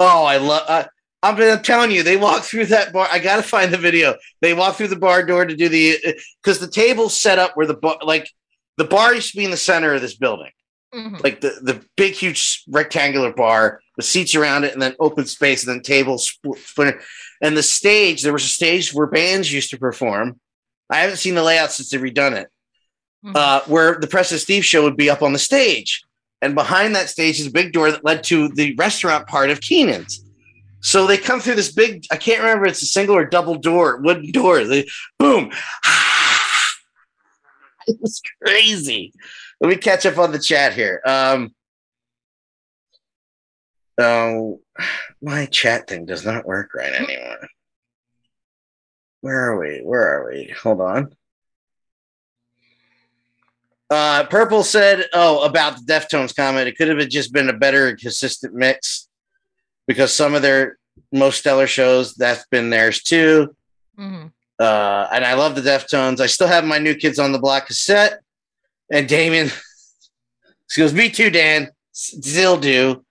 [0.00, 0.64] Oh, I love.
[0.66, 0.84] Uh,
[1.24, 3.08] I'm, I'm telling you, they walk through that bar.
[3.10, 4.14] I gotta find the video.
[4.42, 5.98] They walk through the bar door to do the
[6.42, 8.28] because the table's set up where the bar, like
[8.76, 10.50] the bar used to be in the center of this building,
[10.94, 11.22] Mhm.
[11.24, 15.64] like the the big huge rectangular bar, with seats around it, and then open space,
[15.66, 16.58] and then tables split.
[16.62, 16.96] split.
[17.40, 20.38] And the stage, there was a stage where bands used to perform.
[20.90, 22.48] I haven't seen the layout since they've redone it.
[23.24, 23.34] Mhm.
[23.34, 26.02] Uh, where the Press of Steve show would be up on the stage,
[26.42, 29.62] and behind that stage is a big door that led to the restaurant part of
[29.62, 30.20] Keenan's.
[30.84, 33.54] So they come through this big, I can't remember if it's a single or double
[33.54, 34.64] door, wooden door.
[34.64, 34.86] They
[35.18, 35.50] boom.
[37.86, 39.14] it was crazy.
[39.60, 41.00] Let me catch up on the chat here.
[41.06, 41.54] Um
[43.96, 44.60] Oh,
[45.22, 47.48] my chat thing does not work right anymore.
[49.22, 49.78] Where are we?
[49.78, 50.52] Where are we?
[50.62, 51.16] Hold on.
[53.88, 57.96] Uh, Purple said, "Oh, about the Deftones comment, it could have just been a better
[57.96, 59.08] consistent mix
[59.86, 60.78] because some of their
[61.12, 63.54] most stellar shows that's been theirs too.
[63.98, 64.32] Mhm.
[64.58, 66.20] Uh, and I love the Deftones.
[66.20, 68.20] I still have my New Kids on the Block cassette.
[68.90, 69.50] And Damien
[70.70, 71.70] she goes, "Me too, Dan.
[71.92, 73.04] Still do.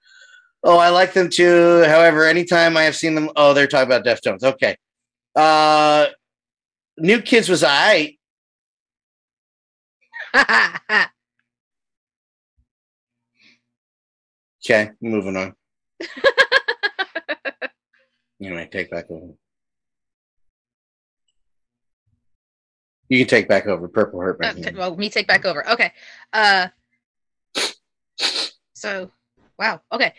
[0.64, 1.84] Oh, I like them too.
[1.84, 4.44] However, anytime I have seen them, oh, they're talking about Deftones.
[4.44, 4.78] Okay.
[5.36, 6.08] Uh,
[6.98, 8.18] New Kids was I.
[14.66, 15.54] Okay, moving on.
[18.42, 19.34] Anyway, take back over.
[23.10, 23.88] You can take back over.
[23.88, 25.70] Purple hurt my Okay, well, me take back over.
[25.70, 25.92] Okay.
[26.32, 26.68] Uh
[28.74, 29.12] so
[29.60, 29.82] wow.
[29.92, 30.14] Okay.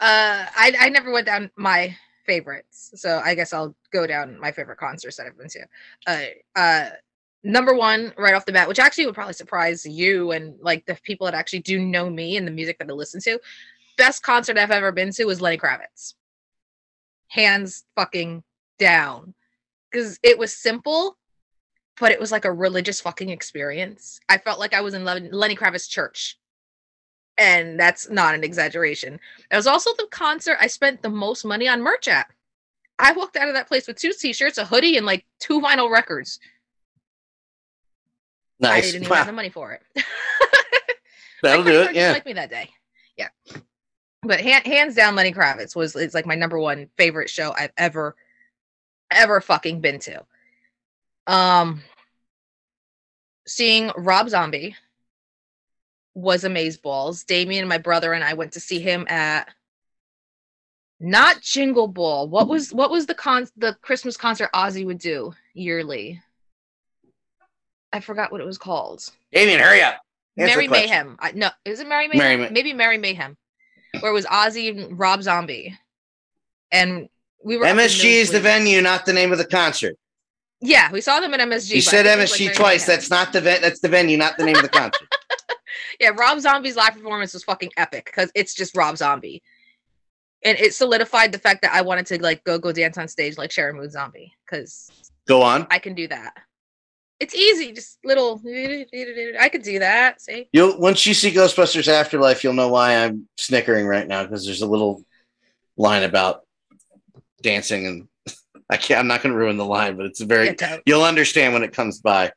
[0.00, 2.92] Uh I I never went down my favorites.
[2.94, 5.66] So I guess I'll go down my favorite concerts that I've been to.
[6.06, 6.90] Uh uh
[7.42, 10.96] number one right off the bat, which actually would probably surprise you and like the
[11.02, 13.40] people that actually do know me and the music that I listen to.
[13.96, 16.14] Best concert I've ever been to was Lenny Kravitz.
[17.28, 18.42] Hands fucking
[18.78, 19.34] down.
[19.90, 21.16] Because it was simple,
[22.00, 24.20] but it was like a religious fucking experience.
[24.28, 26.38] I felt like I was in Len- Lenny Kravitz church.
[27.38, 29.20] And that's not an exaggeration.
[29.50, 32.26] It was also the concert I spent the most money on merch at.
[32.98, 35.90] I walked out of that place with two t-shirts, a hoodie, and like two vinyl
[35.90, 36.40] records.
[38.58, 39.82] nice I didn't even have the money for it.
[41.42, 41.94] that'll do it.
[41.94, 42.10] Yeah.
[42.10, 42.70] Like me that day.
[43.16, 43.28] Yeah.
[44.28, 47.72] But han- hands down, Lenny Kravitz was it's like my number one favorite show I've
[47.78, 48.14] ever,
[49.10, 50.22] ever fucking been to.
[51.26, 51.82] Um,
[53.46, 54.76] seeing Rob Zombie
[56.12, 57.24] was amazeballs.
[57.24, 59.48] Damien, my brother, and I went to see him at
[61.00, 62.28] not Jingle Ball.
[62.28, 66.20] What was what was the con the Christmas concert Ozzy would do yearly?
[67.94, 69.08] I forgot what it was called.
[69.32, 70.02] Damien, hurry up.
[70.36, 70.68] Answer Merry.
[70.68, 71.16] Mayhem.
[71.18, 72.18] I, no, is it Merry Mayhem?
[72.18, 73.38] Merry Ma- Maybe Merry Mayhem,
[74.00, 75.76] where it was Ozzy and Rob Zombie,
[76.70, 77.08] and
[77.42, 77.66] we were.
[77.66, 79.96] MSG is the venue, not the name of the concert.
[80.60, 81.76] Yeah, we saw them at MSG.
[81.76, 82.86] You said think it was, MSG like, twice.
[82.86, 85.08] That's not the ven- That's the venue, not the name of the concert.
[86.00, 86.10] yeah.
[86.10, 89.42] Rob Zombie's live performance was fucking epic because it's just Rob Zombie,
[90.44, 93.38] and it solidified the fact that I wanted to like go go dance on stage
[93.38, 94.90] like Sharon Moon Zombie because
[95.28, 95.66] Go on.
[95.70, 96.32] I can do that.
[97.20, 98.40] It's easy, just little.
[98.46, 100.20] I could do that.
[100.20, 100.48] See.
[100.52, 104.62] You'll once you see Ghostbusters Afterlife, you'll know why I'm snickering right now because there's
[104.62, 105.02] a little
[105.76, 106.42] line about
[107.42, 108.08] dancing, and
[108.70, 109.00] I can't.
[109.00, 110.56] I'm not going to ruin the line, but it's a very.
[110.86, 112.32] You'll understand when it comes by.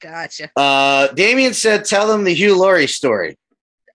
[0.00, 0.50] Gotcha.
[0.56, 3.36] Uh, Damien said, "Tell them the Hugh Laurie story."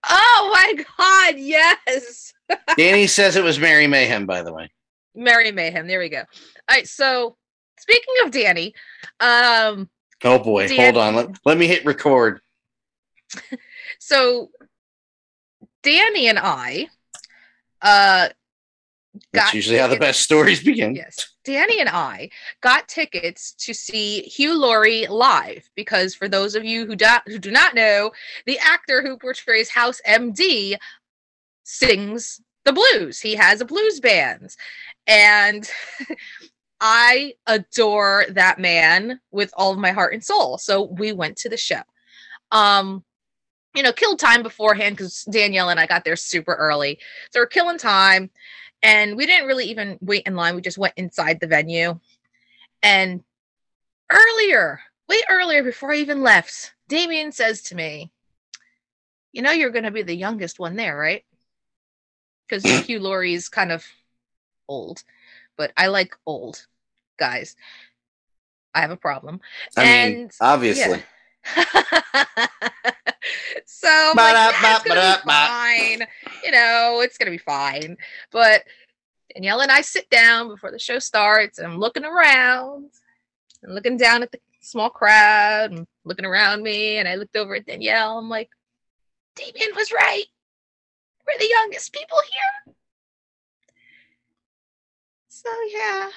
[0.08, 2.34] Oh my god, yes.
[2.78, 4.70] Danny says it was Merry Mayhem, by the way.
[5.16, 5.88] Merry Mayhem.
[5.88, 6.20] There we go.
[6.20, 6.26] All
[6.70, 6.88] right.
[6.88, 7.38] So
[7.80, 8.74] speaking of Danny,
[9.20, 9.90] um,
[10.24, 11.16] Oh boy, Dan- hold on.
[11.16, 12.42] Let, let me hit record.
[14.00, 14.50] so
[15.84, 16.88] Danny and I,
[17.82, 18.30] uh,
[19.34, 20.96] That's usually how the best stories begin.
[20.96, 21.30] Yes.
[21.44, 22.30] Danny and I
[22.62, 27.38] got tickets to see Hugh Laurie live because for those of you who, do- who
[27.38, 28.12] do not know,
[28.48, 30.76] the actor who portrays House MD
[31.64, 33.20] sings the blues.
[33.20, 34.56] He has a blues band.
[35.06, 35.70] And
[36.82, 40.58] I adore that man with all of my heart and soul.
[40.58, 41.82] So we went to the show.
[42.52, 43.04] Um
[43.76, 46.98] you know, killed time beforehand because Danielle and I got there super early.
[47.32, 48.30] So we're killing time
[48.82, 50.56] and we didn't really even wait in line.
[50.56, 52.00] We just went inside the venue.
[52.82, 53.24] And
[54.12, 54.80] earlier,
[55.10, 58.12] way earlier before I even left, Damien says to me,
[59.34, 61.24] You know, you're going to be the youngest one there, right?
[62.48, 63.86] Because Hugh Laurie's kind of
[64.68, 65.04] old,
[65.58, 66.66] but I like old
[67.18, 67.56] guys.
[68.74, 69.40] I have a problem.
[69.78, 71.02] I mean, And- obviously.
[73.66, 76.08] so I'm like, "Yeah, it's gonna be fine.
[76.44, 77.98] You know, it's gonna be fine.
[78.32, 78.64] But
[79.34, 82.90] Danielle and I sit down before the show starts, and I'm looking around
[83.64, 86.98] and looking down at the small crowd and looking around me.
[86.98, 88.18] And I looked over at Danielle.
[88.18, 88.50] I'm like,
[89.36, 90.26] Damien was right.
[91.28, 92.18] We're the youngest people
[92.66, 92.75] here.
[95.46, 96.10] So yeah.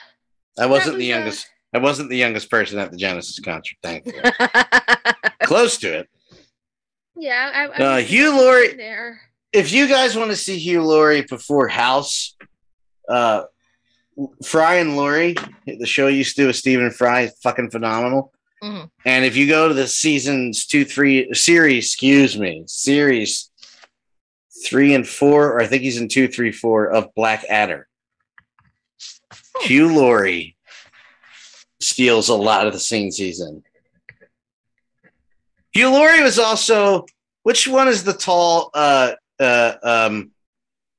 [0.59, 1.47] I wasn't was, the uh, youngest.
[1.75, 3.77] I wasn't the youngest person at the Genesis concert.
[3.83, 4.23] Thankfully,
[5.43, 6.09] close to it.
[7.17, 8.75] yeah, I, I Uh, was Hugh Laurie.
[8.75, 9.21] there.
[9.53, 12.37] If you guys want to see Hugh Laurie before House,
[13.09, 13.45] uh,
[14.45, 15.35] Fry and Laurie,
[15.67, 18.33] the show you used to do with Stephen Fry, is fucking phenomenal.
[18.63, 18.91] Mhm.
[19.05, 23.51] And if you go to the seasons two, three series, excuse me, series
[24.67, 27.88] three and four, or I think he's in two, three, four of Blackadder.
[29.63, 30.57] Hugh Laurie
[31.81, 33.63] steals a lot of the scenes season.
[35.73, 37.07] Hugh Laurie was also
[37.43, 40.31] which one is the tall uh uh um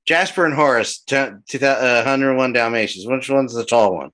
[0.05, 4.11] Jasper and Horace t- t- uh, 101 Dalmatians which one's the tall one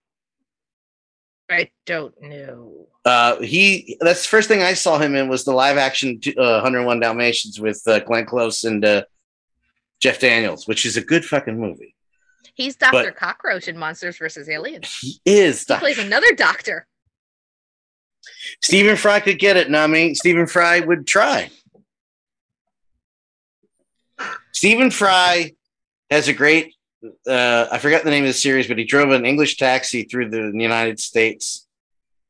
[1.50, 2.88] I don't know.
[3.06, 6.36] uh he that's the first thing I saw him in was the live action t-
[6.36, 9.04] uh, 101 Dalmatians with uh, Glenn Close and uh,
[10.02, 11.95] Jeff Daniels which is a good fucking movie
[12.56, 12.92] He's Dr.
[13.12, 14.50] But- Cockroach in Monsters vs.
[14.50, 14.98] Aliens.
[15.00, 16.88] he is He Doc- plays another doctor.
[18.64, 21.52] Stephen Fry could get it and I mean Stephen Fry would try
[24.52, 25.54] Stephen Fry
[26.10, 26.74] has a great
[27.30, 30.30] uh, I forgot the name of the series, but he drove an English taxi through
[30.32, 31.68] the United States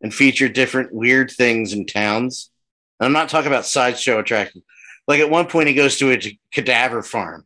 [0.01, 2.51] and featured different weird things in towns.
[2.99, 4.65] I'm not talking about sideshow attractions.
[5.07, 7.45] Like at one point, he goes to a cadaver farm,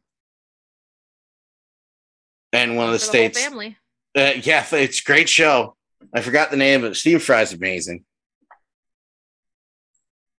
[2.53, 3.39] and one of the whole states.
[3.41, 3.77] family.
[4.17, 5.75] Uh, yeah, it's a great show.
[6.13, 8.05] I forgot the name, but Steve Fry's amazing.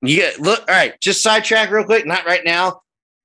[0.02, 0.60] You get look.
[0.62, 2.06] All right, just sidetrack real quick.
[2.06, 2.82] Not right now.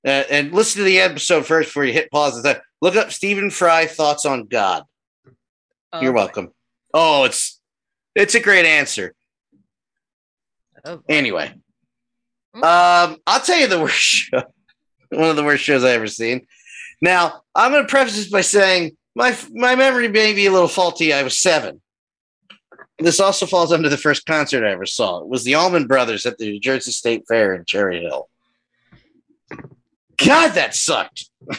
[0.06, 2.36] Uh, and listen to the episode first before you hit pause.
[2.44, 2.60] and.
[2.82, 4.82] Look up Stephen Fry thoughts on God.
[6.00, 6.52] You're Oh, welcome.
[6.92, 7.60] Oh, it's
[8.14, 9.14] it's a great answer.
[10.84, 11.00] oh.
[11.08, 11.54] Anyway,
[12.54, 12.62] Mm.
[13.12, 14.42] um, I'll tell you the worst show.
[15.10, 16.46] One of the worst shows I ever seen.
[17.00, 20.68] Now, I'm going to preface this by saying my my memory may be a little
[20.68, 21.12] faulty.
[21.12, 21.80] I was seven.
[22.98, 25.20] This also falls under the first concert I ever saw.
[25.20, 28.28] It was the Allman Brothers at the New Jersey State Fair in Cherry Hill.
[30.16, 31.28] God, that sucked.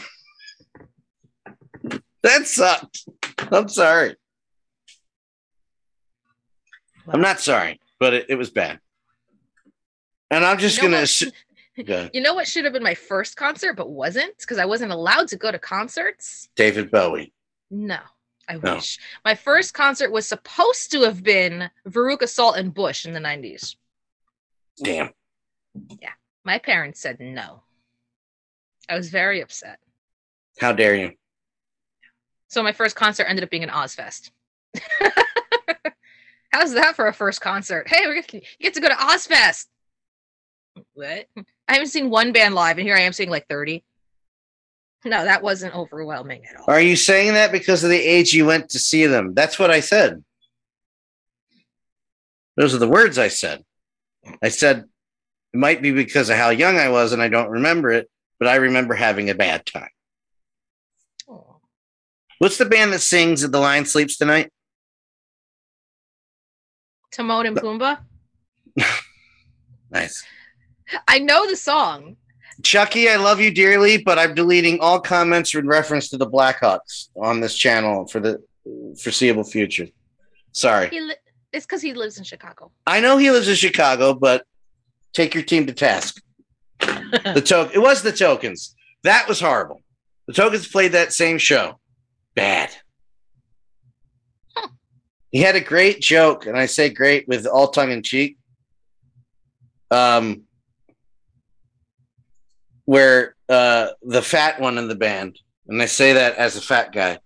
[2.24, 3.06] that sucked.
[3.52, 4.16] I'm sorry.
[7.07, 8.80] I'm not sorry, but it, it was bad.
[10.32, 11.02] And I'm just You know gonna.
[11.02, 11.34] what?
[11.77, 12.11] Ahead.
[12.14, 15.27] You know what should have been my first concert, but wasn't because I wasn't allowed
[15.30, 16.47] to go to concerts?
[16.56, 17.34] David Bowie.
[17.69, 17.99] No,
[18.47, 18.76] I No.
[18.76, 18.97] wish.
[19.26, 23.76] My first concert was supposed to have been Veruca Salt and Bush in the 90s.
[24.81, 25.10] Damn.
[26.02, 26.14] Yeah.
[26.45, 27.64] My parents said no.
[28.88, 29.80] I was very upset.
[30.60, 31.11] How dare you?
[32.47, 34.31] So my first concert ended up being an Ozzfest.
[36.52, 37.89] How's that for a first concert?
[37.89, 39.65] Hey, we get, you get to go to Ozzfest.
[40.93, 41.27] What?
[41.68, 43.84] I haven't seen one band live, and here I am seeing like 30.
[45.06, 46.66] No, that wasn't overwhelming at all.
[46.68, 49.34] Are you saying that because of the age you went to see them?
[49.36, 50.24] That's what I said.
[52.58, 53.64] Those are the words I said.
[54.42, 54.86] I said
[55.54, 58.10] it might be because of how young I was and I don't remember it,
[58.40, 59.90] but I remember having a bad time.
[61.30, 61.58] Oh.
[62.40, 64.52] What's the band that sings that "The Lion Sleeps Tonight"?
[67.12, 68.00] Timon and Pumbaa.
[69.92, 70.26] Nice.
[71.07, 72.18] I know the song.
[72.64, 77.10] Chucky, I love you dearly, but I'm deleting all comments in reference to the Blackhawks
[77.16, 78.41] on this channel for the
[79.02, 79.88] foreseeable future.
[80.53, 80.90] Sorry.
[80.90, 81.16] He li-
[81.52, 82.72] it's because he lives in Chicago.
[82.88, 84.45] I know he lives in Chicago, but
[85.14, 86.22] take your team to task.
[86.80, 88.76] The token it was the tokens.
[89.03, 89.82] That was horrible.
[90.28, 91.80] The tokens played that same show.
[92.36, 92.72] Bad.
[94.56, 94.68] Huh.
[95.32, 98.38] He had a great joke, and I say great with all tongue in cheek.
[99.91, 100.45] Um
[102.86, 105.38] where uh the fat one in the band,
[105.68, 107.20] and I say that as a fat guy,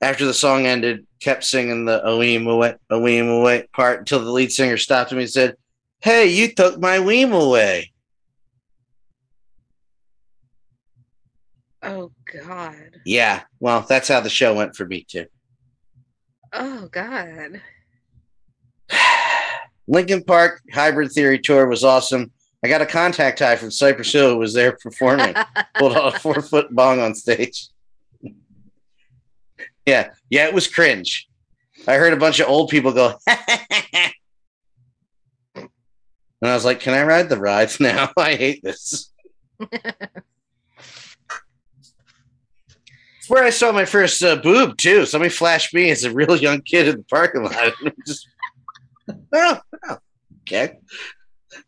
[0.00, 4.50] after the song ended, kept singing the Oeem away, Oeem away part until the lead
[4.52, 5.56] singer stopped him and said,
[6.00, 7.92] Hey, you took my weem away.
[11.84, 12.10] oh
[12.44, 13.00] God.
[13.04, 15.26] Yeah, well, that's how the show went for me too.
[16.52, 17.60] Oh God.
[19.86, 22.32] Linkin Park Hybrid Theory Tour was awesome.
[22.64, 25.34] I got a contact high from Cypress Hill who was there performing,
[25.74, 27.68] pulled out a four foot bong on stage.
[29.84, 31.28] yeah, yeah, it was cringe.
[31.88, 33.38] I heard a bunch of old people go, and
[36.40, 38.12] I was like, "Can I ride the rides now?
[38.16, 39.12] I hate this."
[43.18, 45.06] It's where I saw my first uh, boob too.
[45.06, 47.72] Somebody flashed me as a real young kid in the parking lot.
[48.06, 48.28] Just,
[49.32, 49.98] oh, oh,
[50.42, 50.78] okay,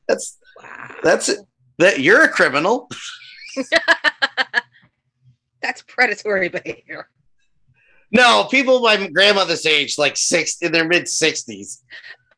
[0.06, 0.38] that's.
[1.02, 1.38] That's it.
[1.78, 2.88] That you're a criminal.
[5.62, 7.08] That's predatory behavior.
[8.12, 11.82] No, people my grandmother's age, like six in their mid sixties.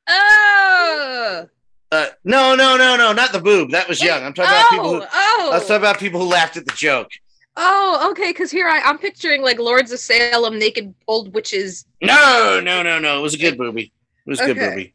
[0.09, 1.47] Oh,
[1.93, 3.73] Uh, no, no, no, no, not the boob.
[3.73, 4.23] That was young.
[4.25, 4.95] I'm talking about people.
[4.95, 7.09] Who, oh, I was talking about people who laughed at the joke.
[7.57, 8.31] oh, okay.
[8.31, 11.85] Because here I, I'm picturing like Lords of Salem, naked old witches.
[12.01, 13.19] No, no, no, no.
[13.19, 13.93] It was a good booby.
[14.27, 14.69] It was a good Okay.
[14.71, 14.95] booby.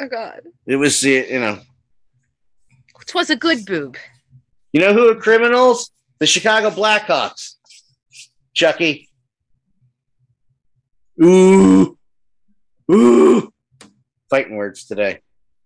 [0.00, 1.58] Oh God, It was, you know,
[3.08, 3.96] it was a good boob.
[4.72, 5.90] you know who are criminals?
[6.18, 7.54] The Chicago Blackhawks.
[8.54, 9.08] Chucky.
[11.22, 11.96] Ooh,
[12.90, 13.52] ooh.
[14.30, 15.20] Fighting words today.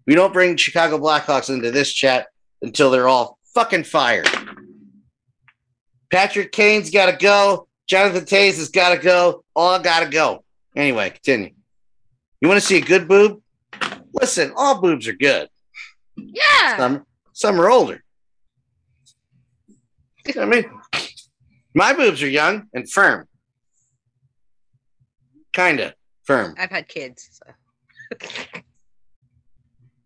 [0.06, 2.28] We don't bring Chicago Blackhawks into this chat
[2.62, 4.28] until they're all fucking fired.
[6.10, 7.68] Patrick Kane's got to go.
[7.86, 9.44] Jonathan Toews has got to go.
[9.54, 10.44] All got to go.
[10.74, 11.50] Anyway, continue.
[12.40, 13.40] You want to see a good boob?
[14.12, 15.48] Listen, all boobs are good.
[16.16, 16.76] Yeah.
[16.76, 17.06] Some
[17.38, 18.02] some are older.
[20.26, 20.64] You know I mean,
[21.72, 23.28] my boobs are young and firm.
[25.52, 25.94] Kinda
[26.24, 26.56] firm.
[26.58, 27.40] I've had kids.
[27.40, 28.60] So.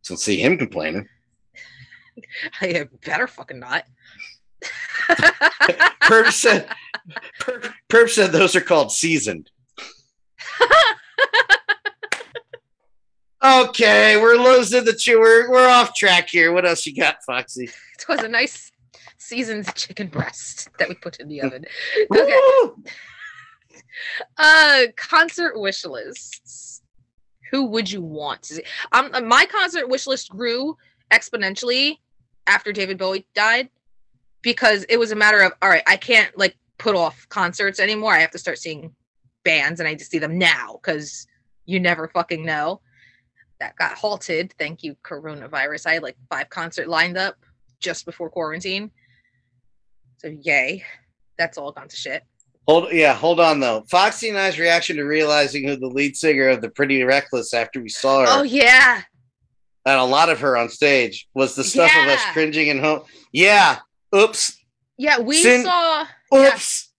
[0.05, 1.07] So see him complaining.
[2.61, 3.85] I better fucking not.
[5.09, 6.69] Perp said,
[7.41, 9.49] Perp, Perp said those are called seasoned.
[13.45, 15.19] Okay, we're losing the two.
[15.19, 16.53] We're, we're off track here.
[16.53, 17.65] What else you got, Foxy?
[17.65, 18.71] it was a nice
[19.19, 21.65] seasoned chicken breast that we put in the oven.
[22.11, 22.39] Okay.
[24.39, 26.83] Uh, concert wish lists.
[27.51, 28.63] Who would you want to see?
[28.91, 30.77] Um, my concert wish list grew
[31.13, 31.99] exponentially
[32.47, 33.69] after David Bowie died
[34.41, 38.15] because it was a matter of all right, I can't like put off concerts anymore.
[38.15, 38.95] I have to start seeing
[39.45, 41.27] bands, and I just see them now because
[41.67, 42.81] you never fucking know.
[43.63, 44.53] That got halted.
[44.59, 45.87] Thank you, coronavirus.
[45.87, 47.37] I had like five concert lined up
[47.79, 48.91] just before quarantine.
[50.17, 50.83] So yay,
[51.39, 52.25] that's all gone to shit.
[52.67, 53.85] Hold yeah, hold on though.
[53.89, 57.81] Foxy and I's reaction to realizing who the lead singer of the Pretty Reckless after
[57.81, 59.03] we saw her Oh yeah,
[59.87, 63.03] and a lot of her on stage was the stuff of us cringing and home.
[63.31, 63.79] Yeah.
[64.13, 64.59] Oops.
[64.99, 65.21] yeah.
[65.21, 66.49] We Sin- saw Yeah.
[66.49, 66.93] Oops.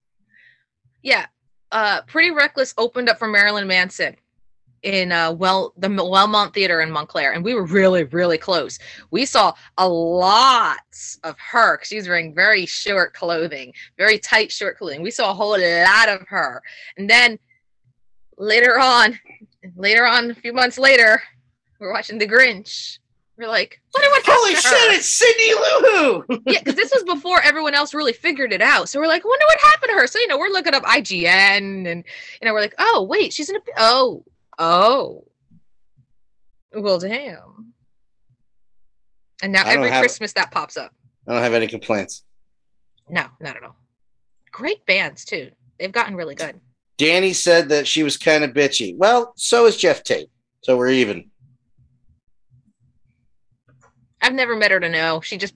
[1.01, 1.25] Yeah.
[1.73, 4.15] Uh Pretty Reckless opened up for Marilyn Manson
[4.83, 8.79] in uh well the Wellmont Theater in Montclair and we were really really close.
[9.11, 10.77] We saw a lot
[11.23, 15.01] of her she was wearing very short clothing, very tight short clothing.
[15.01, 16.61] We saw a whole lot of her.
[16.97, 17.39] And then
[18.37, 19.19] later on,
[19.75, 21.21] later on a few months later,
[21.79, 22.99] we're watching The Grinch.
[23.37, 24.95] We're like, what what Holy shit, her?
[24.95, 26.41] it's Cindy Lou Who.
[26.45, 28.89] yeah, because this was before everyone else really figured it out.
[28.89, 30.05] So we're like, wonder what happened to her.
[30.07, 32.03] So you know, we're looking up IGN, and
[32.41, 34.23] you know, we're like, oh wait, she's in a oh
[34.59, 35.25] oh,
[36.73, 37.73] well damn.
[39.41, 40.91] And now every have- Christmas that pops up.
[41.27, 42.23] I don't have any complaints.
[43.09, 43.75] No, not at all.
[44.51, 45.51] Great bands too.
[45.79, 46.59] They've gotten really good.
[46.97, 48.95] Danny said that she was kind of bitchy.
[48.95, 50.29] Well, so is Geoff Tate.
[50.61, 51.29] So we're even.
[54.21, 55.19] I've never met her to know.
[55.21, 55.53] She just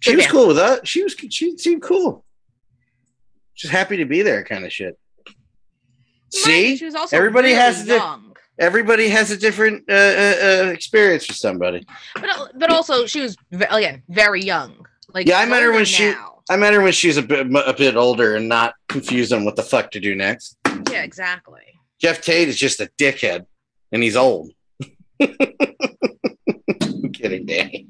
[0.00, 0.32] She was band.
[0.32, 0.80] cool with us.
[0.84, 2.24] She was she seemed cool.
[3.56, 4.96] Just happy to be there kind of shit.
[6.32, 6.76] See?
[6.76, 8.36] she was also Everybody really has young.
[8.58, 11.86] Everybody has a different uh, uh, uh, experience with somebody.
[12.14, 14.84] But but also she was again very young.
[15.14, 16.14] Like Yeah, I met her when she-
[16.50, 19.44] I met her when she was a bit a bit older and not confused on
[19.44, 20.56] what the fuck to do next.
[20.90, 21.60] Yeah, exactly.
[22.00, 23.44] Geoff Tate is just a dickhead,
[23.92, 24.50] and he's old.
[25.20, 27.86] I'm kidding, Danny.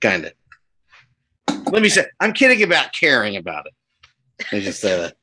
[0.00, 0.32] Kind of.
[1.70, 3.74] Let me say, I'm kidding about caring about it.
[4.40, 5.16] Let me just say that.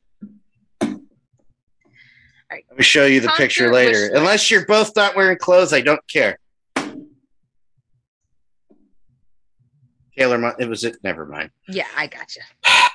[2.52, 2.66] Right.
[2.70, 4.12] Let me show you the picture later.
[4.14, 6.40] Unless you're both not wearing clothes, I don't care.
[10.18, 10.98] Taylor, it was it.
[11.04, 11.50] Never mind.
[11.68, 12.40] Yeah, I gotcha.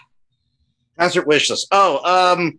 [0.99, 1.69] Concert wish list.
[1.71, 2.59] Oh, um,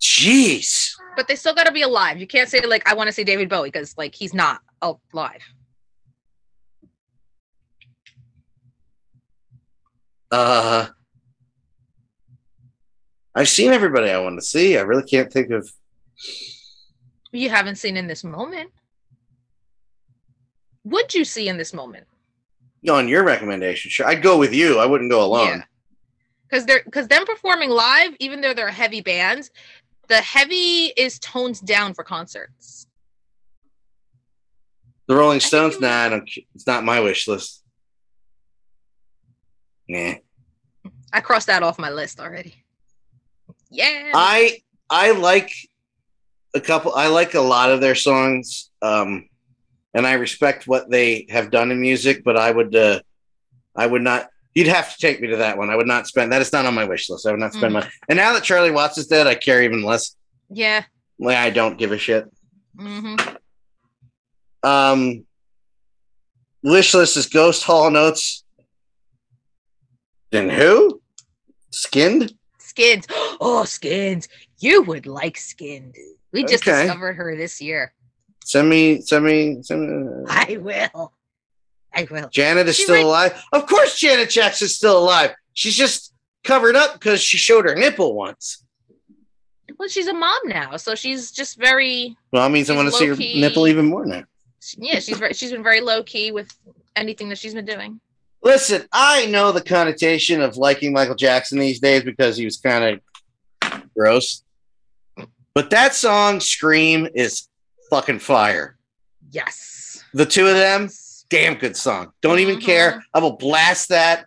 [0.00, 0.92] jeez.
[1.14, 2.18] But they still got to be alive.
[2.18, 5.42] You can't say like I want to see David Bowie because like he's not alive.
[10.30, 10.86] Uh,
[13.34, 14.76] I've seen everybody I want to see.
[14.76, 15.70] I really can't think of.
[17.32, 18.70] You haven't seen in this moment.
[20.84, 22.06] Would you see in this moment?
[22.88, 24.06] On your recommendation, sure.
[24.06, 24.78] I'd go with you.
[24.78, 25.64] I wouldn't go alone.
[26.48, 29.50] Because they're because them performing live, even though they're heavy bands,
[30.08, 32.86] the heavy is toned down for concerts.
[35.08, 36.30] The Rolling Stones, nah, I don't.
[36.54, 37.64] It's not my wish list.
[39.88, 40.14] Nah.
[41.12, 42.54] I crossed that off my list already.
[43.70, 44.12] Yeah.
[44.14, 45.50] I I like
[46.56, 46.92] a couple.
[46.94, 49.28] I like a lot of their songs, um,
[49.94, 52.22] and I respect what they have done in music.
[52.24, 53.00] But I would, uh,
[53.76, 54.28] I would not.
[54.54, 55.68] You'd have to take me to that one.
[55.70, 56.32] I would not spend.
[56.32, 57.26] That is not on my wish list.
[57.26, 57.82] I would not spend Mm.
[57.82, 57.90] my.
[58.08, 60.16] And now that Charlie Watts is dead, I care even less.
[60.48, 60.84] Yeah.
[61.18, 62.24] Like I don't give a shit.
[62.78, 63.16] hmm
[64.62, 65.24] Um,
[66.62, 68.44] wish list is Ghost Hall Notes.
[70.32, 71.00] Then who?
[71.70, 72.32] Skinned.
[72.58, 73.06] Skins.
[73.40, 74.28] Oh, skins.
[74.58, 75.94] You would like skinned.
[76.32, 76.82] We just Okay.
[76.84, 77.92] discovered her this year.
[78.44, 79.00] Send me.
[79.00, 79.62] Send me.
[79.62, 80.08] Send me.
[80.08, 81.12] Uh, I will.
[81.92, 82.28] I will.
[82.28, 83.42] Janet is She still re- alive.
[83.52, 85.34] Of course, Janet Jackson's still alive.
[85.54, 86.12] She's just
[86.44, 88.62] covered up because she showed her nipple once.
[89.78, 92.16] Well, she's a mom now, so she's just very.
[92.32, 94.24] Well, that means I want to see her nipple even more now.
[94.76, 96.52] Yeah, she's very, she's been very low key with
[96.96, 98.00] anything that she's been doing.
[98.42, 103.00] Listen, I know the connotation of liking Michael Jackson these days because he was kind
[103.64, 104.42] of gross.
[105.56, 107.48] But that song, Scream, is
[107.88, 108.76] fucking fire.
[109.30, 110.04] Yes.
[110.12, 110.90] The two of them,
[111.30, 112.12] damn good song.
[112.20, 112.90] Don't even care.
[112.90, 113.00] Mm-hmm.
[113.14, 114.26] I will blast that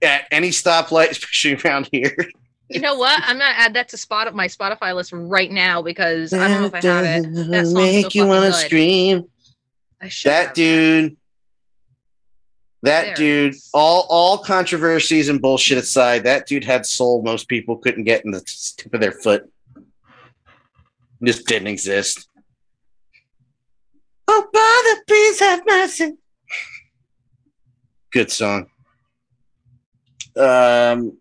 [0.00, 2.16] at any stoplight, especially around here.
[2.68, 3.20] You know what?
[3.24, 6.66] I'm gonna add that to spot my Spotify list right now because I don't know
[6.68, 7.50] if I have it.
[7.50, 9.24] That song's make so you want to scream.
[10.00, 11.16] I should That dude,
[12.82, 17.76] that There dude, all all controversies and bullshit aside, that dude had soul most people
[17.76, 18.40] couldn't get in the
[18.76, 19.50] tip of their foot.
[21.22, 22.28] Just didn't exist.
[24.26, 26.16] Oh, Father, please have mercy.
[28.12, 28.66] Good song.
[30.36, 31.18] Um,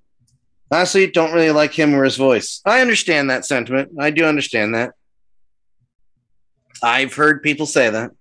[0.71, 2.61] honestly, don't really like him or his voice.
[2.65, 3.91] I understand that sentiment.
[3.99, 4.93] I do understand that.
[6.81, 8.11] I've heard people say that.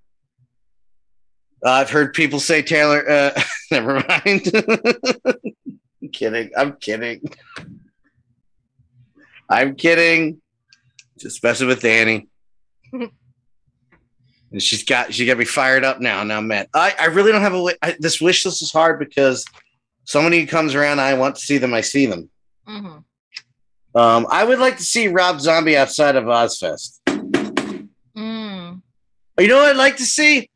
[1.65, 3.09] I've heard people say Taylor.
[3.09, 3.41] Uh,
[3.71, 4.51] never mind.
[4.55, 6.51] I'm kidding.
[6.57, 7.21] I'm kidding.
[9.51, 10.41] I'm kidding.
[11.19, 12.29] Just messing with Danny.
[12.93, 13.11] and
[14.63, 16.23] she's got she got me fired up now.
[16.23, 19.45] Now, man, I, I really don't have a wi- this wish list is hard because
[20.05, 21.75] somebody comes around, I want to see them.
[21.75, 22.31] I see them.
[22.67, 22.99] hmm
[23.95, 27.01] Um, I would like to see Rob Zombie outside of Ozzfest.
[28.17, 28.83] Mm.
[29.39, 30.51] You know what I'd like to see?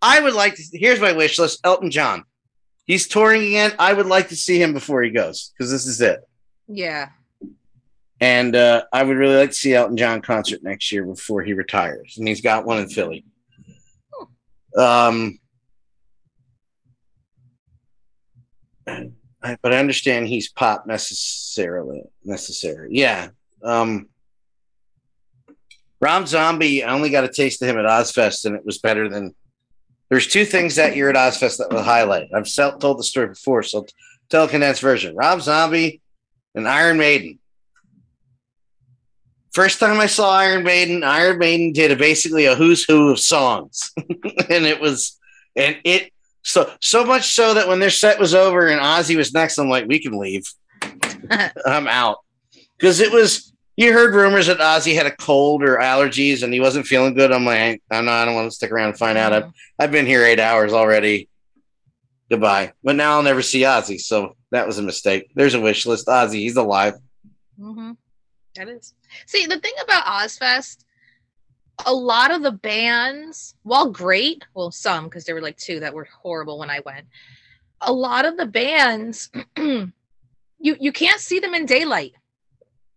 [0.00, 0.62] I would like to.
[0.72, 2.24] Here's my wish list: Elton John.
[2.86, 3.72] He's touring again.
[3.78, 6.20] I would like to see him before he goes because this is it.
[6.68, 7.10] Yeah.
[8.20, 11.52] And uh, I would really like to see Elton John concert next year before he
[11.52, 13.24] retires, and he's got one in Philly.
[14.76, 15.38] Um,
[18.86, 22.88] I- but I understand he's pop necessarily necessary.
[22.92, 23.28] Yeah.
[23.62, 24.08] Um,
[26.00, 29.08] Rob Zombie, I only got a taste of him at Ozzfest, and it was better
[29.08, 29.34] than.
[30.10, 32.28] There's two things that year at Ozzfest that will highlight.
[32.34, 33.86] I've told the story before, so
[34.30, 35.14] tell a condensed version.
[35.14, 36.00] Rob Zombie
[36.54, 37.38] and Iron Maiden.
[39.52, 43.18] First time I saw Iron Maiden, Iron Maiden did a, basically a who's who of
[43.18, 45.18] songs, and it was,
[45.56, 46.12] and it
[46.42, 49.68] so so much so that when their set was over and Ozzy was next, I'm
[49.68, 50.50] like, we can leave.
[51.66, 52.18] I'm out
[52.78, 53.52] because it was.
[53.78, 57.30] You heard rumors that Ozzy had a cold or allergies and he wasn't feeling good.
[57.30, 58.22] I'm like, I'm not.
[58.22, 59.32] I don't want to stick around and find out.
[59.32, 61.28] I've, I've been here eight hours already.
[62.28, 62.72] Goodbye.
[62.82, 65.30] But now I'll never see Ozzy, so that was a mistake.
[65.36, 66.08] There's a wish list.
[66.08, 66.94] Ozzy, he's alive.
[67.56, 67.92] hmm
[68.56, 68.94] That is.
[69.26, 70.78] See, the thing about Ozzfest,
[71.86, 75.94] a lot of the bands, while great, well, some because there were like two that
[75.94, 77.06] were horrible when I went.
[77.82, 79.92] A lot of the bands, you
[80.58, 82.14] you can't see them in daylight.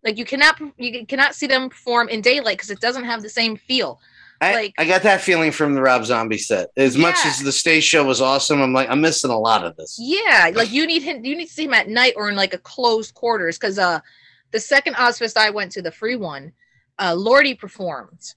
[0.04, 3.30] Like you cannot you cannot see them perform in daylight because it doesn't have the
[3.30, 4.00] same feel.
[4.42, 6.70] I, Like- I got that feeling from the Rob Zombie set.
[6.76, 9.76] As much as the stage show was awesome, I'm like, I'm missing a lot of
[9.76, 9.98] this.
[10.00, 11.24] Yeah, like you need him.
[11.24, 14.00] You need to see him at night or in like a closed quarters because uh,
[14.50, 16.54] the second Ozzfest I went to, the free one,
[16.98, 18.34] uh, Lordi performed,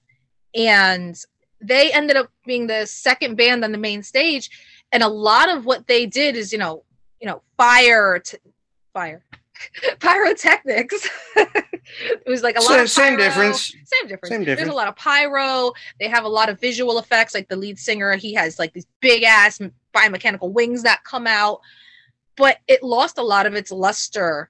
[0.53, 1.19] and
[1.59, 4.51] they ended up being the second band on the main stage,
[4.91, 6.83] and a lot of what they did is you know,
[7.19, 8.37] you know, fire, t-
[8.93, 9.23] fire,
[9.99, 11.09] pyrotechnics.
[11.35, 13.73] it was like a lot Same, of same difference.
[13.85, 14.29] Same difference.
[14.29, 15.73] Same There's a lot of pyro.
[15.99, 17.33] They have a lot of visual effects.
[17.33, 19.59] Like the lead singer, he has like these big ass
[19.93, 21.61] biomechanical wings that come out.
[22.35, 24.49] But it lost a lot of its luster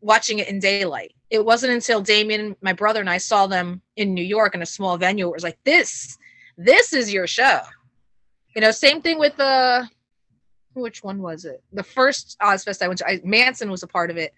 [0.00, 1.14] watching it in daylight.
[1.30, 4.66] It wasn't until Damien, my brother, and I saw them in New York in a
[4.66, 5.28] small venue.
[5.28, 6.16] It was like this,
[6.56, 7.60] this is your show.
[8.54, 9.88] You know, same thing with the
[10.80, 11.62] which one was it?
[11.72, 14.32] The first Ozzfest I went to, I, Manson was a part of it.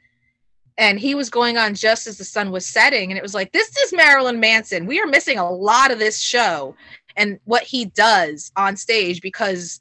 [0.79, 3.11] And he was going on just as the sun was setting.
[3.11, 4.87] And it was like this is marilyn manson.
[4.87, 6.75] We are missing a lot of this show
[7.17, 9.81] and what he does on stage because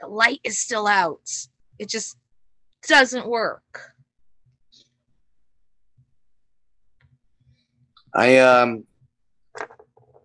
[0.00, 1.30] the light is still out.
[1.78, 2.16] It just
[2.86, 3.94] doesn't work.
[8.14, 8.84] I um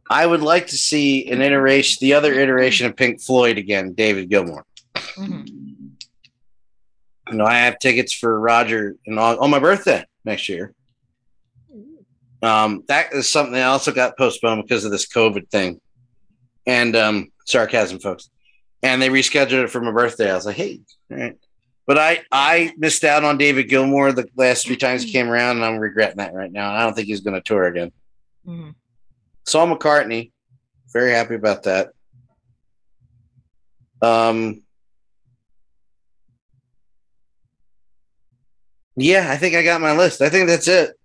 [0.09, 4.29] I would like to see an iteration, the other iteration of Pink Floyd again, David
[4.29, 4.65] Gilmour.
[5.15, 5.47] Mhm.
[7.29, 10.73] You know, I have tickets for Roger and on, on my birthday next year.
[12.41, 15.79] Um, that is something that also got postponed because of this COVID thing.
[16.65, 18.29] And um, sarcasm, folks.
[18.81, 20.29] And they rescheduled it for my birthday.
[20.29, 21.37] I was like, hey, all right.
[21.85, 25.57] But I I missed out on David Gilmour the last three times he came around,
[25.57, 26.73] and I'm regretting that right now.
[26.73, 27.91] I don't think he's going to tour again.
[28.47, 28.75] Mhm.
[29.45, 30.31] Saw McCartney.
[30.93, 31.89] Very happy about that.
[34.01, 34.62] Um,
[38.95, 40.21] yeah, I think I got my list.
[40.21, 40.97] I think that's it.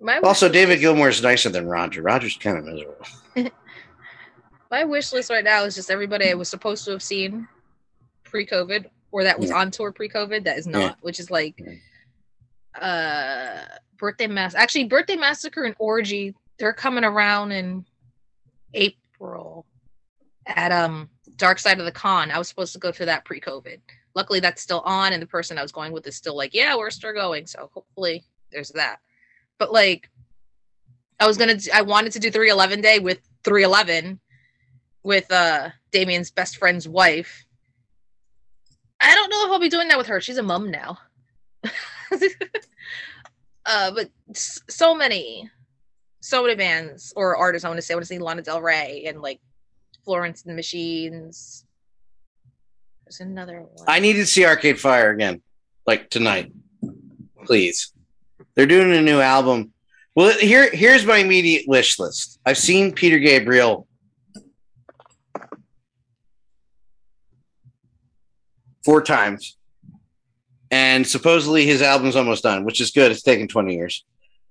[0.00, 2.02] My Also, David Gilmour is nicer than Roger.
[2.02, 3.04] Roger's kind of miserable.
[4.70, 7.48] My wish list right now is just everybody I was supposed to have seen
[8.24, 9.56] pre-COVID or that was Yeah.
[9.56, 10.94] on tour pre-COVID that is not, Yeah.
[11.00, 11.60] which is like
[12.80, 13.64] uh
[13.96, 17.84] birthday mass actually birthday massacre and orgy they're coming around in
[18.74, 19.66] April
[20.46, 22.30] at um Dark Side of the Con.
[22.30, 23.80] I was supposed to go to that pre-COVID.
[24.14, 26.76] Luckily that's still on and the person I was going with is still like, yeah,
[26.76, 27.46] we're still going.
[27.46, 28.98] So hopefully there's that.
[29.58, 30.10] But like
[31.20, 34.20] I was gonna I wanted to do 311 day with 311
[35.02, 37.44] with uh Damien's best friend's wife.
[39.00, 40.20] I don't know if I'll be doing that with her.
[40.20, 40.98] She's a mom now.
[43.66, 45.48] uh, but so many,
[46.20, 47.64] so many bands or artists.
[47.64, 49.40] I want to say I want to see Lana Del Rey and like
[50.04, 51.64] Florence and the Machines.
[53.08, 53.86] There's another one.
[53.88, 55.40] I need to see Arcade Fire again,
[55.86, 56.52] like tonight,
[57.46, 57.90] please.
[58.54, 59.72] They're doing a new album.
[60.14, 62.38] Well, here here's my immediate wish list.
[62.44, 63.88] I've seen Peter Gabriel
[68.84, 69.56] four times,
[70.70, 73.10] and supposedly his album's almost done, which is good.
[73.10, 74.04] It's taken twenty years,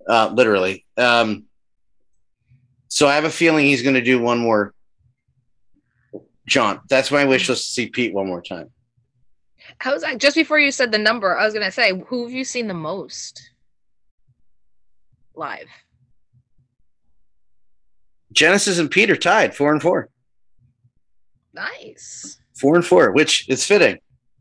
[0.08, 0.84] uh, literally.
[0.96, 1.44] Um,
[2.88, 4.74] so I have a feeling he's going to do one more
[6.48, 6.80] jaunt.
[6.88, 8.70] That's my wish list to see Pete one more time.
[9.78, 10.16] How was I?
[10.16, 12.74] Just before you said the number, I was gonna say, who have you seen the
[12.74, 13.50] most
[15.34, 15.68] live?
[18.32, 20.08] Genesis and Pete are tied four and four.
[21.52, 22.38] Nice.
[22.56, 23.98] Four and four, which is fitting.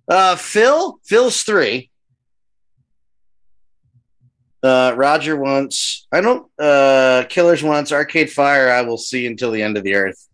[0.07, 1.89] Uh, Phil, Phil's three.
[4.63, 6.07] Uh, Roger wants.
[6.11, 6.49] I don't.
[6.59, 7.91] Uh, Killers wants.
[7.91, 8.71] Arcade Fire.
[8.71, 10.27] I will see until the end of the earth.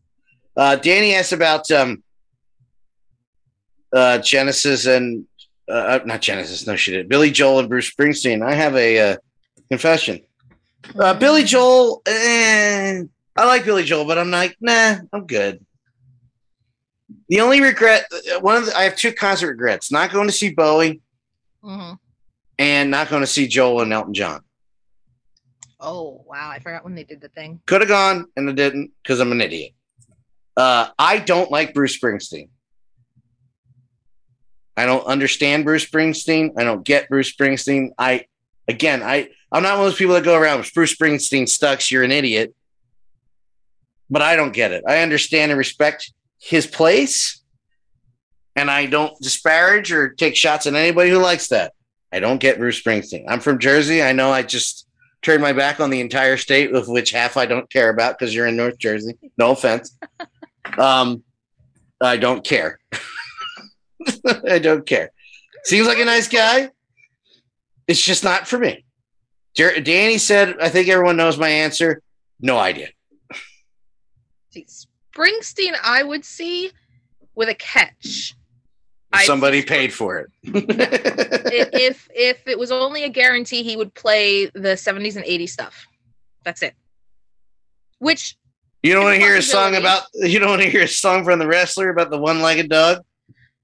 [0.56, 2.04] Uh, Danny asked about um,
[3.92, 5.26] uh, Genesis and
[5.68, 6.68] uh, not Genesis.
[6.68, 7.10] No, she did.
[7.10, 8.46] Billy Joel and Bruce Springsteen.
[8.46, 9.18] I have a uh,
[9.70, 10.20] confession.
[11.00, 12.02] Uh, Billy Joel.
[12.06, 13.04] Eh,
[13.36, 15.66] I like Billy Joel, but I'm like, nah, I'm good.
[17.30, 20.34] The only regret, uh, one of the, I have two concert regrets: not going to
[20.34, 21.02] see Bowie
[21.64, 21.98] Mhm.
[22.60, 24.42] and not going to see Joel and Elton John.
[25.80, 27.62] Oh wow, I forgot when they did the thing.
[27.66, 29.72] Could have gone and I didn't because I'm an idiot.
[30.56, 32.50] Uh, I don't like Bruce Springsteen.
[34.76, 36.52] I don't understand Bruce Springsteen.
[36.58, 37.90] I don't get Bruce Springsteen.
[37.98, 38.26] I
[38.68, 41.92] again, I I'm not one of those people that go around Bruce Springsteen sucks.
[41.92, 42.56] You're an idiot.
[44.10, 44.84] But I don't get it.
[44.88, 47.42] I understand and respect his place,
[48.56, 51.74] and I don't disparage or take shots at anybody who likes that.
[52.12, 53.26] I don't get Bruce Springsteen.
[53.28, 54.04] I'm from Jersey.
[54.04, 54.88] I know I just
[55.24, 58.36] turned my back on the entire state, of which half I don't care about because
[58.36, 59.18] you're in North Jersey.
[59.38, 59.98] No offense.
[60.78, 61.24] Um,
[62.02, 62.80] I don't care.
[64.50, 65.12] I don't care.
[65.64, 66.70] Seems like a nice guy.
[67.88, 68.86] It's just not for me.
[69.56, 72.02] Jer- Danny said, I think everyone knows my answer.
[72.40, 72.90] No idea.
[74.52, 74.66] See,
[75.16, 76.72] Springsteen, I would see
[77.36, 78.36] with a catch.
[79.12, 80.30] I'd Somebody paid for it.
[81.56, 85.86] If if it was only a guarantee, he would play the 70s and 80s stuff.
[86.44, 86.74] That's it.
[88.00, 88.36] Which
[88.84, 91.24] you don't want to hear a song about you don't want to hear a song
[91.24, 93.04] from the wrestler about the one-legged dog?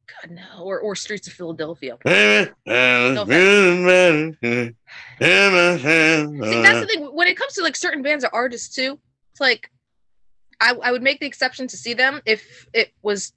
[0.07, 1.97] God no, or or Streets of Philadelphia.
[2.05, 3.25] no
[6.43, 7.05] See, that's the thing.
[7.05, 8.99] When it comes to like certain bands or artists too,
[9.31, 9.69] it's like
[10.59, 13.33] I, I would make the exception to see them if it was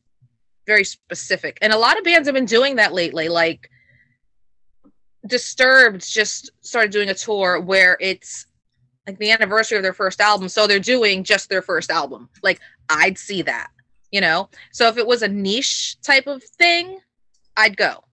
[0.67, 1.59] very specific.
[1.63, 3.29] And a lot of bands have been doing that lately.
[3.29, 3.69] Like
[5.27, 8.47] Disturbed just started doing a tour where it's
[9.07, 10.49] like the anniversary of their first album.
[10.49, 12.29] So they're doing just their first album.
[12.43, 13.69] Like I'd see that,
[14.11, 14.49] you know?
[14.73, 17.01] So if it was a niche type of thing,
[17.57, 18.05] I'd go,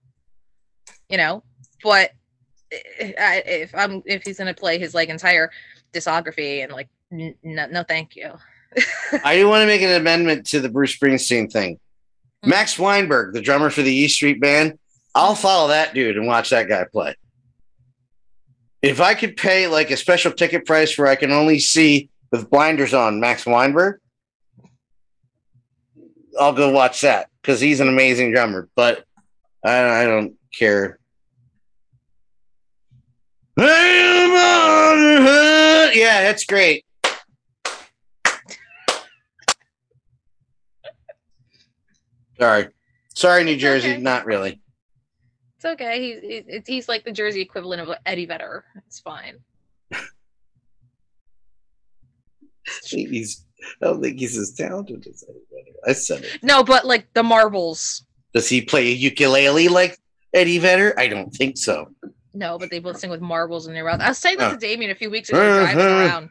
[1.10, 1.44] you know?
[1.84, 2.12] But
[2.72, 5.52] if I'm if he's gonna play his like entire
[5.94, 8.34] discography and like n- no, no thank you
[9.24, 11.80] I do want to make an amendment to the Bruce Springsteen thing.
[12.44, 12.50] Hmm.
[12.50, 14.78] Max Weinberg, the drummer for the E Street Band,
[15.16, 17.16] I'll follow that dude and watch that guy play.
[18.82, 22.50] If I could pay like a special ticket price where I can only see with
[22.50, 24.00] blinders on Max Weinberg,
[26.40, 28.70] I'll go watch that because he's an amazing drummer.
[28.76, 29.04] But
[29.64, 31.00] I, I don't care.
[35.92, 36.86] Yeah, that's great.
[42.40, 42.68] Sorry,
[43.16, 43.92] sorry, New Jersey.
[43.94, 44.02] okay.
[44.02, 44.62] Not really.
[45.60, 46.00] It's okay.
[46.22, 48.64] He's he's, he's like the Jersey equivalent of Eddie Vedder.
[48.88, 49.40] It's fine.
[52.86, 53.46] He's.
[53.82, 55.78] I don't think he's as talented as Eddie Vedder.
[55.86, 56.42] I said it.
[56.42, 58.06] No, but like the marbles.
[58.34, 60.00] Does he play a ukulele like
[60.34, 60.94] Eddie Vedder?
[60.98, 61.90] I don't think so.
[62.34, 64.00] No, but they both sing with marbles in their mouth.
[64.00, 64.54] I was saying that Oh.
[64.54, 66.30] to Damien a few weeks ago, driving around.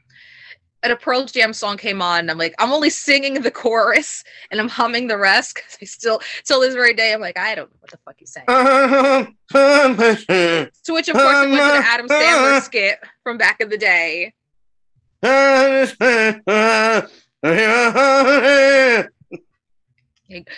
[0.82, 4.22] And a Pearl Jam song came on, and I'm like, I'm only singing the chorus
[4.50, 7.56] and I'm humming the rest because I still, till this very day, I'm like, I
[7.56, 8.46] don't know what the fuck he's saying.
[9.50, 13.78] To which, of course, it went to the Adam Sandler skit from back in the
[13.78, 14.34] day.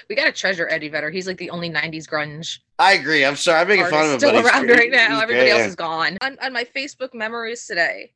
[0.09, 1.11] We gotta treasure Eddie Vedder.
[1.11, 3.27] He's like the only '90s grunge I agree.
[3.27, 3.61] I'm sorry.
[3.61, 4.19] I'm making fun of him.
[4.19, 5.21] still around right now.
[5.21, 5.61] Everybody great.
[5.61, 6.17] else is gone.
[6.23, 8.11] On, on my Facebook memories today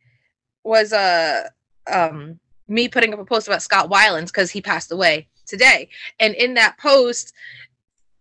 [0.64, 1.48] was uh
[1.90, 2.38] um
[2.68, 5.88] me putting up a post about Scott Weilands because he passed away today,
[6.18, 7.32] and in that post,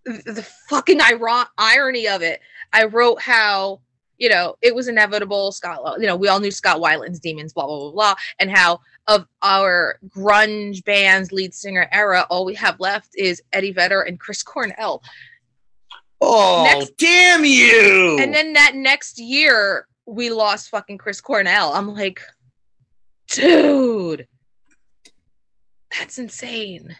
[0.05, 2.41] the fucking iron- irony of it,
[2.73, 3.79] I wrote how
[4.17, 5.51] you know it was inevitable.
[5.51, 8.79] Scott, you know, we all knew Scott Weiland's demons, blah blah blah blah, and how
[9.07, 14.19] of our grunge band's lead singer era, all we have left is Eddie Vedder and
[14.19, 15.01] Chris Cornell.
[16.21, 18.17] Oh, Next- damn you!
[18.19, 21.73] And then that next year, we lost fucking Chris Cornell.
[21.73, 22.21] I'm like,
[23.35, 24.27] dude,
[25.97, 26.95] that's insane.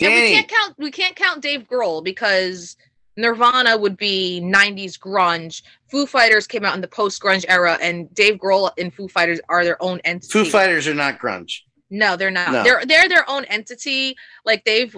[0.00, 0.74] And we can't count.
[0.78, 2.76] We can't count Dave Grohl because
[3.16, 5.62] Nirvana would be '90s grunge.
[5.90, 9.64] Foo Fighters came out in the post-grunge era, and Dave Grohl and Foo Fighters are
[9.64, 10.32] their own entity.
[10.32, 11.60] Foo Fighters are not grunge.
[11.90, 12.52] No, they're not.
[12.52, 12.62] No.
[12.62, 14.16] They're they're their own entity.
[14.44, 14.94] Like they've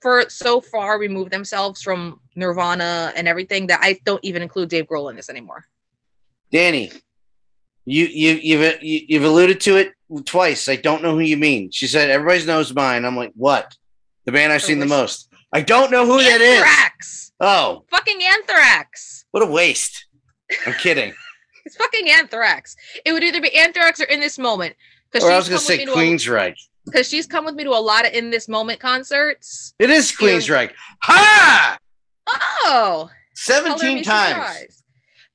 [0.00, 4.86] for so far removed themselves from Nirvana and everything that I don't even include Dave
[4.86, 5.64] Grohl in this anymore.
[6.52, 6.92] Danny,
[7.86, 9.92] you you you've you, you've alluded to it
[10.26, 10.68] twice.
[10.68, 11.70] I don't know who you mean.
[11.70, 13.04] She said everybody knows mine.
[13.04, 13.74] I'm like, what?
[14.24, 15.28] The band I've seen the most.
[15.52, 16.58] I don't know who that is.
[16.58, 17.32] Anthrax.
[17.40, 19.24] Oh, Fucking Anthrax.
[19.30, 20.06] what a waste.
[20.66, 21.14] I'm kidding.
[21.64, 22.76] It's fucking Anthrax.
[23.04, 24.76] It would either be Anthrax or In This Moment.
[25.20, 26.60] or I was gonna say Queensryche.
[26.84, 29.74] Because she's come with me to a lot of In This Moment concerts.
[29.80, 30.70] It is Queensryche.
[31.02, 31.76] Ha!
[32.28, 34.28] Oh, Seventeen times.
[34.34, 34.82] surprised.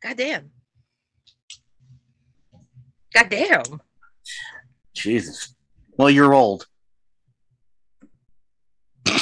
[0.02, 0.52] God damn.
[3.14, 3.82] God damn.
[4.94, 5.54] Jesus.
[5.98, 6.68] Well, you're old.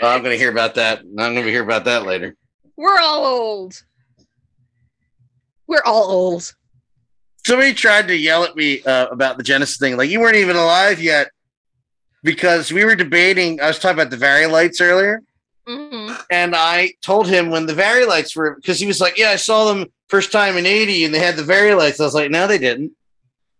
[0.00, 1.00] Oh, I'm going to hear about that.
[1.00, 2.36] I'm going to hear about that later.
[2.76, 3.82] We're all old.
[5.66, 6.54] We're all old.
[7.44, 9.96] Somebody tried to yell at me uh, about the Genesis thing.
[9.96, 11.30] Like, you weren't even alive yet
[12.22, 13.60] because we were debating.
[13.60, 15.20] I was talking about the Vari-Lites earlier.
[15.66, 15.97] hmm
[16.30, 19.72] And I told him when the Vari-Lites were, because he was like, Yeah, I saw
[19.72, 22.00] them first time in 80 and they had the Vari-Lites.
[22.00, 22.92] I was like, No, they didn't.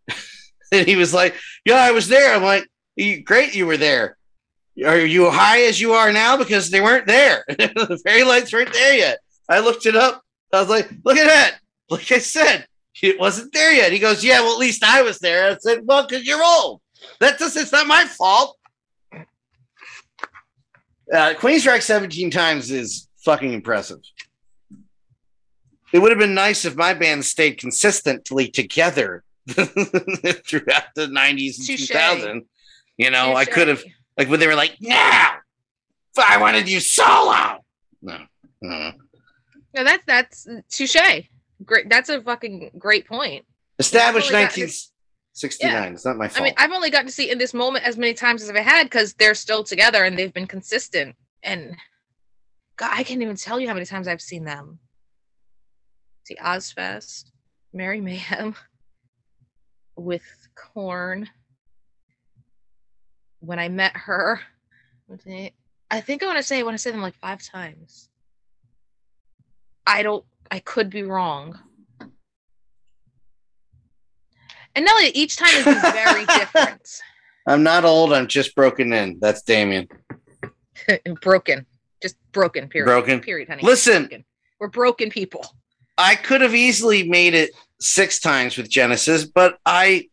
[0.73, 1.35] and he was like,
[1.65, 2.35] Yeah, I was there.
[2.35, 2.69] I'm like,
[3.25, 4.17] Great, you were there.
[4.85, 6.37] Are you high as you are now?
[6.37, 7.45] Because they weren't there.
[7.49, 9.19] the Vari-Lites weren't there yet.
[9.49, 10.23] I looked it up.
[10.53, 11.59] I was like, Look at that.
[11.91, 12.67] Like I said,
[13.03, 13.93] it wasn't there yet.
[13.93, 15.51] He goes, Yeah, well, at least I was there.
[15.51, 16.83] I said, Well, because you're old.
[17.19, 18.58] That's just, it's not my fault.
[21.13, 23.99] Uh, Queensryche 17 times is fucking impressive.
[25.93, 31.79] It would have been nice if my band stayed consistently together throughout the 90s and
[31.79, 31.87] Touché.
[31.87, 32.45] 2000.
[32.99, 33.37] You know, Touché.
[33.37, 33.83] I could have,
[34.19, 35.39] like, when they were like, now,
[36.27, 37.65] I want to do solo.
[38.03, 38.19] No,
[38.61, 38.93] no,
[39.75, 39.85] no.
[39.85, 41.29] that's that's touche.
[41.65, 43.45] Great, that's a fucking great point.
[43.79, 44.67] Established nineteen.
[44.67, 44.75] Got,
[45.39, 45.73] 69.
[45.73, 45.89] Yeah.
[45.91, 46.41] It's not my fault.
[46.41, 48.57] I mean, I've only gotten to see in this moment as many times as I've
[48.57, 51.17] had because they're still together and they've been consistent.
[51.43, 51.77] And
[52.77, 54.79] God, I can't even tell you how many times I've seen them.
[56.25, 57.31] See Ozzfest,
[57.73, 58.55] Merry Mayhem
[59.97, 60.25] with
[60.55, 61.29] Korn.
[63.41, 64.41] When I met her,
[65.91, 68.09] I think I want to say I want to say them like five times.
[69.87, 70.25] I don't.
[70.51, 71.59] I could be wrong.
[74.79, 76.89] And Nelly, each time been very different.
[77.49, 78.13] I'm not old.
[78.13, 79.19] I'm just broken in.
[79.19, 79.89] That's Damien.
[81.21, 81.67] broken.
[82.01, 82.87] Just broken, period.
[82.87, 83.19] Broken.
[83.19, 83.65] Period, honey.
[83.65, 84.03] Listen.
[84.03, 84.25] Broken.
[84.61, 85.45] We're broken people.
[85.99, 87.51] I could have easily made it
[87.81, 90.07] six times with Genesis, but I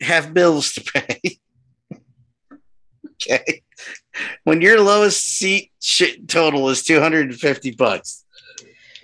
[0.00, 1.40] have bills to pay.
[3.14, 3.64] okay.
[4.44, 8.24] When your lowest seat shit total is 250 bucks,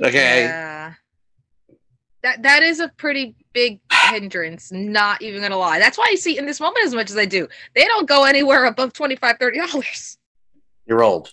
[0.01, 0.43] Okay.
[0.45, 0.93] Yeah.
[2.23, 5.79] That that is a pretty big hindrance, not even gonna lie.
[5.79, 7.47] That's why you see in this moment as much as I do.
[7.75, 10.19] They don't go anywhere above 25 dollars.
[10.87, 11.33] You're old.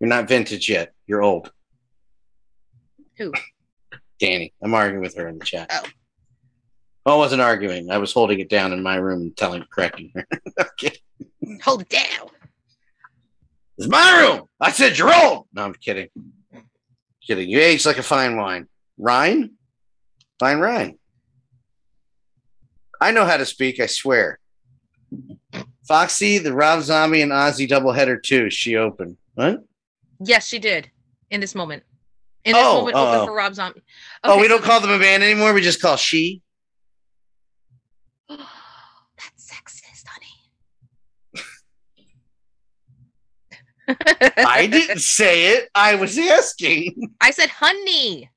[0.00, 0.92] You're not vintage yet.
[1.06, 1.50] You're old.
[3.16, 3.32] Who?
[4.20, 4.52] Danny.
[4.62, 5.70] I'm arguing with her in the chat.
[5.72, 7.12] Oh.
[7.12, 7.90] I wasn't arguing.
[7.90, 10.26] I was holding it down in my room and telling, correcting her.
[10.60, 10.92] okay.
[11.62, 12.28] Hold it down.
[13.78, 14.46] It's my room.
[14.60, 15.46] I said you're old.
[15.52, 16.08] No, I'm kidding.
[17.26, 17.48] Kidding.
[17.48, 18.66] You age like a fine wine.
[18.98, 19.52] Rhine?
[20.38, 20.98] Fine Rhine.
[23.00, 24.38] I know how to speak, I swear.
[25.86, 28.50] Foxy, the Rob Zombie, and Ozzy doubleheader too.
[28.50, 29.16] She opened.
[29.34, 29.64] What?
[30.20, 30.90] Yes, she did.
[31.30, 31.82] In this moment.
[32.44, 33.26] In this Oh, moment, oh, open oh.
[33.26, 33.82] for Rob Zombie.
[34.24, 35.52] oh, we don't so- call them a band anymore.
[35.54, 36.42] We just call she.
[38.28, 40.34] That's sexist, honey.
[44.36, 45.68] I didn't say it.
[45.74, 47.14] I was asking.
[47.20, 48.30] I said honey.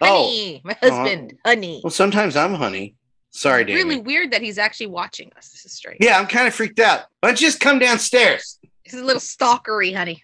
[0.00, 0.60] Oh, Honey.
[0.64, 0.90] My uh-huh.
[0.90, 1.38] husband.
[1.44, 1.80] honey.
[1.84, 2.96] well, sometimes I'm honey.
[3.30, 3.82] Sorry, Danny.
[3.82, 5.50] Really weird that he's actually watching us.
[5.50, 5.98] This is strange.
[6.00, 7.06] Yeah, I'm kind of freaked out.
[7.20, 8.58] Why don't you just come downstairs?
[8.84, 10.22] This is a little stalkery, honey.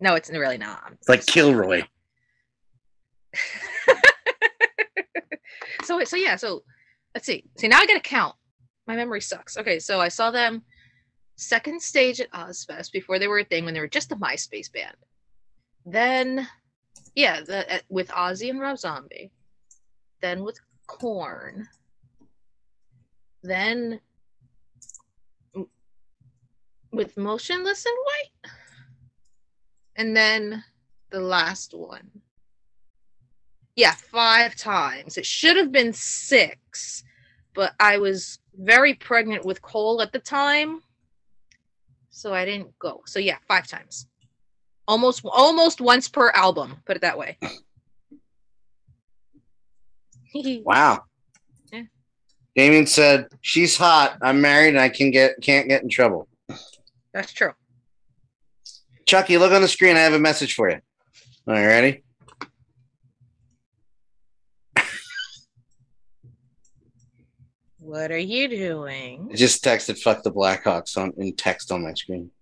[0.00, 0.92] No, it's really not.
[0.92, 1.82] It's like Kilroy.
[5.84, 6.62] So so yeah, so
[7.14, 7.44] let's see.
[7.56, 8.34] See now I gotta count.
[8.86, 9.56] My memory sucks.
[9.56, 10.62] Okay, so I saw them
[11.36, 14.72] second stage at Ozzfest before they were a thing when they were just a MySpace
[14.72, 14.96] band.
[15.86, 16.48] Then
[17.14, 19.30] yeah, the uh, with Ozzy and Rob Zombie.
[20.20, 21.68] Then with Korn.
[23.42, 24.00] Then
[26.92, 28.52] with Motionless In White.
[29.96, 30.64] And then
[31.10, 32.10] the last one.
[33.76, 35.18] Yeah, five times.
[35.18, 37.02] It should have been six,
[37.54, 40.80] but I was very pregnant with Cole at the time,
[42.10, 43.02] so I didn't go.
[43.06, 44.06] So yeah, five times.
[44.86, 47.38] Almost almost once per album, put it that way.
[50.64, 51.04] Wow.
[51.72, 51.82] Yeah.
[52.56, 54.18] Damien said, "She's hot.
[54.20, 56.26] I'm married, and I can get can't get in trouble."
[57.12, 57.52] That's true.
[59.06, 59.96] Chucky, look on the screen.
[59.96, 60.80] I have a message for you.
[61.46, 62.04] All right, ready?
[67.78, 69.28] What are you doing?
[69.30, 72.32] I just texted "fuck the Blackhawks" on in text on my screen.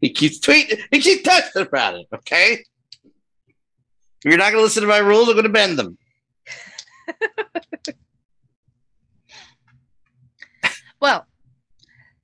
[0.00, 0.80] He keeps tweeting.
[0.90, 2.06] He keeps texting about it.
[2.14, 2.64] Okay.
[3.02, 5.98] If you're not going to listen to my rules, I'm going to bend them.
[11.00, 11.26] Well,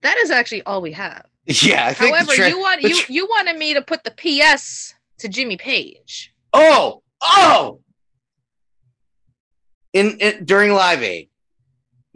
[0.03, 1.27] that is actually all we have.
[1.47, 2.15] Yeah, I think.
[2.15, 6.32] However, tra- you want you you wanted me to put the PS to Jimmy Page.
[6.53, 7.81] Oh, oh.
[9.93, 11.28] In, in during Live Aid,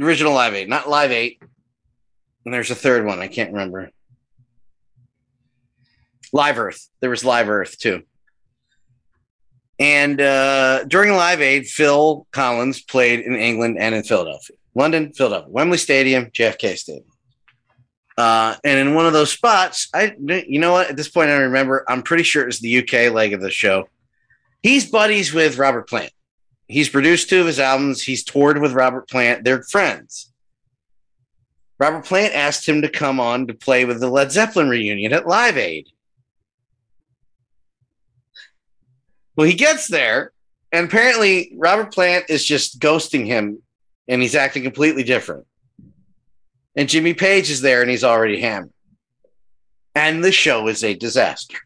[0.00, 1.42] original Live Aid, not Live Eight.
[2.44, 3.18] And there's a third one.
[3.18, 3.90] I can't remember.
[6.32, 6.88] Live Earth.
[7.00, 8.02] There was Live Earth too.
[9.78, 15.50] And uh, during Live Aid, Phil Collins played in England and in Philadelphia, London, Philadelphia,
[15.50, 17.04] Wembley Stadium, JFK Stadium.
[18.16, 20.88] Uh, and in one of those spots, I, you know what?
[20.88, 21.84] At this point, I remember.
[21.88, 23.88] I'm pretty sure it was the UK leg of the show.
[24.62, 26.12] He's buddies with Robert Plant.
[26.66, 28.02] He's produced two of his albums.
[28.02, 29.44] He's toured with Robert Plant.
[29.44, 30.32] They're friends.
[31.78, 35.28] Robert Plant asked him to come on to play with the Led Zeppelin reunion at
[35.28, 35.88] Live Aid.
[39.36, 40.32] Well, he gets there,
[40.72, 43.62] and apparently Robert Plant is just ghosting him,
[44.08, 45.46] and he's acting completely different.
[46.74, 48.72] And Jimmy Page is there, and he's already hammered.
[49.94, 51.58] And the show is a disaster.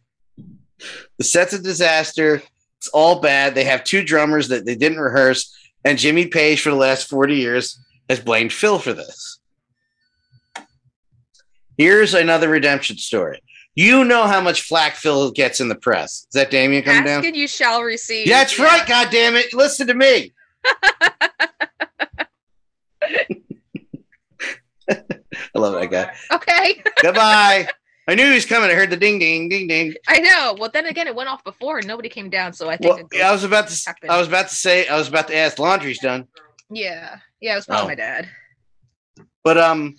[1.19, 2.43] The set's a disaster.
[2.79, 3.55] It's all bad.
[3.55, 7.37] They have two drummers that they didn't rehearse, and Jimmy Page for the last 40
[7.37, 9.39] years has blamed Phil for this.
[11.77, 13.43] Here's another redemption story.
[13.77, 16.27] You know how much flack Phil gets in the press.
[16.29, 17.25] Is that Damien coming Ask down?
[17.25, 18.27] and you shall receive.
[18.27, 18.65] Yeah, that's Yeah.
[18.65, 18.87] right.
[18.87, 19.55] God damn it!
[19.55, 20.33] Listen to me.
[24.91, 26.13] I love that guy.
[26.33, 26.83] Okay.
[27.03, 27.69] Goodbye.
[28.09, 28.71] I knew he was coming.
[28.71, 29.95] I heard the ding, ding, ding, ding.
[30.09, 30.57] I know.
[30.59, 32.97] Well, then again, it went off before and nobody came down, so I think.
[32.97, 33.83] Well, yeah, I was about to.
[33.87, 34.11] happened.
[34.11, 34.89] I was about to say.
[34.89, 35.59] I was about to ask.
[35.59, 36.27] Laundry's done,
[36.71, 37.89] yeah, yeah, it was probably Oh.
[37.89, 38.29] my dad.
[39.45, 39.97] but um,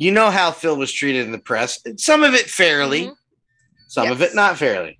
[0.00, 1.78] you know how Phil was treated in the press.
[1.98, 3.14] Some of it fairly, Mhm.
[3.88, 4.98] some of it not fairly.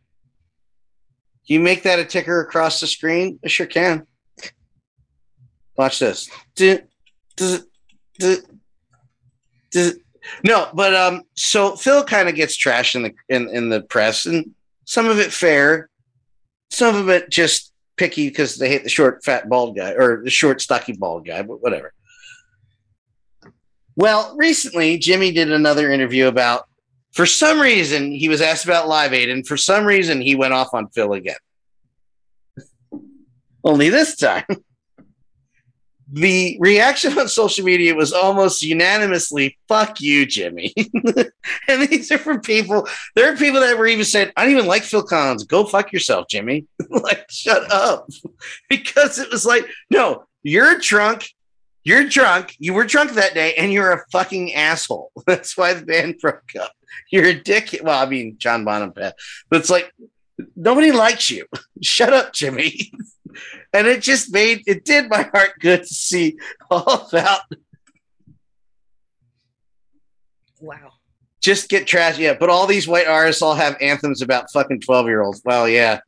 [1.46, 3.40] You make that a ticker across the screen?
[3.44, 4.06] I sure can.
[5.76, 6.28] Watch this.
[6.54, 6.82] Du-
[7.36, 7.64] du-
[8.18, 8.42] du-
[9.70, 10.00] du-
[10.44, 14.26] No, but um, so Phil kind of gets trashed in the in, in the press,
[14.26, 14.54] and
[14.84, 15.88] some of it fair,
[16.70, 20.30] some of it just picky because they hate the short, fat, bald guy or the
[20.30, 21.94] short, stocky, bald guy, but whatever.
[24.00, 26.66] Well, recently Jimmy did another interview about
[27.12, 30.54] For some reason, he was asked about Live Aid, and for some reason, he went
[30.54, 31.36] off on Phil again.
[33.62, 34.46] Only this time,
[36.12, 40.72] the reaction on social media was almost unanimously "fuck you, Jimmy."
[41.68, 42.88] and these are from people.
[43.16, 45.44] There are people that were even said, "I don't even like Phil Collins.
[45.44, 48.08] Go fuck yourself, Jimmy." like, shut up,
[48.70, 51.28] because it was like, no, you're drunk.
[51.82, 52.56] You're drunk.
[52.58, 55.12] You were drunk that day, and you're a fucking asshole.
[55.26, 56.72] That's why the band broke up.
[57.10, 57.80] You're a dick.
[57.82, 59.14] Well, I mean, John Bonham, but
[59.52, 59.92] it's like
[60.56, 61.46] nobody likes you.
[61.82, 62.92] Shut up, Jimmy.
[63.72, 66.38] and it just made it did my heart good to see
[66.70, 67.40] all about.
[70.60, 70.92] Wow.
[71.40, 72.18] Just get trash.
[72.18, 75.40] Yeah, but all these white artists all have anthems about fucking twelve year olds.
[75.44, 76.00] Well, yeah.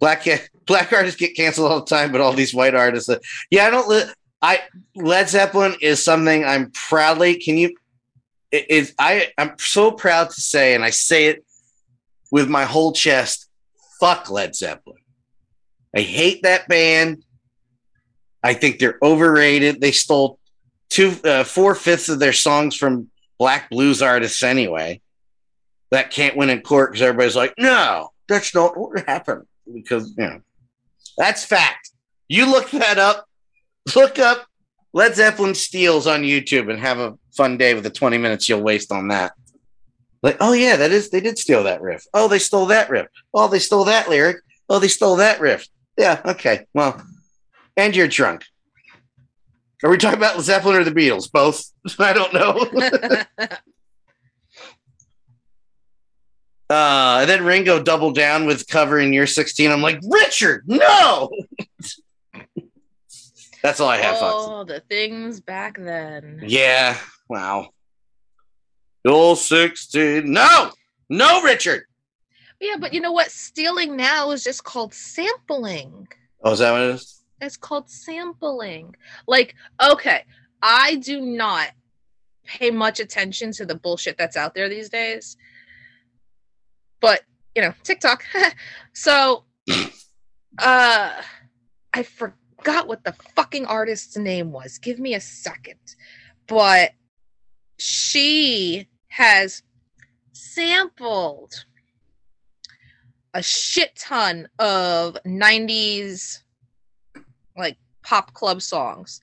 [0.00, 0.26] Black
[0.66, 3.08] black artists get canceled all the time, but all these white artists.
[3.08, 3.18] Uh,
[3.50, 3.88] yeah, I don't.
[3.88, 4.12] Li-
[4.44, 4.60] I
[4.94, 7.36] Led Zeppelin is something I'm proudly.
[7.36, 7.74] Can you?
[8.52, 9.28] Is I?
[9.38, 11.46] I'm so proud to say, and I say it
[12.30, 13.48] with my whole chest.
[13.98, 14.98] Fuck Led Zeppelin.
[15.96, 17.24] I hate that band.
[18.42, 19.80] I think they're overrated.
[19.80, 20.38] They stole
[20.90, 23.08] two, uh, four fifths of their songs from
[23.38, 25.00] black blues artists anyway.
[25.90, 29.46] That can't win in court because everybody's like, no, that's not what happened.
[29.72, 30.40] Because you know,
[31.16, 31.92] that's fact.
[32.28, 33.26] You look that up.
[33.94, 34.46] Look up
[34.94, 38.62] Led Zeppelin steals on YouTube and have a fun day with the 20 minutes you'll
[38.62, 39.32] waste on that.
[40.22, 42.06] Like, oh yeah, that is they did steal that riff.
[42.14, 43.08] Oh, they stole that riff.
[43.34, 44.38] Oh, they stole that lyric.
[44.70, 45.66] Oh, they stole that riff.
[45.98, 46.66] Yeah, okay.
[46.72, 47.04] Well,
[47.76, 48.44] and you're drunk.
[49.82, 51.30] Are we talking about Zeppelin or the Beatles?
[51.30, 51.70] Both.
[51.98, 52.70] I don't know.
[56.70, 59.70] uh, and then Ringo doubled down with covering You're 16.
[59.70, 61.30] I'm like, Richard, no.
[63.64, 64.18] That's all I have.
[64.20, 66.44] Oh, the things back then.
[66.46, 66.98] Yeah.
[67.30, 67.70] Wow.
[69.06, 70.30] Old 16.
[70.30, 70.70] No,
[71.08, 71.84] no, Richard.
[72.60, 73.30] Yeah, but you know what?
[73.30, 76.06] Stealing now is just called sampling.
[76.42, 77.22] Oh, is that what it is?
[77.40, 78.94] It's called sampling.
[79.26, 80.24] Like, okay,
[80.60, 81.68] I do not
[82.44, 85.38] pay much attention to the bullshit that's out there these days.
[87.00, 87.22] But,
[87.54, 88.24] you know, TikTok.
[88.92, 89.44] so
[90.58, 91.22] uh
[91.96, 92.36] I forgot
[92.66, 94.78] what the fucking artist's name was.
[94.78, 95.78] Give me a second.
[96.46, 96.92] But
[97.78, 99.62] she has
[100.32, 101.64] sampled
[103.32, 106.40] a shit ton of 90s
[107.56, 109.20] like pop club songs.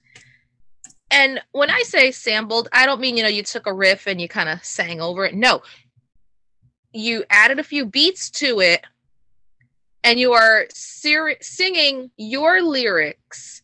[1.09, 4.19] And when I say sampled, I don't mean, you know, you took a riff and
[4.19, 5.35] you kind of sang over it.
[5.35, 5.61] No.
[6.93, 8.85] You added a few beats to it
[10.03, 13.61] and you are ser- singing your lyrics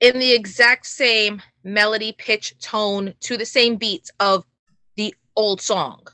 [0.00, 4.44] in the exact same melody, pitch, tone to the same beats of
[4.96, 6.06] the old song.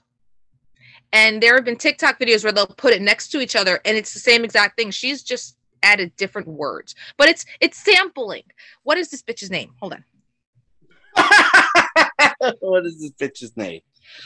[1.12, 3.96] And there have been TikTok videos where they'll put it next to each other and
[3.96, 4.90] it's the same exact thing.
[4.90, 6.94] She's just added different words.
[7.18, 8.44] But it's it's sampling.
[8.82, 9.74] What is this bitch's name?
[9.80, 10.04] Hold on.
[12.60, 13.80] what is this bitch's name?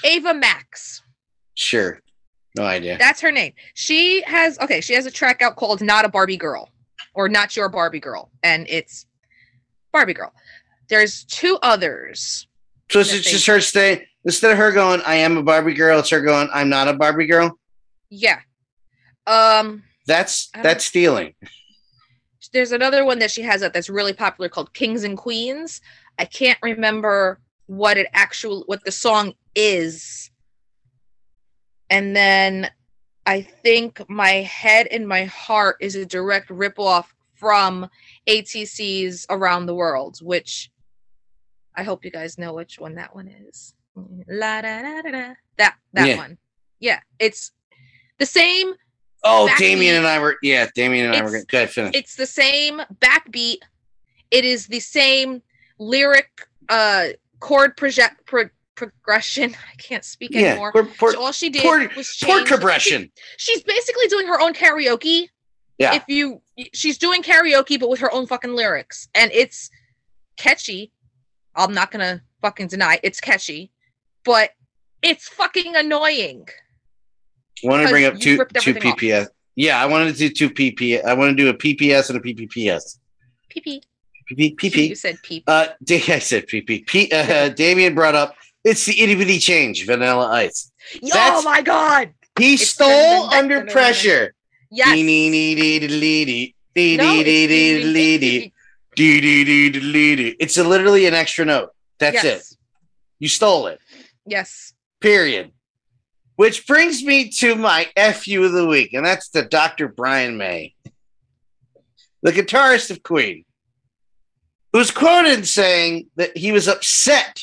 [0.04, 1.02] Ava Max.
[1.54, 2.00] Sure.
[2.56, 2.96] No idea.
[2.98, 3.52] That's her name.
[3.74, 6.70] She has okay, she has a track out called Not a Barbie Girl
[7.14, 8.30] or Not Your Barbie Girl.
[8.42, 9.06] And it's
[9.92, 10.32] Barbie Girl.
[10.88, 12.46] There's two others.
[12.90, 16.10] So it's just her saying instead of her going, I am a Barbie girl, it's
[16.10, 17.58] her going, I'm not a Barbie girl.
[18.08, 18.40] Yeah.
[19.26, 21.34] Um that's that's stealing.
[22.52, 25.80] There's another one that she has that that's really popular called Kings and Queens.
[26.18, 30.30] I can't remember what it actual what the song is.
[31.90, 32.70] And then
[33.26, 37.88] I think my head and my heart is a direct ripoff from
[38.28, 40.70] ATC's Around the World, which
[41.76, 43.74] I hope you guys know which one that one is.
[44.28, 45.34] La da da da da.
[45.58, 46.16] That that yeah.
[46.16, 46.38] one.
[46.80, 47.52] Yeah, it's
[48.18, 48.74] the same.
[49.24, 51.70] Oh, Damien and I were yeah, Damien and it's, I were good.
[51.70, 51.94] Finish.
[51.94, 53.58] It's the same backbeat.
[54.30, 55.42] It is the same
[55.78, 56.28] lyric,
[56.68, 57.08] uh,
[57.40, 59.54] chord project pro- progression.
[59.72, 60.72] I can't speak yeah, anymore.
[60.72, 62.46] Poor, so all she did poor, was change.
[62.46, 63.10] progression.
[63.38, 65.28] She, she's basically doing her own karaoke.
[65.78, 65.94] Yeah.
[65.94, 66.40] If you,
[66.72, 69.70] she's doing karaoke, but with her own fucking lyrics, and it's
[70.36, 70.92] catchy.
[71.54, 73.72] I'm not gonna fucking deny it's catchy
[74.26, 74.50] but
[75.00, 76.46] it's fucking annoying.
[77.64, 79.22] I want to bring up two two PPS.
[79.22, 79.28] Off.
[79.54, 81.02] Yeah, I wanted to do two PP.
[81.02, 82.98] I want to do a PPS and a PPPS.
[83.48, 83.80] PP.
[84.30, 84.56] PP.
[84.56, 84.88] PP.
[84.90, 85.44] You said PP.
[85.46, 86.86] Uh, I said PP.
[86.86, 88.34] P, uh, Damien brought up
[88.66, 90.72] it's the itty bitty change, Vanilla Ice.
[91.14, 92.12] oh my god!
[92.36, 94.34] He it's stole under pressure.
[94.70, 94.94] Yes.
[100.40, 101.70] It's literally an extra note.
[102.00, 102.42] That's it.
[103.20, 103.78] You stole it.
[104.26, 104.72] Yes.
[105.00, 105.52] Period.
[106.34, 109.88] Which brings me to my FU of the week, and that's the Dr.
[109.88, 110.74] Brian May,
[112.22, 113.44] the guitarist of Queen,
[114.72, 117.40] who's quoted saying that he was upset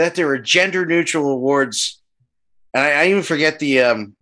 [0.00, 2.00] that there were gender neutral awards.
[2.74, 4.16] And I, I even forget the um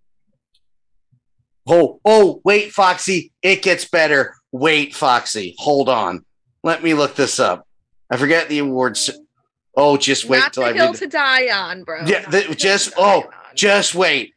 [1.71, 4.35] Oh, oh, wait, Foxy, it gets better.
[4.53, 6.25] Wait, Foxy, hold on.
[6.65, 7.67] Let me look this up.
[8.11, 9.11] I forget the awards.
[9.77, 10.95] Oh, just wait Not till the I read.
[10.97, 12.05] to die on, bro.
[12.07, 13.25] Yeah, the- the just- oh.
[13.55, 14.33] Just wait.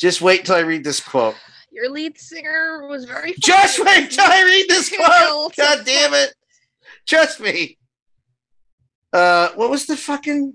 [0.00, 1.36] Just wait till I read this quote.
[1.70, 3.34] your lead singer was very.
[3.40, 5.54] Just wait till I read this quote.
[5.56, 6.34] God damn it.
[7.06, 7.76] Trust me.
[9.12, 10.54] Uh, what was the fucking?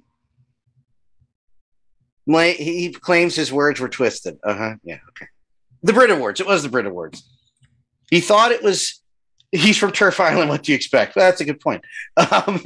[2.40, 4.40] He claims his words were twisted.
[4.44, 4.76] Uh huh.
[4.84, 5.00] Yeah.
[5.10, 5.28] Okay.
[5.84, 6.40] The Brit Awards.
[6.40, 7.28] It was the Brit Awards.
[8.10, 9.02] He thought it was.
[9.52, 10.50] He's from TERF Island.
[10.50, 11.16] What do you expect?
[11.16, 11.84] That's a good point.
[12.16, 12.60] Um,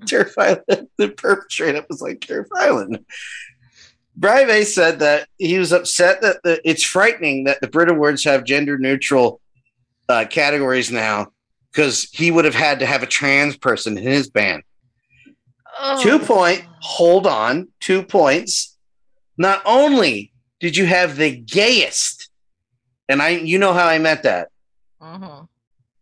[0.00, 0.88] TERF Island.
[0.98, 3.04] The perpetrator was like TERF Island.
[4.18, 8.42] Brian said that he was upset that the, it's frightening that the Brit Awards have
[8.44, 9.40] gender neutral
[10.08, 11.28] uh, categories now
[11.70, 14.62] because he would have had to have a trans person in his band.
[15.80, 16.02] Oh.
[16.02, 18.76] Two point, hold on, two points.
[19.36, 22.30] Not only did you have the gayest,
[23.08, 24.48] and I, you know how I meant that,
[25.00, 25.48] Mhm.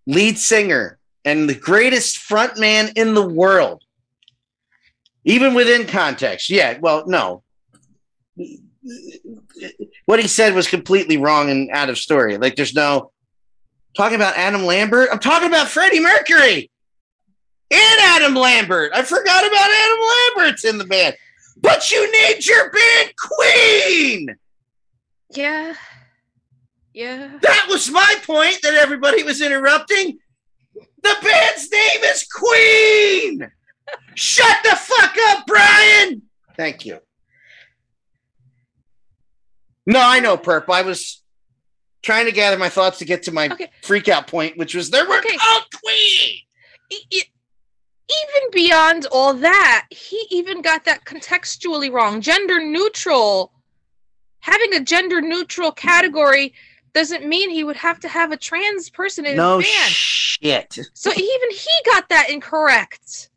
[0.07, 3.83] lead singer and the greatest frontman in the world,
[5.25, 6.49] even within context.
[6.49, 7.43] Yeah, well, no.
[10.07, 12.39] What he said was completely wrong and out of story.
[12.39, 13.11] Like, there's no
[13.97, 15.09] talking about Adam Lambert.
[15.11, 16.71] I'm talking about Freddie Mercury
[17.71, 18.93] and Adam Lambert.
[18.95, 19.99] I forgot about Adam
[20.39, 21.17] Lambert's in the band.
[21.59, 24.37] But you need your band Queen.
[25.35, 25.75] Yeah.
[26.93, 27.39] Yeah.
[27.43, 30.19] That was my point that everybody was interrupting.
[31.03, 33.51] The band's name is Queen.
[34.15, 36.23] Shut the fuck up, Brian.
[36.57, 37.01] Thank you.
[39.87, 40.65] No, I know, Perp.
[40.69, 41.23] I was
[42.03, 43.71] trying to gather my thoughts to get to my Okay.
[43.83, 45.37] freak out point, which was there were Okay.
[45.37, 46.39] called Queen.
[46.91, 47.23] E- e-
[48.09, 52.21] even beyond all that, he even got that contextually wrong.
[52.21, 53.53] Gender neutral.
[54.41, 56.55] Having a gender neutral category
[56.95, 59.91] doesn't mean he would have to have a trans person in No his band.
[59.93, 60.79] shit.
[60.95, 63.29] so even he got that incorrect.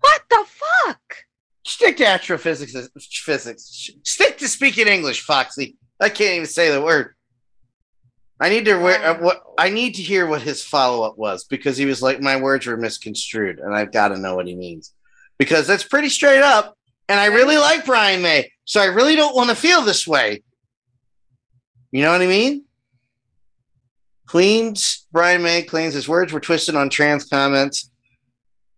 [0.00, 1.16] What the fuck?
[1.64, 2.74] Stick to astrophysics.
[3.22, 3.90] Physics.
[4.02, 5.76] Stick to speaking English, Foxy.
[6.00, 7.14] I can't even say the word.
[8.42, 11.44] I need to wear, uh, what I need to hear what his follow up was
[11.44, 14.56] because he was like, my words were misconstrued, and I've got to know what he
[14.56, 14.92] means
[15.38, 16.76] because that's pretty straight up.
[17.08, 20.42] And I really like Brian May, so I really don't want to feel this way.
[21.92, 22.64] You know what I mean?
[24.26, 27.90] Cleans Brian May claims his words were twisted on trans comments.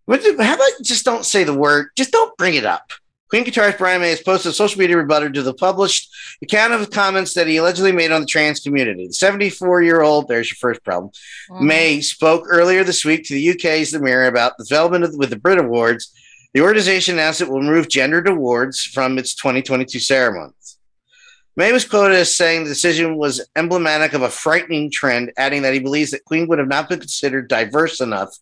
[0.05, 1.89] What do- How about just don't say the word?
[1.97, 2.91] Just don't bring it up.
[3.35, 6.09] Queen guitarist Brian May has posted a social media rebuttal to the published
[6.41, 9.09] account of comments that he allegedly made on the trans community.
[9.09, 11.11] The 74 year old, there's your first problem,
[11.51, 11.67] mm-hmm.
[11.67, 15.31] May spoke earlier this week to the UK's The Mirror about the development of, with
[15.31, 16.13] the Brit Awards.
[16.53, 20.79] The organization announced it will remove gendered awards from its 2022 ceremonies.
[21.57, 25.75] May was quoted as saying the decision was emblematic of a frightening trend, adding that
[25.75, 28.39] he believes that Queen would have not been considered diverse enough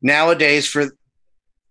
[0.00, 0.96] nowadays for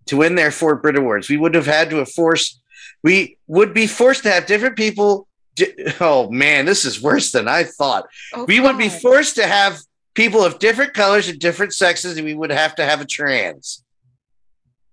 [0.07, 1.29] to win their four Brit Awards.
[1.29, 2.61] We would have had to have forced,
[3.03, 5.27] we would be forced to have different people.
[5.55, 9.47] di- Oh man, this is worse than I thought Oh, we would be forced to
[9.47, 9.79] have
[10.13, 13.83] people of different colors and different sexes, and we would have to have a trans.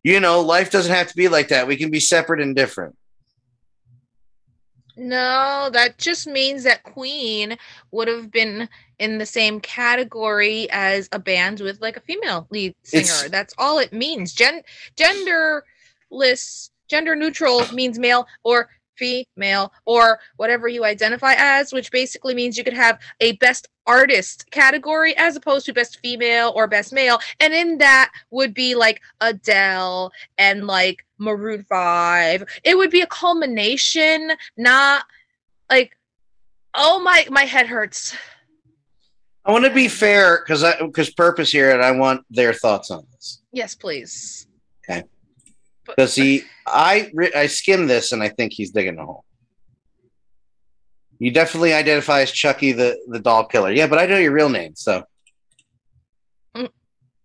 [0.02, 1.66] You know, life doesn't have to be like that.
[1.66, 2.96] We can be separate and different.
[5.00, 7.56] No, that just means that Queen
[7.90, 8.68] would have been
[8.98, 13.04] in the same category as a band with like a female lead singer.
[13.04, 14.34] It's- That's all it means.
[14.34, 14.62] Gen
[14.96, 18.68] genderless, gender neutral means male or
[19.00, 24.48] female or whatever you identify as, which basically means you could have a best artist
[24.50, 27.18] category as opposed to best female or best male.
[27.40, 32.44] And in that would be like Adele and like Maroon 5.
[32.64, 35.04] It would be a culmination, not
[35.70, 35.96] like
[36.74, 38.16] oh my my head hurts.
[39.44, 42.90] I want to be fair because I because purpose here, and I want their thoughts
[42.90, 43.42] on this.
[43.52, 44.46] Yes, please.
[44.84, 45.04] Okay.
[45.96, 49.24] Because he, I, I skimmed this, and I think he's digging a hole.
[51.18, 53.70] You definitely identify as Chucky the the doll killer.
[53.70, 55.04] Yeah, but I know your real name, so
[56.56, 56.68] Mm.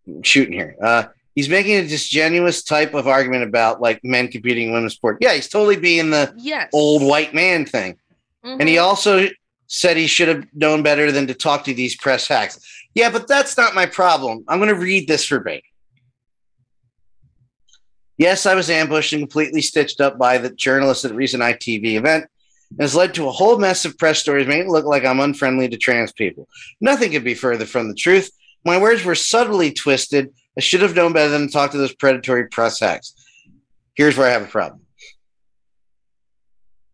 [0.08, 0.76] I'm shooting here.
[0.84, 5.18] Uh, he's making a disingenuous type of argument about like men competing in women's sport.
[5.22, 6.70] Yeah, he's totally being the Yes.
[6.74, 7.98] old white man thing.
[8.44, 8.84] And he Mhm.
[8.84, 9.28] also
[9.66, 12.60] said he should have known better than to talk to these press hacks.
[12.94, 14.44] Yeah, but that's not my problem.
[14.48, 15.64] I'm going to read this verbatim.
[18.18, 21.96] Yes, I was ambushed and completely stitched up by the journalist at a recent ITV
[21.96, 22.26] event.
[22.72, 25.20] and has led to a whole mess of press stories making it look like I'm
[25.20, 26.48] unfriendly to trans people.
[26.80, 28.32] Nothing could be further from the truth.
[28.64, 30.34] My words were subtly twisted.
[30.58, 33.14] I should have known better than to talk to those predatory press hacks.
[33.96, 34.82] Here's where I have a problem.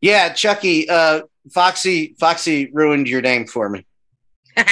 [0.01, 1.21] Yeah, Chucky, uh,
[1.53, 3.85] Foxy, Foxy ruined your name for me.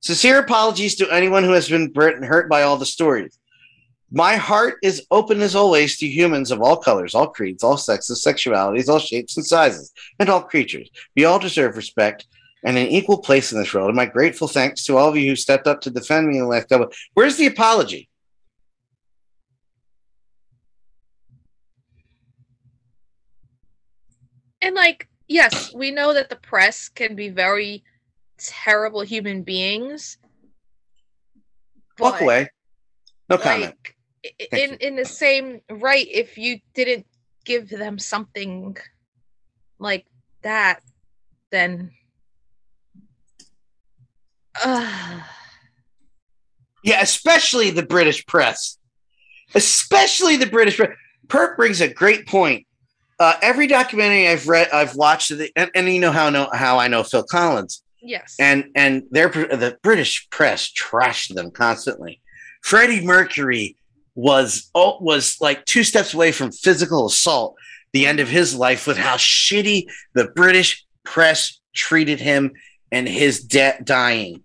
[0.00, 3.38] Sincere apologies to anyone who has been hurt by all the stories.
[4.10, 8.24] My heart is open as always to humans of all colors, all creeds, all sexes,
[8.24, 10.88] sexualities, all shapes and sizes, and all creatures.
[11.16, 12.26] We all deserve respect
[12.62, 13.88] and an equal place in this world.
[13.88, 16.42] And my grateful thanks to all of you who stepped up to defend me in
[16.42, 16.88] the last couple.
[17.14, 18.08] Where's the apology?
[24.62, 27.84] And like, yes, we know that the press can be very
[28.38, 30.18] terrible human beings.
[31.98, 32.48] Walk away.
[33.28, 33.74] No comment
[34.52, 37.06] in in the same right if you didn't
[37.44, 38.76] give them something
[39.78, 40.06] like
[40.42, 40.80] that
[41.50, 41.90] then
[44.64, 45.20] uh...
[46.82, 48.78] yeah especially the british press.
[49.54, 50.96] Especially the british press
[51.28, 52.66] perk brings a great point.
[53.20, 56.88] Uh, every documentary i've read i've watched and, and you know how know how i
[56.88, 57.82] know phil collins.
[58.02, 58.36] Yes.
[58.38, 62.20] And and their the british press trashed them constantly.
[62.62, 63.76] Freddie mercury
[64.14, 67.56] was oh, was like two steps away from physical assault
[67.92, 72.52] the end of his life with how shitty the British press treated him
[72.90, 74.42] and his debt dying.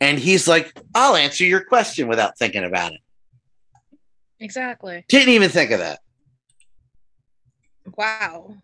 [0.00, 3.00] And he's like, I'll answer your question without thinking about it.
[4.38, 5.04] Exactly.
[5.08, 6.00] Didn't even think of that.
[7.96, 8.54] Wow.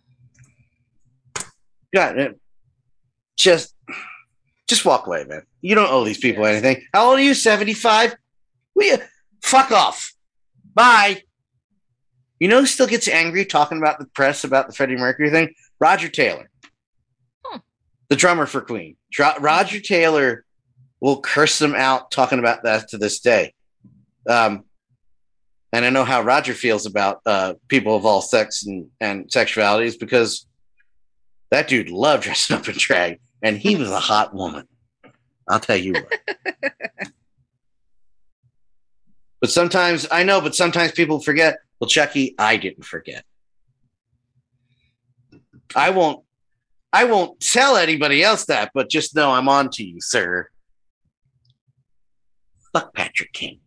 [1.92, 2.28] Yeah,
[3.36, 3.74] just
[4.68, 5.42] just walk away, man.
[5.60, 6.62] You don't owe these people yes.
[6.62, 6.86] anything.
[6.94, 7.34] How old are you?
[7.34, 8.16] 75?
[8.74, 8.94] We
[9.42, 10.12] fuck off.
[10.74, 11.22] Bye.
[12.38, 15.54] You know who still gets angry talking about the press about the Freddie Mercury thing?
[15.78, 16.50] Roger Taylor,
[17.44, 17.58] hmm.
[18.08, 18.96] the drummer for Queen.
[19.12, 20.44] Dro- Roger Taylor
[21.00, 23.52] will curse them out talking about that to this day.
[24.28, 24.64] Um,
[25.72, 29.98] and I know how Roger feels about uh, people of all sex and, and sexualities
[29.98, 30.46] because
[31.50, 34.66] that dude loved dressing up in drag, and he was a hot woman.
[35.48, 36.72] I'll tell you what.
[39.42, 41.58] But sometimes I know, but sometimes people forget.
[41.80, 43.24] Well, Chucky, I didn't forget.
[45.74, 46.24] I won't
[46.92, 50.48] I won't tell anybody else that, but just know I'm on to you, sir.
[52.72, 53.58] Fuck Patrick King.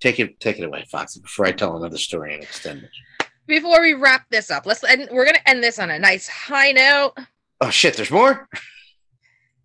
[0.00, 3.28] Take it take it away, Foxy, before I tell another story and extend it.
[3.46, 6.72] Before we wrap this up, let's end we're gonna end this on a nice high
[6.72, 7.12] note.
[7.60, 8.48] Oh shit, there's more?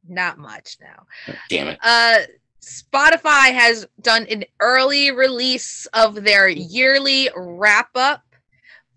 [0.08, 1.06] Not much now.
[1.28, 1.80] Oh, damn it.
[1.82, 2.20] Uh
[2.70, 8.22] Spotify has done an early release of their yearly wrap up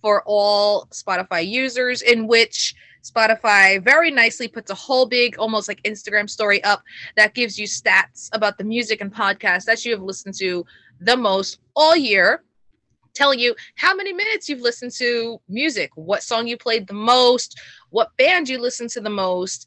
[0.02, 5.82] for all Spotify users, in which Spotify very nicely puts a whole big, almost like
[5.84, 6.82] Instagram story up
[7.16, 10.66] that gives you stats about the music and podcasts that you have listened to
[11.00, 12.44] the most all year,
[13.14, 17.58] telling you how many minutes you've listened to music, what song you played the most,
[17.88, 19.66] what band you listened to the most,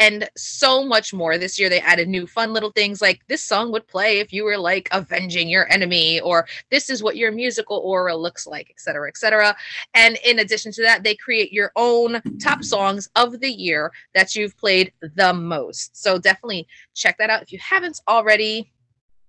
[0.00, 1.36] and so much more.
[1.36, 4.44] This year they added new fun little things like this song would play if you
[4.44, 9.08] were like avenging your enemy, or this is what your musical aura looks like, etc.,
[9.08, 9.54] etc.
[9.94, 14.34] And in addition to that, they create your own top songs of the year that
[14.34, 16.02] you've played the most.
[16.02, 18.72] So definitely check that out if you haven't already.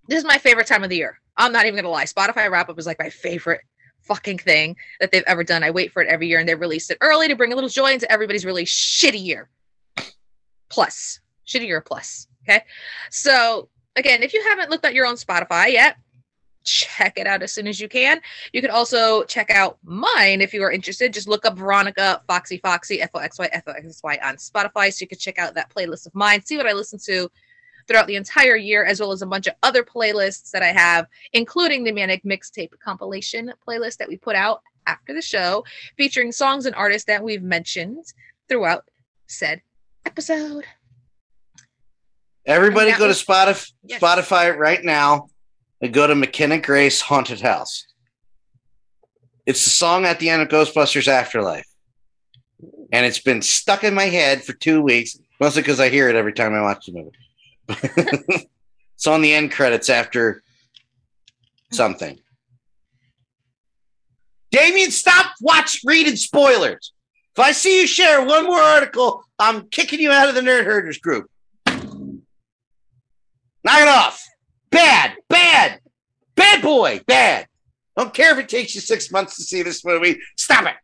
[0.07, 1.19] This is my favorite time of the year.
[1.35, 2.05] I'm not even gonna lie.
[2.05, 3.61] Spotify wrap up is like my favorite
[4.03, 5.63] fucking thing that they've ever done.
[5.63, 7.69] I wait for it every year and they release it early to bring a little
[7.69, 9.49] joy into everybody's really shitty year
[10.71, 12.27] plus, shittier plus.
[12.43, 12.63] Okay.
[13.11, 15.97] So again, if you haven't looked at your own Spotify yet,
[16.63, 18.21] check it out as soon as you can.
[18.53, 21.13] You can also check out mine if you are interested.
[21.13, 24.35] Just look up Veronica Foxy Foxy F O X Y F O X Y on
[24.35, 27.29] Spotify, so you can check out that playlist of mine, see what I listen to
[27.87, 31.07] throughout the entire year, as well as a bunch of other playlists that I have,
[31.33, 35.63] including the Manic Mixtape compilation playlist that we put out after the show,
[35.97, 38.05] featuring songs and artists that we've mentioned
[38.47, 38.85] throughout
[39.27, 39.61] said
[40.05, 40.65] episode.
[42.45, 44.01] Everybody go was, to Spotify, yes.
[44.01, 45.27] Spotify right now
[45.81, 47.85] and go to McKenna Grace Haunted House.
[49.45, 51.67] It's the song at the end of Ghostbusters Afterlife.
[52.91, 56.15] And it's been stuck in my head for two weeks, mostly because I hear it
[56.15, 57.17] every time I watch the movie.
[58.95, 60.43] it's on the end credits after
[61.71, 62.19] something.
[64.51, 66.91] Damien, stop watch reading spoilers.
[67.33, 70.65] If I see you share one more article, I'm kicking you out of the Nerd
[70.65, 71.29] Herders group.
[71.65, 71.77] Knock
[73.81, 74.21] it off.
[74.69, 75.79] Bad, bad,
[76.35, 77.47] bad boy, bad.
[77.97, 80.19] Don't care if it takes you six months to see this movie.
[80.37, 80.75] Stop it.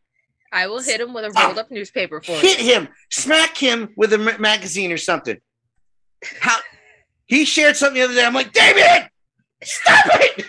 [0.51, 2.39] I will hit him with a rolled up newspaper for you.
[2.39, 2.73] Hit you.
[2.73, 2.87] him.
[3.09, 5.37] Smack him with a ma- magazine or something.
[6.39, 6.57] How
[7.25, 8.25] he shared something the other day.
[8.25, 9.09] I'm like, David,
[9.63, 10.45] stop it.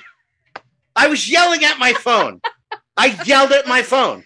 [0.95, 2.41] I was yelling at my phone.
[2.97, 4.25] I yelled at my phone.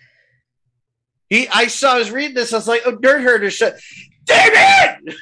[1.32, 2.52] He, I saw, I was reading this.
[2.52, 3.80] I was like, oh, dirt herder shut.
[4.26, 5.14] David!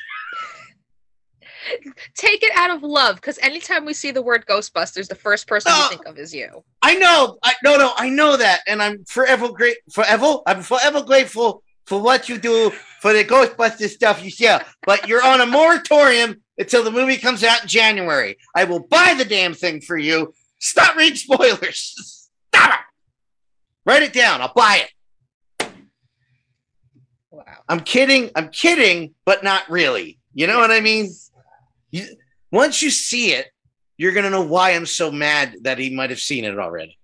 [2.16, 5.70] Take it out of love, because anytime we see the word Ghostbusters, the first person
[5.70, 5.78] No.
[5.78, 6.65] we uh, think of is you.
[6.82, 7.39] I know.
[7.45, 7.93] I no no.
[7.97, 9.77] I know that, and I'm forever great.
[9.93, 12.70] Forever, I'm forever grateful for what you do
[13.01, 14.62] for the Ghostbusters stuff you sell.
[14.85, 18.37] But you're on a moratorium until the movie comes out in January.
[18.57, 20.35] I will buy the damn thing for you.
[20.59, 22.28] Stop reading spoilers.
[22.53, 22.81] Stop it.
[23.87, 24.41] Write it down.
[24.41, 24.91] I'll buy it.
[27.70, 28.30] I'm kidding.
[28.34, 30.18] I'm kidding, but not really.
[30.34, 31.09] You know what I mean?
[31.92, 32.05] You,
[32.51, 33.47] once you see it,
[33.97, 36.98] you're gonna know why I'm so mad that he might have seen it already.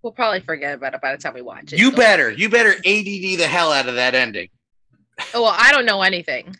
[0.00, 1.80] We'll probably forget about it by the time we watch it.
[1.80, 4.48] You so- better, you better ADD the hell out of that ending.
[5.34, 6.56] Oh, well, I don't know anything.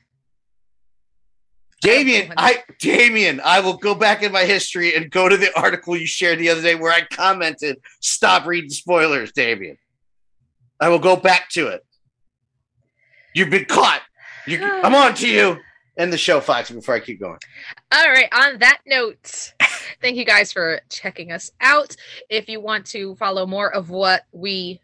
[1.83, 5.97] Damien, I Damien, I will go back in my history and go to the article
[5.97, 9.79] you shared the other day where I commented, stop reading spoilers, Damien.
[10.81, 11.86] I will go back to it.
[13.37, 14.01] You've been caught.
[14.47, 15.59] You, I'm on to you.
[15.99, 17.39] End the show, Foxy, before I keep going.
[17.93, 18.29] All right.
[18.33, 19.53] On that note,
[20.01, 21.95] thank you guys for checking us out.
[22.31, 24.81] If you want to follow more of what we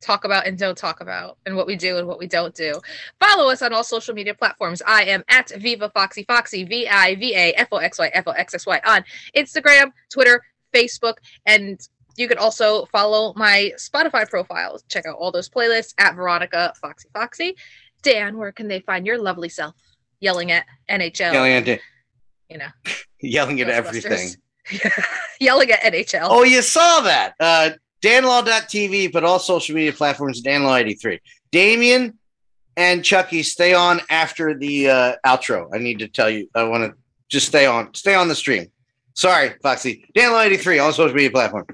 [0.00, 2.80] talk about and don't talk about, and what we do and what we don't do,
[3.18, 4.80] follow us on all social media platforms.
[4.86, 8.26] I am at Viva Foxy Foxy, V I V A F O X Y F
[8.26, 9.04] O X X Y on
[9.36, 10.42] Instagram, Twitter,
[10.74, 11.86] Facebook, and
[12.16, 14.78] you can also follow my Spotify profile.
[14.88, 17.56] Check out all those playlists at Veronica Foxy Foxy.
[18.02, 19.74] Dan, where can they find your lovely self
[20.20, 21.32] yelling at NHL?
[21.32, 21.80] Yelling at,
[22.48, 22.68] you know.
[23.20, 24.36] yelling at everything.
[25.40, 26.28] Yelling at NHL.
[26.30, 27.34] Oh, you saw that.
[27.40, 27.70] Uh,
[28.02, 31.18] danlaw.tv, but all social media platforms, danlaw83.
[31.50, 32.18] Damien
[32.76, 35.68] and Chucky, stay on after the uh, outro.
[35.74, 36.96] I need to tell you, I want to
[37.28, 38.66] just stay on, stay on the stream.
[39.14, 40.04] Sorry, Foxy.
[40.14, 41.66] danlaw83, all social media platforms.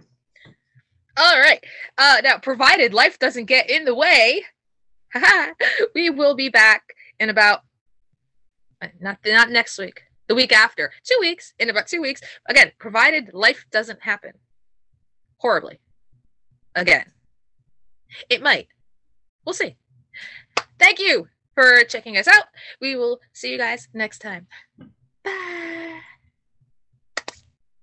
[1.16, 1.62] All right.
[1.97, 4.44] Uh, now, provided life doesn't get in the way,
[5.94, 6.82] we will be back
[7.18, 7.60] in about
[8.82, 11.55] uh, not not next week, the week after, two weeks.
[11.59, 14.32] In about two weeks, again, provided life doesn't happen
[15.38, 15.80] horribly.
[16.74, 17.12] Again,
[18.28, 18.68] it might.
[19.44, 19.76] We'll see.
[20.78, 22.47] Thank you for checking us out.
[22.80, 24.47] We will see you guys next time.
[25.24, 25.72] Bye.